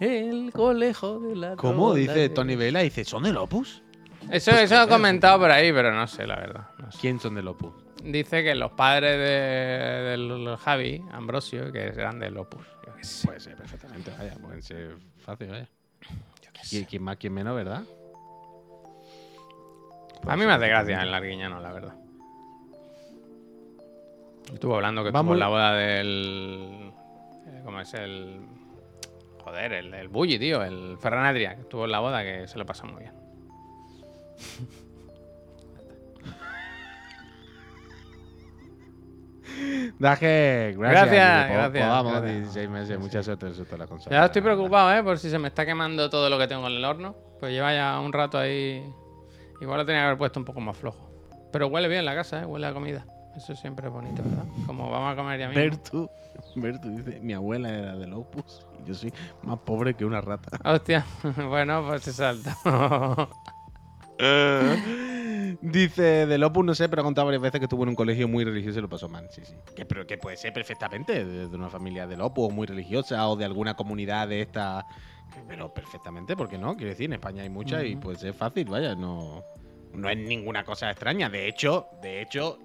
El 0.00 0.50
colejo 0.52 1.20
de 1.20 1.36
la 1.36 1.54
¿Cómo 1.54 1.94
dice 1.94 2.28
Tony 2.28 2.56
Vela? 2.56 2.80
Dice, 2.80 3.04
¿son 3.04 3.22
del 3.22 3.36
Opus? 3.36 3.84
Eso, 4.30 4.50
eso 4.52 4.78
ha 4.80 4.86
comentado 4.88 5.38
por 5.38 5.50
ahí, 5.50 5.72
pero 5.72 5.92
no 5.94 6.06
sé, 6.06 6.26
la 6.26 6.36
verdad. 6.36 6.68
no 6.78 6.92
sé. 6.92 6.98
¿Quién 7.00 7.18
son 7.20 7.34
del 7.34 7.48
Opus? 7.48 7.72
Dice 8.04 8.42
que 8.44 8.54
los 8.54 8.72
padres 8.72 9.16
de, 9.18 10.10
del 10.10 10.56
Javi, 10.56 11.02
Ambrosio, 11.12 11.72
que 11.72 11.84
eran 11.86 12.18
del 12.20 12.36
Opus. 12.36 12.64
Yo 12.86 12.94
qué 12.94 13.04
sé. 13.04 13.26
Puede 13.26 13.40
ser 13.40 13.56
perfectamente, 13.56 14.12
vaya, 14.18 14.34
pueden 14.34 14.62
ser 14.62 14.96
fácil, 15.18 15.48
vaya. 15.48 15.68
yo 16.42 16.50
qué 16.52 16.60
¿Qui- 16.60 16.64
sé. 16.80 16.86
¿Quién 16.86 17.02
más, 17.02 17.16
quién 17.16 17.32
menos, 17.32 17.56
verdad? 17.56 17.82
A 20.26 20.36
mí 20.36 20.44
me 20.46 20.52
hace 20.52 20.68
gracia 20.68 21.02
el 21.02 21.14
Arguiñano, 21.14 21.60
la 21.60 21.72
verdad. 21.72 21.94
Estuvo 24.52 24.76
hablando 24.76 25.04
que 25.04 25.10
Vamos- 25.10 25.32
estuvo 25.32 25.34
en 25.34 25.40
la 25.40 25.48
boda 25.48 25.74
del. 25.74 26.92
eh, 27.46 27.60
¿Cómo 27.64 27.80
es 27.80 27.92
el.? 27.94 28.40
Joder, 29.44 29.72
el, 29.72 29.94
el 29.94 30.08
Bulli, 30.08 30.38
tío, 30.38 30.62
el 30.62 30.96
Ferran 30.98 31.24
Adrià, 31.34 31.54
que 31.54 31.62
estuvo 31.62 31.84
en 31.86 31.92
la 31.92 32.00
boda 32.00 32.22
que 32.22 32.46
se 32.46 32.58
lo 32.58 32.66
pasó 32.66 32.86
muy 32.86 33.00
bien. 33.02 33.12
Daje, 39.98 40.74
gracias. 40.78 41.10
Gracias, 41.10 41.50
gracias, 41.50 41.88
vamos, 41.88 42.12
gracias. 42.12 42.36
16 42.36 42.70
meses, 42.70 42.98
mucha 42.98 43.22
suerte 43.22 43.46
en 43.46 43.78
la 43.78 43.86
consola. 43.86 44.16
Ya 44.16 44.24
estoy 44.26 44.42
preocupado, 44.42 44.94
¿eh? 44.94 45.02
Por 45.02 45.18
si 45.18 45.28
se 45.30 45.38
me 45.38 45.48
está 45.48 45.66
quemando 45.66 46.08
todo 46.08 46.30
lo 46.30 46.38
que 46.38 46.46
tengo 46.46 46.66
en 46.68 46.74
el 46.74 46.84
horno. 46.84 47.16
Pues 47.40 47.52
lleva 47.52 47.74
ya 47.74 47.98
un 47.98 48.12
rato 48.12 48.38
ahí. 48.38 48.84
Igual 49.60 49.78
lo 49.78 49.86
tenía 49.86 50.02
que 50.02 50.06
haber 50.06 50.18
puesto 50.18 50.38
un 50.38 50.44
poco 50.44 50.60
más 50.60 50.76
flojo. 50.76 51.10
Pero 51.52 51.66
huele 51.66 51.88
bien 51.88 52.04
la 52.04 52.14
casa, 52.14 52.42
¿eh? 52.42 52.46
Huele 52.46 52.66
a 52.66 52.72
comida. 52.72 53.04
Eso 53.36 53.54
siempre 53.56 53.86
es 53.86 53.92
bonito, 53.92 54.22
¿verdad? 54.22 54.44
Como 54.66 54.90
vamos 54.90 55.12
a 55.12 55.16
comer 55.16 55.40
ya 55.40 55.48
mismo. 55.48 55.62
Bertu, 55.62 56.10
Bertu 56.56 56.88
dice, 56.90 57.20
mi 57.20 57.32
abuela 57.32 57.68
era 57.68 57.96
del 57.96 58.12
Opus 58.12 58.66
y 58.80 58.88
yo 58.88 58.94
soy 58.94 59.12
más 59.42 59.58
pobre 59.60 59.94
que 59.94 60.04
una 60.04 60.20
rata. 60.20 60.58
Hostia, 60.64 61.04
bueno, 61.48 61.84
pues 61.86 62.02
se 62.02 62.12
salta. 62.12 62.56
Dice, 65.60 66.26
del 66.26 66.44
Opus 66.44 66.64
no 66.64 66.74
sé, 66.74 66.88
pero 66.88 67.02
ha 67.02 67.04
contado 67.04 67.26
varias 67.26 67.42
veces 67.42 67.60
que 67.60 67.64
estuvo 67.64 67.82
en 67.82 67.90
un 67.90 67.94
colegio 67.94 68.28
muy 68.28 68.44
religioso 68.44 68.78
y 68.78 68.82
lo 68.82 68.88
pasó 68.88 69.08
mal. 69.08 69.28
Sí, 69.30 69.42
sí. 69.44 69.54
Que, 69.74 69.84
pero 69.86 70.06
que 70.06 70.18
puede 70.18 70.36
ser 70.36 70.52
perfectamente 70.52 71.24
de, 71.24 71.46
una 71.56 71.70
familia 71.70 72.06
del 72.06 72.20
Opus 72.20 72.48
o 72.48 72.50
muy 72.50 72.66
religiosa 72.66 73.28
o 73.28 73.36
de 73.36 73.44
alguna 73.44 73.74
comunidad 73.74 74.28
de 74.28 74.42
esta. 74.42 74.86
Pero 75.46 75.72
perfectamente, 75.72 76.36
¿por 76.36 76.48
qué 76.48 76.58
no? 76.58 76.76
Quiero 76.76 76.90
decir, 76.90 77.06
en 77.06 77.14
España 77.14 77.42
hay 77.42 77.48
muchas 77.48 77.84
y 77.84 77.96
puede 77.96 78.18
ser 78.18 78.34
fácil, 78.34 78.66
vaya, 78.68 78.94
no, 78.94 79.44
no 79.92 80.08
es 80.08 80.16
ninguna 80.16 80.64
cosa 80.64 80.90
extraña. 80.90 81.28
De 81.28 81.48
hecho, 81.48 81.88
de 82.00 82.22
hecho, 82.22 82.58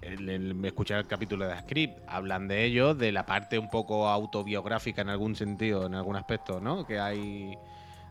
el, 0.00 0.28
el- 0.28 0.64
escuchar 0.64 1.00
el 1.00 1.06
capítulo 1.06 1.46
de 1.46 1.58
Script, 1.60 1.98
hablan 2.06 2.48
de 2.48 2.64
ello, 2.64 2.94
de 2.94 3.12
la 3.12 3.26
parte 3.26 3.58
un 3.58 3.68
poco 3.68 4.08
autobiográfica 4.08 5.02
en 5.02 5.08
algún 5.08 5.34
sentido, 5.34 5.86
en 5.86 5.94
algún 5.94 6.16
aspecto, 6.16 6.60
¿no? 6.60 6.86
Que 6.86 7.00
hay 7.00 7.58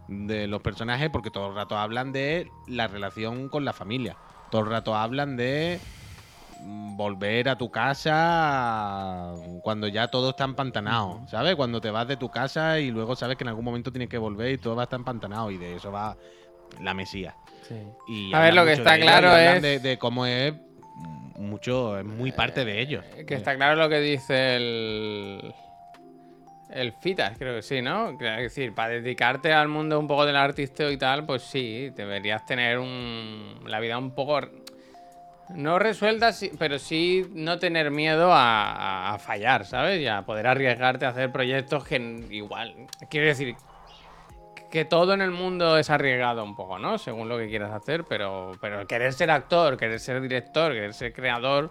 de 0.08 0.48
los 0.48 0.62
personajes, 0.62 1.10
porque 1.10 1.32
todo 1.32 1.50
el 1.50 1.56
rato 1.56 1.78
hablan 1.78 2.12
de 2.12 2.50
la 2.68 2.88
relación 2.88 3.50
con 3.50 3.66
la 3.66 3.74
familia. 3.74 4.16
Todo 4.52 4.62
el 4.62 4.70
rato 4.70 4.96
hablan 4.96 5.36
de 5.38 5.80
mm, 6.62 6.96
volver 6.96 7.50
a 7.50 7.58
tu 7.58 7.70
casa 7.72 9.34
cuando 9.62 9.88
ya 9.88 10.08
todo 10.10 10.30
está 10.32 10.44
empantanado, 10.44 11.22
¿sabes? 11.28 11.56
Cuando 11.56 11.82
te 11.82 11.90
vas 11.90 12.08
de 12.08 12.18
tu 12.18 12.30
casa 12.30 12.80
y 12.80 12.92
luego 12.92 13.16
sabes 13.16 13.38
que 13.38 13.44
en 13.44 13.50
algún 13.50 13.66
momento 13.66 13.92
tienes 13.92 14.10
que 14.10 14.18
volver 14.18 14.52
y 14.54 14.58
todo 14.58 14.76
va 14.76 14.84
a 14.84 14.86
estar 14.86 15.00
empantanado 15.00 15.52
y 15.52 15.58
de 15.58 15.76
eso 15.76 15.92
va 15.92 16.16
la 16.82 16.94
mesía. 16.94 17.36
Sí. 17.68 17.76
Y 18.08 18.34
A 18.34 18.40
ver, 18.42 18.54
lo 18.54 18.64
que 18.66 18.74
está 18.74 18.98
claro 19.00 19.36
es- 19.36 19.62
de, 19.62 19.80
de 19.80 19.98
cómo 19.98 20.26
es 20.26 20.54
mucho, 21.38 21.98
es 22.00 22.06
muy 22.06 22.32
parte 22.32 22.64
de 22.64 22.80
ellos. 22.82 23.04
Que 23.28 23.34
está 23.34 23.56
claro 23.56 23.76
lo 23.76 23.90
que 23.90 24.00
dice 24.00 24.56
el. 24.56 25.54
El 26.70 26.92
FITAS, 26.94 27.38
creo 27.38 27.56
que 27.56 27.62
sí, 27.62 27.82
¿no? 27.82 28.12
Es 28.12 28.20
decir, 28.20 28.74
para 28.74 28.90
dedicarte 28.90 29.54
al 29.54 29.68
mundo 29.68 30.00
un 30.00 30.08
poco 30.08 30.26
del 30.26 30.36
artisteo 30.36 30.92
y 30.92 30.98
tal, 30.98 31.26
pues 31.26 31.44
sí, 31.44 31.92
deberías 31.96 32.46
tener 32.46 32.80
un, 32.80 33.60
la 33.66 33.80
vida 33.80 33.98
un 33.98 34.12
poco 34.12 34.42
no 35.50 35.78
resuelta, 35.78 36.32
pero 36.58 36.80
sí 36.80 37.26
no 37.34 37.60
tener 37.60 37.92
miedo 37.92 38.32
a, 38.34 39.18
fallar, 39.20 39.66
¿sabes? 39.66 40.02
Y 40.02 40.08
a 40.08 40.24
poder 40.24 40.48
arriesgarte 40.48 41.06
a 41.06 41.10
hacer 41.10 41.32
proyectos 41.32 41.86
que 41.86 41.98
igual. 42.32 42.88
Quiero 43.10 43.28
decir, 43.28 43.56
que 44.72 44.86
todo 44.86 45.14
en 45.14 45.22
el 45.22 45.32
mundo 45.32 45.78
es 45.78 45.90
arriesgado 45.90 46.44
un 46.44 46.56
poco, 46.56 46.80
¿no? 46.80 46.98
Según 46.98 47.30
lo 47.30 47.38
que 47.38 47.48
quieras 47.48 47.72
hacer, 47.72 48.04
pero, 48.04 48.54
pero 48.60 48.86
querer 48.88 49.14
ser 49.14 49.32
actor, 49.32 49.78
querer 49.78 50.00
ser 50.00 50.22
director, 50.22 50.74
querer 50.74 50.94
ser 50.94 51.14
creador, 51.14 51.70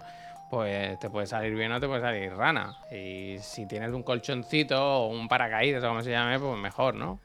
pues 0.49 0.99
te 0.99 1.09
puede 1.09 1.27
salir 1.27 1.55
bien 1.55 1.71
o 1.71 1.79
te 1.79 1.87
puede 1.87 2.01
salir 2.01 2.33
rana. 2.33 2.77
Y 2.91 3.37
si 3.39 3.67
tienes 3.67 3.91
un 3.91 4.03
colchoncito 4.03 4.81
o 4.81 5.07
un 5.07 5.27
paracaídas 5.27 5.83
o 5.83 5.87
como 5.87 6.01
se 6.01 6.11
llame, 6.11 6.39
pues 6.39 6.57
mejor, 6.57 6.95
¿no? 6.95 7.19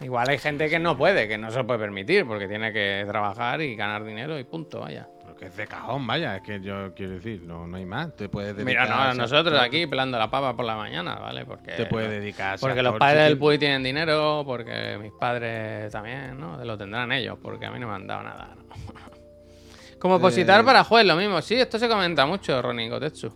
Igual 0.00 0.28
hay 0.28 0.38
gente 0.38 0.68
que 0.68 0.78
no 0.78 0.96
puede, 0.96 1.28
que 1.28 1.38
no 1.38 1.50
se 1.50 1.62
puede 1.64 1.78
permitir, 1.78 2.26
porque 2.26 2.48
tiene 2.48 2.72
que 2.72 3.04
trabajar 3.06 3.60
y 3.60 3.76
ganar 3.76 4.04
dinero 4.04 4.38
y 4.38 4.44
punto, 4.44 4.80
vaya 4.80 5.08
que 5.36 5.46
es 5.46 5.56
de 5.56 5.66
cajón, 5.66 6.06
vaya, 6.06 6.36
es 6.36 6.42
que 6.42 6.60
yo 6.60 6.94
quiero 6.94 7.14
decir, 7.14 7.42
no, 7.42 7.66
no 7.66 7.76
hay 7.76 7.84
más. 7.84 8.14
Te 8.16 8.28
puedes 8.28 8.56
dedicar 8.56 8.88
Mira, 8.88 9.08
no, 9.08 9.14
nosotros 9.14 9.58
aquí 9.60 9.86
pelando 9.86 10.18
la 10.18 10.30
papa 10.30 10.54
por 10.54 10.64
la 10.64 10.76
mañana, 10.76 11.16
¿vale? 11.16 11.44
Porque, 11.44 11.72
te 11.72 11.86
puedes 11.86 12.10
dedicar. 12.10 12.58
Porque 12.60 12.82
los 12.82 12.96
padres 12.96 13.24
del 13.24 13.38
Puy 13.38 13.58
tienen 13.58 13.82
dinero, 13.82 14.42
porque 14.46 14.98
mis 15.00 15.12
padres 15.12 15.90
también, 15.92 16.38
¿no? 16.38 16.62
Lo 16.64 16.78
tendrán 16.78 17.12
ellos, 17.12 17.38
porque 17.40 17.66
a 17.66 17.70
mí 17.70 17.78
no 17.78 17.88
me 17.88 17.94
han 17.94 18.06
dado 18.06 18.22
nada, 18.22 18.54
¿no? 18.56 19.13
Como 20.04 20.16
opositar 20.16 20.60
eh, 20.60 20.64
para 20.64 20.84
juez, 20.84 21.06
lo 21.06 21.16
mismo. 21.16 21.40
Sí, 21.40 21.54
esto 21.54 21.78
se 21.78 21.88
comenta 21.88 22.26
mucho, 22.26 22.60
Ronnie 22.60 22.90
Gotetsu. 22.90 23.32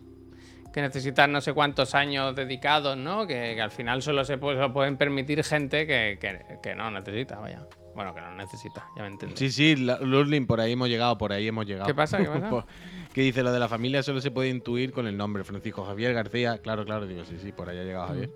Que 0.70 0.82
necesitas 0.82 1.26
no 1.26 1.40
sé 1.40 1.54
cuántos 1.54 1.94
años 1.94 2.36
dedicados, 2.36 2.94
¿no? 2.94 3.26
Que, 3.26 3.58
al 3.58 3.70
final 3.70 4.02
solo 4.02 4.22
se, 4.22 4.36
pueden 4.36 4.98
permitir 4.98 5.42
gente 5.44 5.86
que, 5.86 6.18
que 6.62 6.74
no 6.74 6.90
necesita, 6.90 7.38
vaya. 7.38 7.66
Bueno, 7.94 8.14
que 8.14 8.20
no 8.20 8.34
necesita, 8.34 8.86
ya 8.94 9.02
me 9.02 9.08
entiendes. 9.08 9.38
Sí, 9.38 9.50
sí, 9.50 9.76
Lurlin, 9.76 10.46
por 10.46 10.60
ahí 10.60 10.72
hemos 10.72 10.90
llegado, 10.90 11.16
por 11.16 11.32
ahí 11.32 11.48
hemos 11.48 11.64
llegado. 11.64 11.86
¿Qué 11.86 11.94
pasa? 11.94 12.18
¿Qué 12.18 12.26
pasa? 12.28 12.66
que 13.14 13.22
dice 13.22 13.42
lo 13.42 13.50
de 13.50 13.60
la 13.60 13.68
familia 13.68 14.02
solo 14.02 14.20
se 14.20 14.30
puede 14.30 14.50
intuir 14.50 14.92
con 14.92 15.06
el 15.06 15.16
nombre. 15.16 15.44
Francisco 15.44 15.86
Javier 15.86 16.12
García, 16.12 16.58
claro, 16.58 16.84
claro, 16.84 17.06
digo, 17.06 17.24
sí, 17.24 17.38
sí, 17.42 17.50
por 17.50 17.70
ahí 17.70 17.78
ha 17.78 17.84
llegado 17.84 18.08
Javier. 18.08 18.30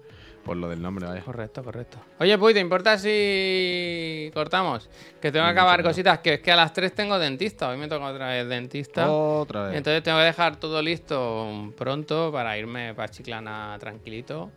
Por 0.44 0.56
lo 0.56 0.68
del 0.68 0.82
nombre, 0.82 1.06
vaya. 1.06 1.22
Correcto, 1.22 1.62
correcto. 1.62 1.98
Oye, 2.18 2.36
pues, 2.36 2.54
¿te 2.54 2.60
importa 2.60 2.98
si 2.98 4.30
cortamos? 4.34 4.90
Que 5.20 5.30
tengo 5.30 5.46
que 5.46 5.52
acabar 5.52 5.82
cositas, 5.82 6.18
que 6.18 6.34
es 6.34 6.40
que 6.40 6.50
a 6.50 6.56
las 6.56 6.72
3 6.72 6.92
tengo 6.92 7.18
dentista. 7.18 7.68
Hoy 7.68 7.76
me 7.76 7.86
toca 7.86 8.06
otra 8.06 8.28
vez 8.28 8.48
dentista. 8.48 9.10
Otra 9.10 9.66
vez. 9.66 9.76
Entonces 9.76 10.02
tengo 10.02 10.18
que 10.18 10.24
dejar 10.24 10.56
todo 10.56 10.82
listo 10.82 11.72
pronto 11.76 12.32
para 12.32 12.58
irme 12.58 12.92
para 12.94 13.08
Chiclana 13.08 13.76
tranquilito. 13.78 14.50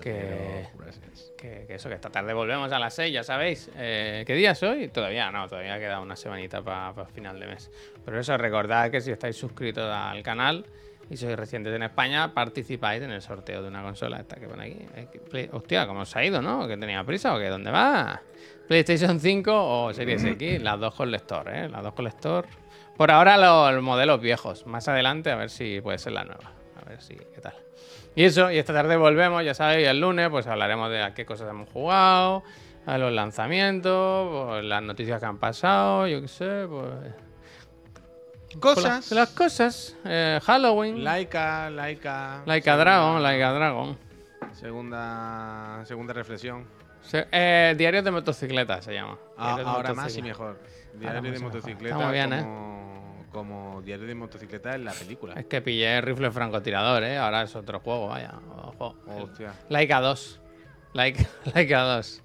Que, 0.00 0.66
que, 1.36 1.66
eso, 1.74 1.90
que 1.90 1.94
esta 1.94 2.08
tarde 2.08 2.32
volvemos 2.32 2.72
a 2.72 2.78
las 2.78 2.94
6, 2.94 3.12
ya 3.12 3.22
sabéis. 3.22 3.70
Eh, 3.76 4.24
¿Qué 4.26 4.34
día 4.34 4.52
es 4.52 4.62
hoy? 4.62 4.88
Todavía 4.88 5.30
no, 5.30 5.46
todavía 5.46 5.78
queda 5.78 6.00
una 6.00 6.16
semanita 6.16 6.62
para 6.62 7.04
final 7.04 7.38
de 7.38 7.46
mes. 7.46 7.70
Pero 8.06 8.18
eso, 8.18 8.34
recordad 8.38 8.90
que 8.90 9.02
si 9.02 9.10
estáis 9.10 9.36
suscritos 9.36 9.84
al 9.92 10.22
canal 10.22 10.64
y 11.10 11.16
sois 11.16 11.36
recientes 11.36 11.74
en 11.74 11.82
España, 11.82 12.32
participáis 12.32 13.02
en 13.02 13.10
el 13.10 13.20
sorteo 13.20 13.62
de 13.62 13.68
una 13.68 13.82
consola 13.82 14.20
esta 14.20 14.36
que 14.36 14.46
pone 14.46 14.64
aquí. 14.64 15.48
Hostia, 15.50 15.86
¿cómo 15.88 16.02
os 16.02 16.16
ha 16.16 16.24
ido, 16.24 16.40
no? 16.40 16.68
¿Que 16.68 16.76
tenía 16.76 17.02
prisa 17.02 17.34
o 17.34 17.38
qué? 17.38 17.48
¿Dónde 17.48 17.72
va? 17.72 18.22
¿PlayStation 18.68 19.18
5 19.18 19.52
o 19.52 19.92
Series 19.92 20.22
X? 20.22 20.62
Las 20.62 20.78
dos 20.78 20.94
con 20.94 21.10
lector, 21.10 21.48
¿eh? 21.52 21.68
Las 21.68 21.82
dos 21.82 21.94
con 21.94 22.04
lector. 22.04 22.46
Por 22.96 23.10
ahora 23.10 23.36
los 23.36 23.82
modelos 23.82 24.20
viejos. 24.20 24.66
Más 24.66 24.86
adelante 24.86 25.32
a 25.32 25.36
ver 25.36 25.50
si 25.50 25.80
puede 25.80 25.98
ser 25.98 26.12
la 26.12 26.22
nueva. 26.22 26.52
A 26.80 26.88
ver 26.88 27.02
si, 27.02 27.16
¿qué 27.16 27.40
tal? 27.40 27.54
Y 28.14 28.24
eso, 28.24 28.50
y 28.52 28.58
esta 28.58 28.72
tarde 28.72 28.96
volvemos, 28.96 29.44
ya 29.44 29.54
sabéis, 29.54 29.88
el 29.88 30.00
lunes 30.00 30.28
pues 30.28 30.46
hablaremos 30.46 30.90
de 30.90 31.02
a 31.02 31.12
qué 31.12 31.26
cosas 31.26 31.50
hemos 31.50 31.68
jugado, 31.70 32.44
a 32.86 32.98
los 32.98 33.12
lanzamientos, 33.12 34.48
pues, 34.48 34.64
las 34.64 34.82
noticias 34.82 35.18
que 35.18 35.26
han 35.26 35.38
pasado, 35.38 36.06
yo 36.06 36.20
qué 36.20 36.28
sé, 36.28 36.66
pues... 36.68 37.29
Cosas. 38.58 39.10
Las, 39.12 39.30
cosas. 39.30 39.96
Eh, 40.04 40.40
Halloween. 40.44 41.04
Laika, 41.04 41.70
Laika. 41.70 42.42
Laika 42.46 42.76
Dragon, 42.76 43.22
Laika 43.22 43.52
Dragon. 43.52 43.98
Segunda, 44.52 45.82
segunda 45.84 46.12
reflexión. 46.12 46.66
eh, 47.12 47.74
diario 47.78 48.02
de 48.02 48.10
motocicleta 48.10 48.82
se 48.82 48.94
llama. 48.94 49.16
Ah, 49.38 49.58
ahora 49.64 49.94
más 49.94 50.16
y 50.16 50.22
mejor. 50.22 50.58
Diario 50.94 51.22
de 51.32 51.38
motocicleta. 51.38 51.96
Está 51.96 52.10
bien, 52.10 52.32
¿eh? 52.32 52.46
como 53.30 53.80
diario 53.82 54.06
de 54.06 54.14
motocicleta 54.14 54.74
en 54.74 54.84
la 54.84 54.92
película. 54.92 55.34
Es 55.34 55.46
que 55.46 55.60
pillé 55.62 55.98
el 55.98 56.02
rifle 56.02 56.30
francotirador, 56.32 57.04
¿eh? 57.04 57.16
Ahora 57.16 57.42
es 57.42 57.54
otro 57.54 57.78
juego, 57.80 58.08
vaya. 58.08 58.34
Ojo. 58.64 58.96
Hostia. 59.06 59.52
Laika 59.68 60.00
2. 60.00 60.40
Like, 60.94 61.26
Laika 61.54 61.82
2. 61.96 62.22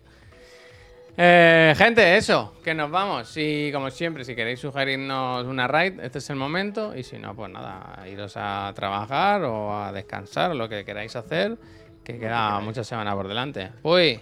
Eh, 1.18 1.74
gente, 1.78 2.18
eso, 2.18 2.54
que 2.64 2.74
nos 2.74 2.92
vamos. 2.92 3.32
Y 3.38 3.72
como 3.72 3.90
siempre, 3.90 4.26
si 4.26 4.36
queréis 4.36 4.60
sugerirnos 4.60 5.46
una 5.46 5.68
raid, 5.68 6.00
este 6.02 6.18
es 6.18 6.30
el 6.30 6.36
momento. 6.36 6.96
Y 6.96 7.04
si 7.04 7.18
no, 7.18 7.36
pues 7.36 7.52
nada, 7.52 8.06
iros 8.08 8.34
a 8.36 8.72
trabajar 8.76 9.44
o 9.44 9.78
a 9.78 9.92
descansar, 9.92 10.56
lo 10.56 10.68
que 10.68 10.84
queráis 10.84 11.16
hacer, 11.16 11.58
que 12.04 12.20
queda 12.20 12.60
mucha 12.60 12.84
semana 12.84 13.14
por 13.14 13.28
delante. 13.28 13.72
Uy, 13.84 14.20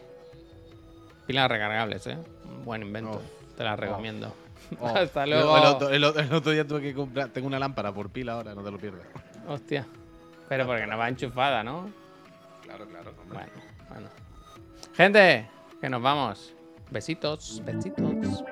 pilas 1.25 1.49
recargables, 1.49 2.05
¿eh? 2.07 2.17
Buen 2.63 2.83
invento, 2.83 3.21
te 3.57 3.63
las 3.63 3.79
recomiendo. 3.79 4.33
Oh. 4.79 4.87
Hasta 4.87 5.27
luego. 5.27 5.89
El 5.91 6.03
otro, 6.03 6.51
día 6.51 6.65
tuve 6.65 6.81
que 6.81 6.93
comprar. 6.95 7.29
Tengo 7.29 7.45
una 7.45 7.59
lámpara 7.59 7.91
por 7.91 8.09
pila 8.09 8.33
ahora, 8.33 8.55
no 8.55 8.63
te 8.63 8.71
lo 8.71 8.79
pierdas. 8.79 9.05
Hostia. 9.47 9.85
Pero 10.49 10.65
porque 10.65 10.87
no 10.87 10.97
va 10.97 11.09
enchufada, 11.09 11.63
¿no? 11.63 11.91
Claro, 12.63 12.87
claro. 12.87 13.13
Bueno, 13.27 13.51
bueno. 13.89 14.07
Gente, 14.95 15.47
que 15.79 15.89
nos 15.89 16.01
vamos. 16.01 16.55
Besitos, 16.93 17.59
besitos. 17.65 18.45